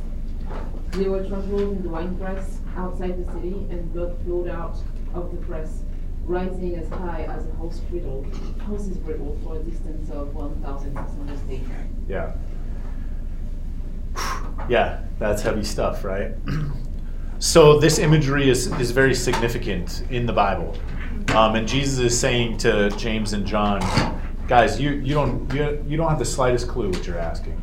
They 0.91 1.07
were 1.07 1.25
trampled 1.27 1.61
in 1.61 1.83
the 1.83 1.89
winepress 1.89 2.59
outside 2.75 3.23
the 3.23 3.31
city, 3.33 3.67
and 3.69 3.93
blood 3.93 4.17
flowed 4.25 4.47
out 4.47 4.77
of 5.13 5.31
the 5.31 5.37
press, 5.45 5.83
rising 6.25 6.75
as 6.75 6.89
high 6.89 7.23
as 7.23 7.45
a 7.47 7.51
horse 7.51 7.79
bridle, 7.79 8.25
horse's 8.61 8.97
bridle 8.97 9.37
for 9.43 9.57
a 9.57 9.59
distance 9.63 10.09
of 10.09 10.33
1,600 10.35 11.37
stadia. 11.37 11.65
Yeah. 12.07 12.33
Yeah, 14.69 15.01
that's 15.19 15.41
heavy 15.41 15.63
stuff, 15.63 16.03
right? 16.03 16.31
so 17.39 17.79
this 17.79 17.99
imagery 17.99 18.49
is, 18.49 18.67
is 18.79 18.91
very 18.91 19.15
significant 19.15 20.03
in 20.09 20.25
the 20.25 20.33
Bible. 20.33 20.77
Um, 21.35 21.55
and 21.55 21.67
Jesus 21.67 21.99
is 21.99 22.19
saying 22.19 22.57
to 22.59 22.89
James 22.91 23.33
and 23.33 23.45
John, 23.45 23.79
guys, 24.47 24.81
you, 24.81 24.91
you 24.91 25.13
don't 25.13 25.53
you, 25.53 25.83
you 25.87 25.97
don't 25.97 26.09
have 26.09 26.19
the 26.19 26.25
slightest 26.25 26.67
clue 26.67 26.89
what 26.89 27.07
you're 27.07 27.17
asking. 27.17 27.61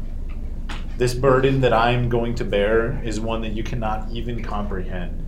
This 0.96 1.12
burden 1.12 1.60
that 1.60 1.72
I'm 1.72 2.08
going 2.08 2.34
to 2.36 2.44
bear 2.44 3.00
is 3.04 3.20
one 3.20 3.42
that 3.42 3.52
you 3.52 3.62
cannot 3.62 4.10
even 4.10 4.42
comprehend. 4.42 5.24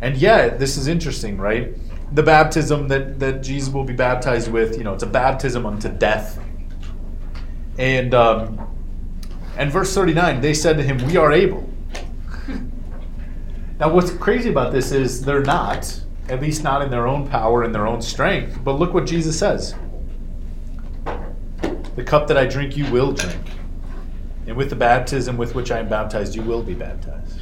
And 0.00 0.16
yet, 0.16 0.58
this 0.58 0.76
is 0.76 0.86
interesting, 0.86 1.36
right? 1.36 1.76
The 2.12 2.22
baptism 2.22 2.88
that, 2.88 3.20
that 3.20 3.42
Jesus 3.42 3.72
will 3.72 3.84
be 3.84 3.92
baptized 3.92 4.50
with, 4.50 4.76
you 4.76 4.84
know, 4.84 4.94
it's 4.94 5.02
a 5.02 5.06
baptism 5.06 5.64
unto 5.64 5.88
death. 5.88 6.40
And 7.78 8.14
um, 8.14 8.70
and 9.56 9.70
verse 9.70 9.94
39, 9.94 10.40
they 10.40 10.54
said 10.54 10.76
to 10.78 10.82
him, 10.82 10.96
We 11.06 11.16
are 11.16 11.32
able. 11.32 11.68
now, 13.78 13.92
what's 13.92 14.10
crazy 14.10 14.48
about 14.48 14.72
this 14.72 14.92
is 14.92 15.22
they're 15.22 15.42
not, 15.42 16.00
at 16.28 16.40
least 16.40 16.64
not 16.64 16.82
in 16.82 16.90
their 16.90 17.06
own 17.06 17.28
power 17.28 17.62
and 17.62 17.74
their 17.74 17.86
own 17.86 18.00
strength. 18.00 18.58
But 18.64 18.78
look 18.78 18.94
what 18.94 19.06
Jesus 19.06 19.38
says 19.38 19.74
The 21.94 22.04
cup 22.04 22.26
that 22.28 22.36
I 22.36 22.46
drink, 22.46 22.76
you 22.76 22.90
will 22.90 23.12
drink. 23.12 23.42
And 24.46 24.56
with 24.56 24.70
the 24.70 24.76
baptism 24.76 25.36
with 25.36 25.54
which 25.54 25.70
I 25.70 25.78
am 25.80 25.88
baptized, 25.88 26.34
you 26.34 26.42
will 26.42 26.62
be 26.62 26.74
baptized. 26.74 27.39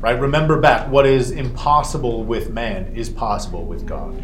Right? 0.00 0.18
Remember 0.18 0.58
back, 0.58 0.88
what 0.90 1.04
is 1.04 1.30
impossible 1.30 2.24
with 2.24 2.50
man 2.50 2.94
is 2.96 3.10
possible 3.10 3.66
with 3.66 3.86
God. 3.86 4.16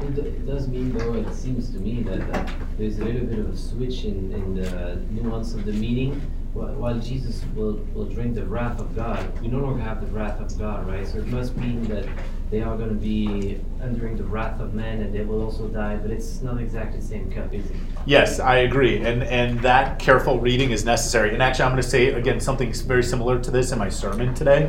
It, 0.00 0.46
does 0.46 0.68
mean, 0.68 0.92
though, 0.96 1.12
it 1.14 1.30
seems 1.34 1.70
to 1.70 1.78
me 1.78 2.02
that 2.04 2.50
there's 2.78 2.98
a 2.98 3.04
little 3.04 3.26
bit 3.26 3.38
of 3.38 3.50
a 3.50 3.56
switch 3.56 4.04
in, 4.04 4.32
in 4.32 4.54
the 4.54 4.96
nuance 5.10 5.52
of 5.52 5.66
the 5.66 5.72
meaning. 5.72 6.22
While, 6.54 6.72
while 6.74 6.98
Jesus 6.98 7.44
will, 7.54 7.74
will 7.92 8.06
drink 8.06 8.36
the 8.36 8.46
wrath 8.46 8.80
of 8.80 8.96
God, 8.96 9.38
we 9.42 9.48
no 9.48 9.58
longer 9.58 9.82
have 9.82 10.00
the 10.00 10.06
wrath 10.06 10.40
of 10.40 10.56
God, 10.58 10.88
right? 10.88 11.06
So 11.06 11.18
it 11.18 11.26
must 11.26 11.56
mean 11.56 11.82
that 11.88 12.06
they 12.50 12.62
are 12.62 12.76
going 12.76 12.88
to 12.88 12.94
be 12.94 13.60
undering 13.82 14.16
the 14.16 14.24
wrath 14.24 14.60
of 14.60 14.72
man 14.72 15.00
and 15.00 15.14
they 15.14 15.22
will 15.22 15.42
also 15.42 15.68
die, 15.68 15.96
but 15.96 16.10
it's 16.10 16.40
not 16.40 16.60
exactly 16.60 16.98
the 16.98 17.04
same 17.04 17.30
cup, 17.30 17.52
is 17.52 17.66
it? 17.66 17.76
Yes, 18.06 18.40
I 18.40 18.58
agree, 18.58 18.98
and 18.98 19.22
and 19.22 19.60
that 19.60 19.98
careful 19.98 20.40
reading 20.40 20.70
is 20.70 20.84
necessary. 20.84 21.34
And 21.34 21.42
actually, 21.42 21.64
I'm 21.66 21.72
going 21.72 21.82
to 21.82 21.88
say 21.88 22.08
again 22.08 22.40
something 22.40 22.72
very 22.72 23.02
similar 23.02 23.38
to 23.38 23.50
this 23.50 23.72
in 23.72 23.78
my 23.78 23.90
sermon 23.90 24.34
today, 24.34 24.68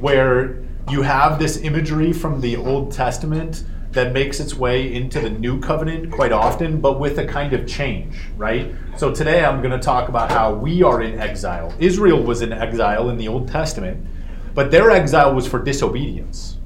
where 0.00 0.62
you 0.90 1.02
have 1.02 1.38
this 1.38 1.58
imagery 1.58 2.12
from 2.12 2.40
the 2.40 2.56
Old 2.56 2.92
Testament 2.92 3.64
that 3.90 4.12
makes 4.12 4.40
its 4.40 4.54
way 4.54 4.94
into 4.94 5.20
the 5.20 5.28
New 5.28 5.60
Covenant 5.60 6.12
quite 6.12 6.32
often, 6.32 6.80
but 6.80 6.98
with 6.98 7.18
a 7.18 7.26
kind 7.26 7.52
of 7.52 7.66
change, 7.68 8.16
right? 8.38 8.74
So 8.96 9.12
today 9.12 9.44
I'm 9.44 9.60
going 9.60 9.78
to 9.78 9.84
talk 9.84 10.08
about 10.08 10.30
how 10.30 10.54
we 10.54 10.82
are 10.82 11.02
in 11.02 11.20
exile. 11.20 11.74
Israel 11.78 12.22
was 12.22 12.40
in 12.40 12.52
exile 12.54 13.10
in 13.10 13.18
the 13.18 13.28
Old 13.28 13.48
Testament, 13.48 14.06
but 14.54 14.70
their 14.70 14.90
exile 14.90 15.34
was 15.34 15.46
for 15.46 15.62
disobedience 15.62 16.56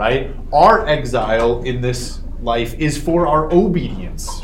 right? 0.00 0.34
Our 0.50 0.86
exile 0.86 1.62
in 1.64 1.82
this 1.82 2.20
life 2.40 2.72
is 2.78 2.96
for 2.96 3.26
our 3.26 3.52
obedience 3.52 4.40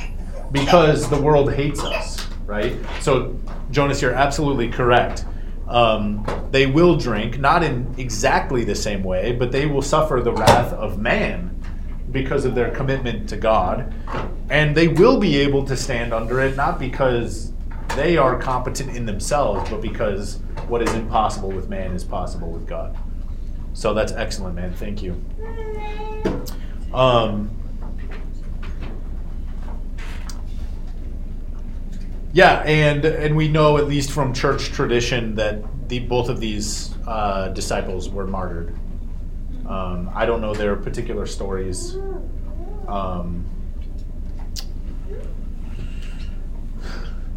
because 0.52 1.08
the 1.08 1.18
world 1.18 1.50
hates 1.50 1.82
us, 1.82 2.28
right? 2.44 2.76
So, 3.00 3.40
Jonas, 3.70 4.02
you're 4.02 4.12
absolutely 4.12 4.68
correct. 4.68 5.24
Um, 5.66 6.26
they 6.50 6.66
will 6.66 6.94
drink, 6.98 7.38
not 7.38 7.62
in 7.62 7.94
exactly 7.96 8.64
the 8.64 8.74
same 8.74 9.02
way, 9.02 9.32
but 9.32 9.50
they 9.50 9.64
will 9.64 9.80
suffer 9.80 10.20
the 10.22 10.34
wrath 10.34 10.74
of 10.74 10.98
man 10.98 11.58
because 12.12 12.44
of 12.44 12.54
their 12.54 12.70
commitment 12.72 13.26
to 13.30 13.38
God. 13.38 13.94
And 14.50 14.76
they 14.76 14.88
will 14.88 15.18
be 15.18 15.38
able 15.38 15.64
to 15.64 15.74
stand 15.74 16.12
under 16.12 16.38
it, 16.42 16.54
not 16.54 16.78
because 16.78 17.54
they 17.94 18.18
are 18.18 18.38
competent 18.38 18.94
in 18.94 19.06
themselves, 19.06 19.70
but 19.70 19.80
because 19.80 20.38
what 20.68 20.82
is 20.82 20.92
impossible 20.92 21.50
with 21.50 21.70
man 21.70 21.92
is 21.92 22.04
possible 22.04 22.50
with 22.50 22.66
God. 22.66 22.94
So 23.76 23.92
that's 23.92 24.12
excellent, 24.12 24.54
man. 24.54 24.72
Thank 24.72 25.02
you. 25.02 25.22
Um, 26.94 27.50
yeah, 32.32 32.62
and 32.64 33.04
and 33.04 33.36
we 33.36 33.48
know 33.48 33.76
at 33.76 33.86
least 33.86 34.12
from 34.12 34.32
church 34.32 34.70
tradition 34.70 35.34
that 35.34 35.62
the 35.90 35.98
both 35.98 36.30
of 36.30 36.40
these 36.40 36.94
uh, 37.06 37.48
disciples 37.48 38.08
were 38.08 38.26
martyred. 38.26 38.74
Um, 39.66 40.10
I 40.14 40.24
don't 40.24 40.40
know 40.40 40.54
their 40.54 40.76
particular 40.76 41.26
stories. 41.26 41.96
Um, 42.88 43.44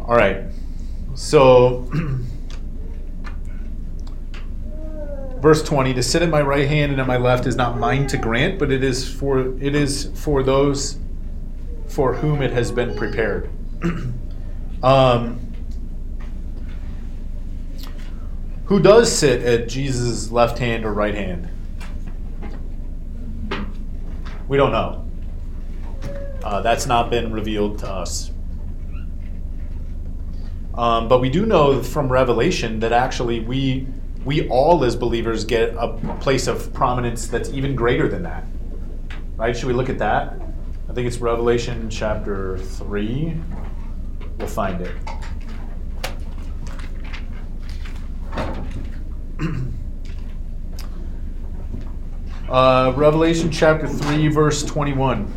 all 0.00 0.16
right, 0.16 0.44
so. 1.14 1.92
verse 5.40 5.62
20 5.62 5.94
to 5.94 6.02
sit 6.02 6.22
at 6.22 6.28
my 6.28 6.42
right 6.42 6.68
hand 6.68 6.92
and 6.92 7.00
at 7.00 7.06
my 7.06 7.16
left 7.16 7.46
is 7.46 7.56
not 7.56 7.78
mine 7.78 8.06
to 8.06 8.16
grant 8.16 8.58
but 8.58 8.70
it 8.70 8.84
is 8.84 9.08
for 9.08 9.56
it 9.62 9.74
is 9.74 10.10
for 10.14 10.42
those 10.42 10.98
for 11.88 12.14
whom 12.14 12.40
it 12.40 12.52
has 12.52 12.70
been 12.70 12.96
prepared. 12.96 13.50
Um, 14.82 15.38
who 18.64 18.80
does 18.80 19.12
sit 19.12 19.42
at 19.42 19.68
jesus 19.68 20.30
left 20.30 20.58
hand 20.58 20.86
or 20.86 20.94
right 20.94 21.14
hand? 21.14 21.50
We 24.48 24.56
don't 24.56 24.72
know. 24.72 25.06
Uh, 26.42 26.62
that's 26.62 26.86
not 26.86 27.10
been 27.10 27.30
revealed 27.30 27.80
to 27.80 27.90
us. 27.90 28.30
Um, 30.74 31.08
but 31.08 31.20
we 31.20 31.28
do 31.28 31.44
know 31.44 31.82
from 31.82 32.10
revelation 32.10 32.80
that 32.80 32.92
actually 32.92 33.40
we 33.40 33.86
we 34.24 34.48
all 34.48 34.84
as 34.84 34.96
believers 34.96 35.44
get 35.44 35.74
a 35.78 35.96
place 36.20 36.46
of 36.46 36.72
prominence 36.74 37.26
that's 37.26 37.50
even 37.50 37.74
greater 37.74 38.08
than 38.08 38.22
that. 38.22 38.44
Right? 39.36 39.56
Should 39.56 39.68
we 39.68 39.72
look 39.72 39.88
at 39.88 39.98
that? 39.98 40.34
I 40.88 40.92
think 40.92 41.06
it's 41.06 41.18
Revelation 41.18 41.88
chapter 41.88 42.58
3. 42.58 43.36
We'll 44.38 44.48
find 44.48 44.80
it. 44.82 44.94
Uh, 52.50 52.92
Revelation 52.96 53.48
chapter 53.48 53.86
3, 53.86 54.26
verse 54.26 54.64
21. 54.64 55.32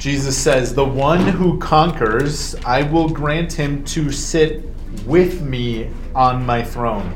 Jesus 0.00 0.34
says, 0.34 0.72
The 0.72 0.82
one 0.82 1.20
who 1.20 1.58
conquers, 1.58 2.54
I 2.64 2.84
will 2.84 3.06
grant 3.06 3.52
him 3.52 3.84
to 3.84 4.10
sit 4.10 4.64
with 5.04 5.42
me 5.42 5.90
on 6.14 6.46
my 6.46 6.62
throne, 6.62 7.14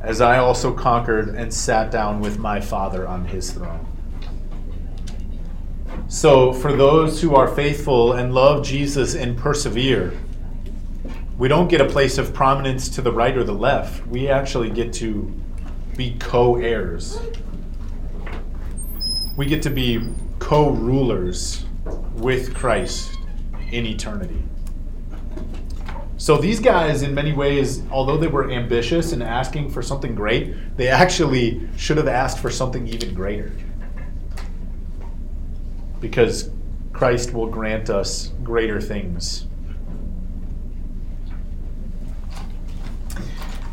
as 0.00 0.22
I 0.22 0.38
also 0.38 0.72
conquered 0.72 1.34
and 1.34 1.52
sat 1.52 1.90
down 1.90 2.22
with 2.22 2.38
my 2.38 2.58
Father 2.58 3.06
on 3.06 3.26
his 3.26 3.50
throne. 3.50 3.86
So, 6.08 6.54
for 6.54 6.72
those 6.72 7.20
who 7.20 7.34
are 7.34 7.48
faithful 7.48 8.14
and 8.14 8.32
love 8.32 8.64
Jesus 8.64 9.14
and 9.14 9.36
persevere, 9.36 10.14
we 11.36 11.48
don't 11.48 11.68
get 11.68 11.82
a 11.82 11.86
place 11.86 12.16
of 12.16 12.32
prominence 12.32 12.88
to 12.88 13.02
the 13.02 13.12
right 13.12 13.36
or 13.36 13.44
the 13.44 13.52
left. 13.52 14.06
We 14.06 14.28
actually 14.30 14.70
get 14.70 14.90
to 14.94 15.30
be 15.98 16.16
co 16.18 16.56
heirs. 16.56 17.20
We 19.36 19.44
get 19.44 19.62
to 19.64 19.70
be 19.70 20.08
co 20.38 20.70
rulers 20.70 21.66
with 22.14 22.54
Christ 22.54 23.18
in 23.70 23.86
eternity. 23.86 24.42
So 26.16 26.38
these 26.38 26.60
guys, 26.60 27.02
in 27.02 27.12
many 27.12 27.32
ways, 27.32 27.82
although 27.90 28.16
they 28.16 28.28
were 28.28 28.50
ambitious 28.50 29.12
and 29.12 29.22
asking 29.22 29.70
for 29.70 29.82
something 29.82 30.14
great, 30.14 30.76
they 30.76 30.88
actually 30.88 31.68
should 31.76 31.96
have 31.96 32.08
asked 32.08 32.38
for 32.38 32.50
something 32.50 32.86
even 32.88 33.12
greater. 33.14 33.52
Because 36.00 36.50
Christ 36.92 37.34
will 37.34 37.48
grant 37.48 37.90
us 37.90 38.32
greater 38.42 38.80
things. 38.80 39.46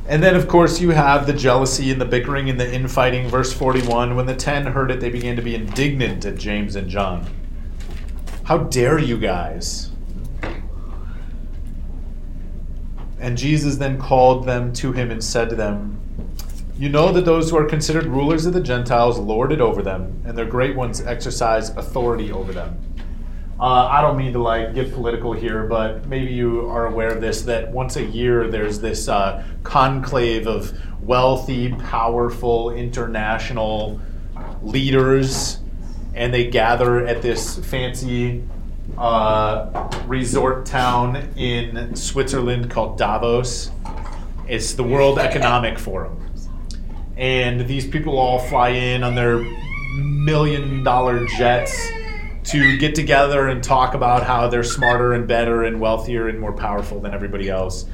And 0.07 0.21
then, 0.21 0.35
of 0.35 0.49
course, 0.49 0.81
you 0.81 0.89
have 0.89 1.27
the 1.27 1.33
jealousy 1.33 1.89
and 1.91 2.01
the 2.01 2.05
bickering 2.05 2.49
and 2.49 2.59
the 2.59 2.73
infighting. 2.73 3.29
Verse 3.29 3.53
41 3.53 4.15
When 4.15 4.25
the 4.25 4.35
ten 4.35 4.65
heard 4.65 4.91
it, 4.91 4.99
they 4.99 5.09
began 5.09 5.37
to 5.37 5.41
be 5.41 5.55
indignant 5.55 6.25
at 6.25 6.35
James 6.35 6.75
and 6.75 6.89
John. 6.89 7.27
How 8.51 8.57
dare 8.57 8.99
you 8.99 9.17
guys? 9.17 9.91
And 13.17 13.37
Jesus 13.37 13.77
then 13.77 13.97
called 13.97 14.45
them 14.45 14.73
to 14.73 14.91
him 14.91 15.09
and 15.09 15.23
said 15.23 15.49
to 15.51 15.55
them, 15.55 15.97
You 16.77 16.89
know 16.89 17.13
that 17.13 17.23
those 17.23 17.49
who 17.49 17.55
are 17.55 17.63
considered 17.63 18.07
rulers 18.07 18.45
of 18.45 18.51
the 18.51 18.59
Gentiles 18.59 19.17
lord 19.17 19.53
it 19.53 19.61
over 19.61 19.81
them, 19.81 20.21
and 20.25 20.37
their 20.37 20.45
great 20.45 20.75
ones 20.75 20.99
exercise 20.99 21.69
authority 21.77 22.33
over 22.33 22.51
them. 22.51 22.77
Uh, 23.57 23.87
I 23.87 24.01
don't 24.01 24.17
mean 24.17 24.33
to 24.33 24.39
like 24.39 24.75
get 24.75 24.93
political 24.93 25.31
here, 25.31 25.63
but 25.63 26.05
maybe 26.07 26.33
you 26.33 26.69
are 26.69 26.87
aware 26.87 27.13
of 27.13 27.21
this 27.21 27.43
that 27.43 27.71
once 27.71 27.95
a 27.95 28.03
year 28.03 28.49
there's 28.49 28.81
this 28.81 29.07
uh, 29.07 29.45
conclave 29.63 30.45
of 30.45 30.77
wealthy, 31.01 31.71
powerful 31.71 32.71
international 32.71 34.01
leaders 34.61 35.60
and 36.13 36.33
they 36.33 36.47
gather 36.47 37.05
at 37.05 37.21
this 37.21 37.57
fancy 37.57 38.43
uh, 38.97 39.89
resort 40.05 40.65
town 40.65 41.15
in 41.37 41.95
Switzerland 41.95 42.69
called 42.69 42.97
Davos. 42.97 43.71
It's 44.47 44.73
the 44.73 44.83
World 44.83 45.19
Economic 45.19 45.79
Forum. 45.79 46.17
And 47.15 47.67
these 47.67 47.87
people 47.87 48.17
all 48.17 48.39
fly 48.39 48.69
in 48.69 49.03
on 49.03 49.15
their 49.15 49.45
million 49.95 50.83
dollar 50.83 51.25
jets 51.27 51.89
to 52.43 52.77
get 52.77 52.95
together 52.95 53.47
and 53.47 53.63
talk 53.63 53.93
about 53.93 54.23
how 54.23 54.47
they're 54.47 54.63
smarter 54.63 55.13
and 55.13 55.27
better 55.27 55.63
and 55.63 55.79
wealthier 55.79 56.27
and 56.27 56.39
more 56.39 56.53
powerful 56.53 56.99
than 56.99 57.13
everybody 57.13 57.49
else. 57.49 57.85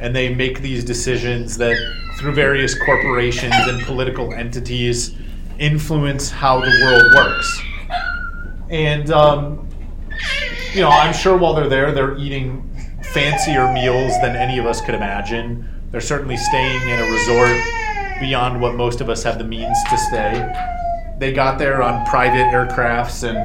And 0.00 0.14
they 0.16 0.34
make 0.34 0.60
these 0.60 0.84
decisions 0.84 1.56
that, 1.58 1.76
through 2.18 2.32
various 2.32 2.76
corporations 2.76 3.54
and 3.54 3.80
political 3.82 4.34
entities, 4.34 5.14
influence 5.58 6.30
how 6.30 6.60
the 6.60 6.70
world 6.84 7.14
works. 7.14 7.62
And, 8.70 9.10
um, 9.10 9.68
you 10.72 10.80
know, 10.80 10.88
I'm 10.88 11.12
sure 11.12 11.36
while 11.36 11.54
they're 11.54 11.68
there, 11.68 11.92
they're 11.92 12.16
eating 12.16 12.68
fancier 13.12 13.70
meals 13.72 14.12
than 14.22 14.36
any 14.36 14.58
of 14.58 14.66
us 14.66 14.80
could 14.80 14.94
imagine. 14.94 15.68
They're 15.90 16.00
certainly 16.00 16.36
staying 16.36 16.88
in 16.88 16.98
a 16.98 17.10
resort 17.10 17.56
beyond 18.20 18.60
what 18.60 18.74
most 18.74 19.00
of 19.00 19.10
us 19.10 19.22
have 19.24 19.38
the 19.38 19.44
means 19.44 19.76
to 19.90 19.98
stay. 19.98 20.54
They 21.18 21.32
got 21.32 21.58
there 21.58 21.82
on 21.82 22.06
private 22.06 22.46
aircrafts, 22.46 23.28
and, 23.28 23.36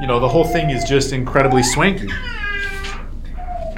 you 0.00 0.06
know, 0.06 0.20
the 0.20 0.28
whole 0.28 0.44
thing 0.44 0.70
is 0.70 0.84
just 0.84 1.12
incredibly 1.12 1.62
swanky. 1.62 2.10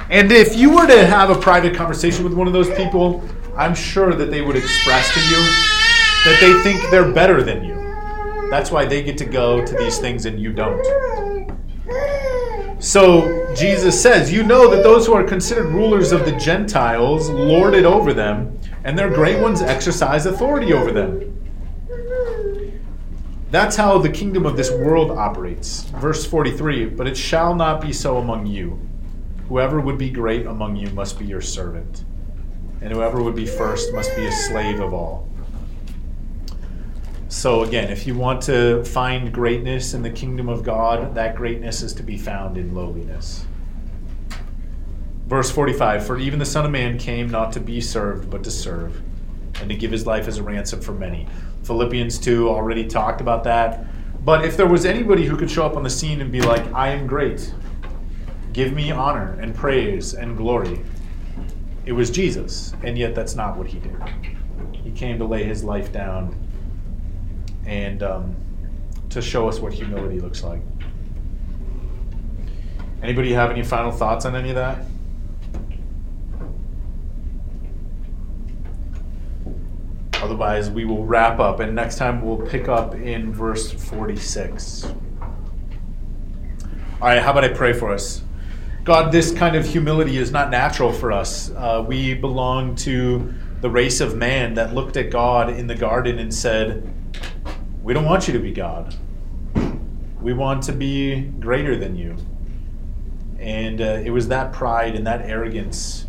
And 0.09 0.31
if 0.31 0.55
you 0.55 0.69
were 0.69 0.85
to 0.85 1.05
have 1.05 1.29
a 1.29 1.35
private 1.35 1.75
conversation 1.75 2.23
with 2.23 2.33
one 2.33 2.47
of 2.47 2.53
those 2.53 2.69
people, 2.75 3.27
I'm 3.57 3.73
sure 3.73 4.13
that 4.13 4.29
they 4.29 4.41
would 4.41 4.55
express 4.55 5.13
to 5.13 5.19
you 5.19 5.76
that 6.25 6.37
they 6.39 6.61
think 6.63 6.89
they're 6.91 7.11
better 7.11 7.43
than 7.43 7.63
you. 7.63 7.75
That's 8.49 8.71
why 8.71 8.85
they 8.85 9.03
get 9.03 9.17
to 9.19 9.25
go 9.25 9.65
to 9.65 9.75
these 9.75 9.97
things 9.97 10.25
and 10.25 10.39
you 10.39 10.53
don't. 10.53 10.83
So 12.79 13.53
Jesus 13.55 13.99
says, 13.99 14.31
You 14.31 14.43
know 14.43 14.69
that 14.69 14.83
those 14.83 15.05
who 15.05 15.13
are 15.13 15.23
considered 15.23 15.67
rulers 15.67 16.11
of 16.11 16.25
the 16.25 16.37
Gentiles 16.37 17.29
lord 17.29 17.73
it 17.73 17.85
over 17.85 18.13
them, 18.13 18.59
and 18.83 18.97
their 18.97 19.09
great 19.09 19.41
ones 19.41 19.61
exercise 19.61 20.25
authority 20.25 20.73
over 20.73 20.91
them. 20.91 21.33
That's 23.49 23.75
how 23.75 23.97
the 23.97 24.09
kingdom 24.09 24.45
of 24.45 24.57
this 24.57 24.71
world 24.71 25.09
operates. 25.09 25.83
Verse 25.83 26.25
43 26.25 26.85
But 26.85 27.07
it 27.07 27.17
shall 27.17 27.55
not 27.55 27.81
be 27.81 27.91
so 27.91 28.17
among 28.17 28.45
you. 28.45 28.79
Whoever 29.47 29.79
would 29.79 29.97
be 29.97 30.09
great 30.09 30.45
among 30.45 30.75
you 30.75 30.89
must 30.89 31.17
be 31.17 31.25
your 31.25 31.41
servant, 31.41 32.03
and 32.81 32.93
whoever 32.93 33.23
would 33.23 33.35
be 33.35 33.45
first 33.45 33.93
must 33.93 34.15
be 34.15 34.25
a 34.25 34.31
slave 34.31 34.81
of 34.81 34.93
all. 34.93 35.27
So, 37.29 37.63
again, 37.63 37.91
if 37.91 38.07
you 38.07 38.15
want 38.15 38.41
to 38.43 38.85
find 38.85 39.33
greatness 39.33 39.93
in 39.93 40.01
the 40.01 40.09
kingdom 40.09 40.47
of 40.47 40.63
God, 40.63 41.13
that 41.15 41.35
greatness 41.35 41.81
is 41.81 41.93
to 41.95 42.03
be 42.03 42.17
found 42.17 42.57
in 42.57 42.73
lowliness. 42.73 43.45
Verse 45.25 45.51
45 45.51 46.07
For 46.07 46.17
even 46.17 46.39
the 46.39 46.45
Son 46.45 46.63
of 46.63 46.71
Man 46.71 46.97
came 46.97 47.29
not 47.29 47.51
to 47.51 47.59
be 47.59 47.81
served, 47.81 48.29
but 48.29 48.45
to 48.45 48.51
serve, 48.51 49.01
and 49.59 49.67
to 49.67 49.75
give 49.75 49.91
his 49.91 50.07
life 50.07 50.29
as 50.29 50.37
a 50.37 50.43
ransom 50.43 50.79
for 50.79 50.93
many. 50.93 51.27
Philippians 51.63 52.17
2 52.17 52.47
already 52.47 52.87
talked 52.87 53.19
about 53.19 53.43
that. 53.43 53.85
But 54.23 54.45
if 54.45 54.55
there 54.55 54.67
was 54.67 54.85
anybody 54.85 55.25
who 55.25 55.35
could 55.35 55.51
show 55.51 55.65
up 55.65 55.75
on 55.75 55.83
the 55.83 55.89
scene 55.89 56.21
and 56.21 56.31
be 56.31 56.41
like, 56.41 56.65
I 56.73 56.89
am 56.89 57.07
great, 57.07 57.53
give 58.53 58.71
me 58.71 58.89
honor 58.91 59.37
and 59.41 59.53
praise 59.53 60.13
and 60.13 60.37
glory, 60.37 60.81
it 61.85 61.91
was 61.91 62.09
Jesus. 62.09 62.73
And 62.83 62.97
yet 62.97 63.15
that's 63.15 63.35
not 63.35 63.57
what 63.57 63.67
he 63.67 63.79
did. 63.79 63.97
He 64.71 64.91
came 64.91 65.17
to 65.19 65.25
lay 65.25 65.43
his 65.43 65.61
life 65.61 65.91
down 65.91 66.46
and 67.67 68.01
um, 68.01 68.35
to 69.09 69.21
show 69.21 69.47
us 69.47 69.59
what 69.59 69.73
humility 69.73 70.19
looks 70.19 70.41
like. 70.41 70.61
Anybody 73.03 73.33
have 73.33 73.51
any 73.51 73.63
final 73.63 73.91
thoughts 73.91 74.25
on 74.25 74.35
any 74.35 74.49
of 74.49 74.55
that? 74.55 74.79
Otherwise, 80.21 80.71
we 80.71 80.83
will 80.83 81.05
wrap 81.05 81.39
up, 81.39 81.59
and 81.59 81.75
next 81.75 81.97
time 81.97 82.25
we'll 82.25 82.45
pick 82.47 82.67
up 82.67 82.95
in 82.95 83.31
verse 83.31 83.71
46. 83.71 84.85
All 86.99 87.07
right, 87.07 87.21
how 87.21 87.31
about 87.31 87.43
I 87.43 87.49
pray 87.49 87.73
for 87.73 87.93
us? 87.93 88.23
God, 88.83 89.11
this 89.11 89.31
kind 89.31 89.55
of 89.55 89.65
humility 89.65 90.17
is 90.17 90.31
not 90.31 90.49
natural 90.49 90.91
for 90.91 91.11
us. 91.11 91.51
Uh, 91.51 91.85
we 91.87 92.15
belong 92.15 92.75
to 92.77 93.31
the 93.61 93.69
race 93.69 94.01
of 94.01 94.15
man 94.15 94.55
that 94.55 94.73
looked 94.73 94.97
at 94.97 95.11
God 95.11 95.49
in 95.49 95.67
the 95.67 95.75
garden 95.75 96.17
and 96.17 96.33
said, 96.33 96.91
We 97.87 97.93
don't 97.93 98.03
want 98.03 98.27
you 98.27 98.33
to 98.33 98.39
be 98.39 98.51
God. 98.51 98.93
We 100.19 100.33
want 100.33 100.61
to 100.63 100.73
be 100.73 101.21
greater 101.21 101.77
than 101.77 101.95
you. 101.95 102.17
And 103.39 103.79
uh, 103.79 104.01
it 104.03 104.09
was 104.09 104.27
that 104.27 104.51
pride 104.51 104.93
and 104.93 105.07
that 105.07 105.21
arrogance 105.21 106.05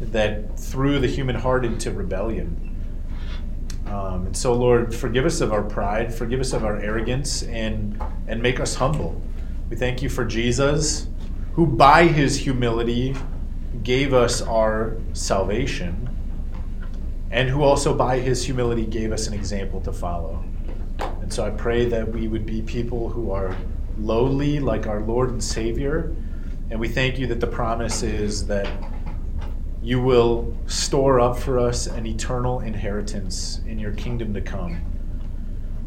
that 0.00 0.58
threw 0.58 0.98
the 0.98 1.06
human 1.06 1.36
heart 1.36 1.64
into 1.64 1.92
rebellion. 1.92 2.74
Um, 3.86 4.26
and 4.26 4.36
so, 4.36 4.52
Lord, 4.52 4.92
forgive 4.92 5.26
us 5.26 5.40
of 5.40 5.52
our 5.52 5.62
pride, 5.62 6.12
forgive 6.12 6.40
us 6.40 6.52
of 6.52 6.64
our 6.64 6.78
arrogance, 6.78 7.44
and 7.44 8.02
and 8.26 8.42
make 8.42 8.58
us 8.58 8.74
humble. 8.74 9.22
We 9.68 9.76
thank 9.76 10.02
you 10.02 10.08
for 10.08 10.24
Jesus, 10.24 11.06
who 11.52 11.68
by 11.68 12.08
his 12.08 12.36
humility 12.36 13.14
gave 13.84 14.12
us 14.12 14.42
our 14.42 14.96
salvation, 15.12 16.10
and 17.30 17.48
who 17.48 17.62
also 17.62 17.94
by 17.94 18.18
his 18.18 18.44
humility 18.44 18.86
gave 18.86 19.12
us 19.12 19.28
an 19.28 19.34
example 19.34 19.80
to 19.82 19.92
follow. 19.92 20.44
And 21.30 21.36
so 21.36 21.46
I 21.46 21.50
pray 21.50 21.84
that 21.84 22.08
we 22.08 22.26
would 22.26 22.44
be 22.44 22.60
people 22.60 23.08
who 23.08 23.30
are 23.30 23.56
lowly 24.00 24.58
like 24.58 24.88
our 24.88 24.98
Lord 25.00 25.30
and 25.30 25.40
Savior. 25.40 26.12
And 26.72 26.80
we 26.80 26.88
thank 26.88 27.20
you 27.20 27.28
that 27.28 27.38
the 27.38 27.46
promise 27.46 28.02
is 28.02 28.48
that 28.48 28.68
you 29.80 30.02
will 30.02 30.52
store 30.66 31.20
up 31.20 31.38
for 31.38 31.60
us 31.60 31.86
an 31.86 32.04
eternal 32.04 32.58
inheritance 32.58 33.60
in 33.64 33.78
your 33.78 33.92
kingdom 33.92 34.34
to 34.34 34.40
come. 34.40 34.82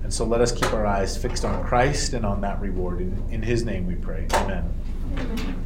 And 0.03 0.13
so 0.13 0.23
let 0.23 0.39
us 0.39 0.53
keep 0.53 0.71
our 0.71 0.85
eyes 0.85 1.17
fixed 1.17 1.43
on 1.43 1.61
Christ 1.65 2.13
and 2.13 2.25
on 2.25 2.39
that 2.39 2.61
reward. 2.61 3.01
In, 3.01 3.21
in 3.29 3.41
his 3.41 3.65
name 3.65 3.85
we 3.85 3.95
pray. 3.95 4.27
Amen. 4.31 5.65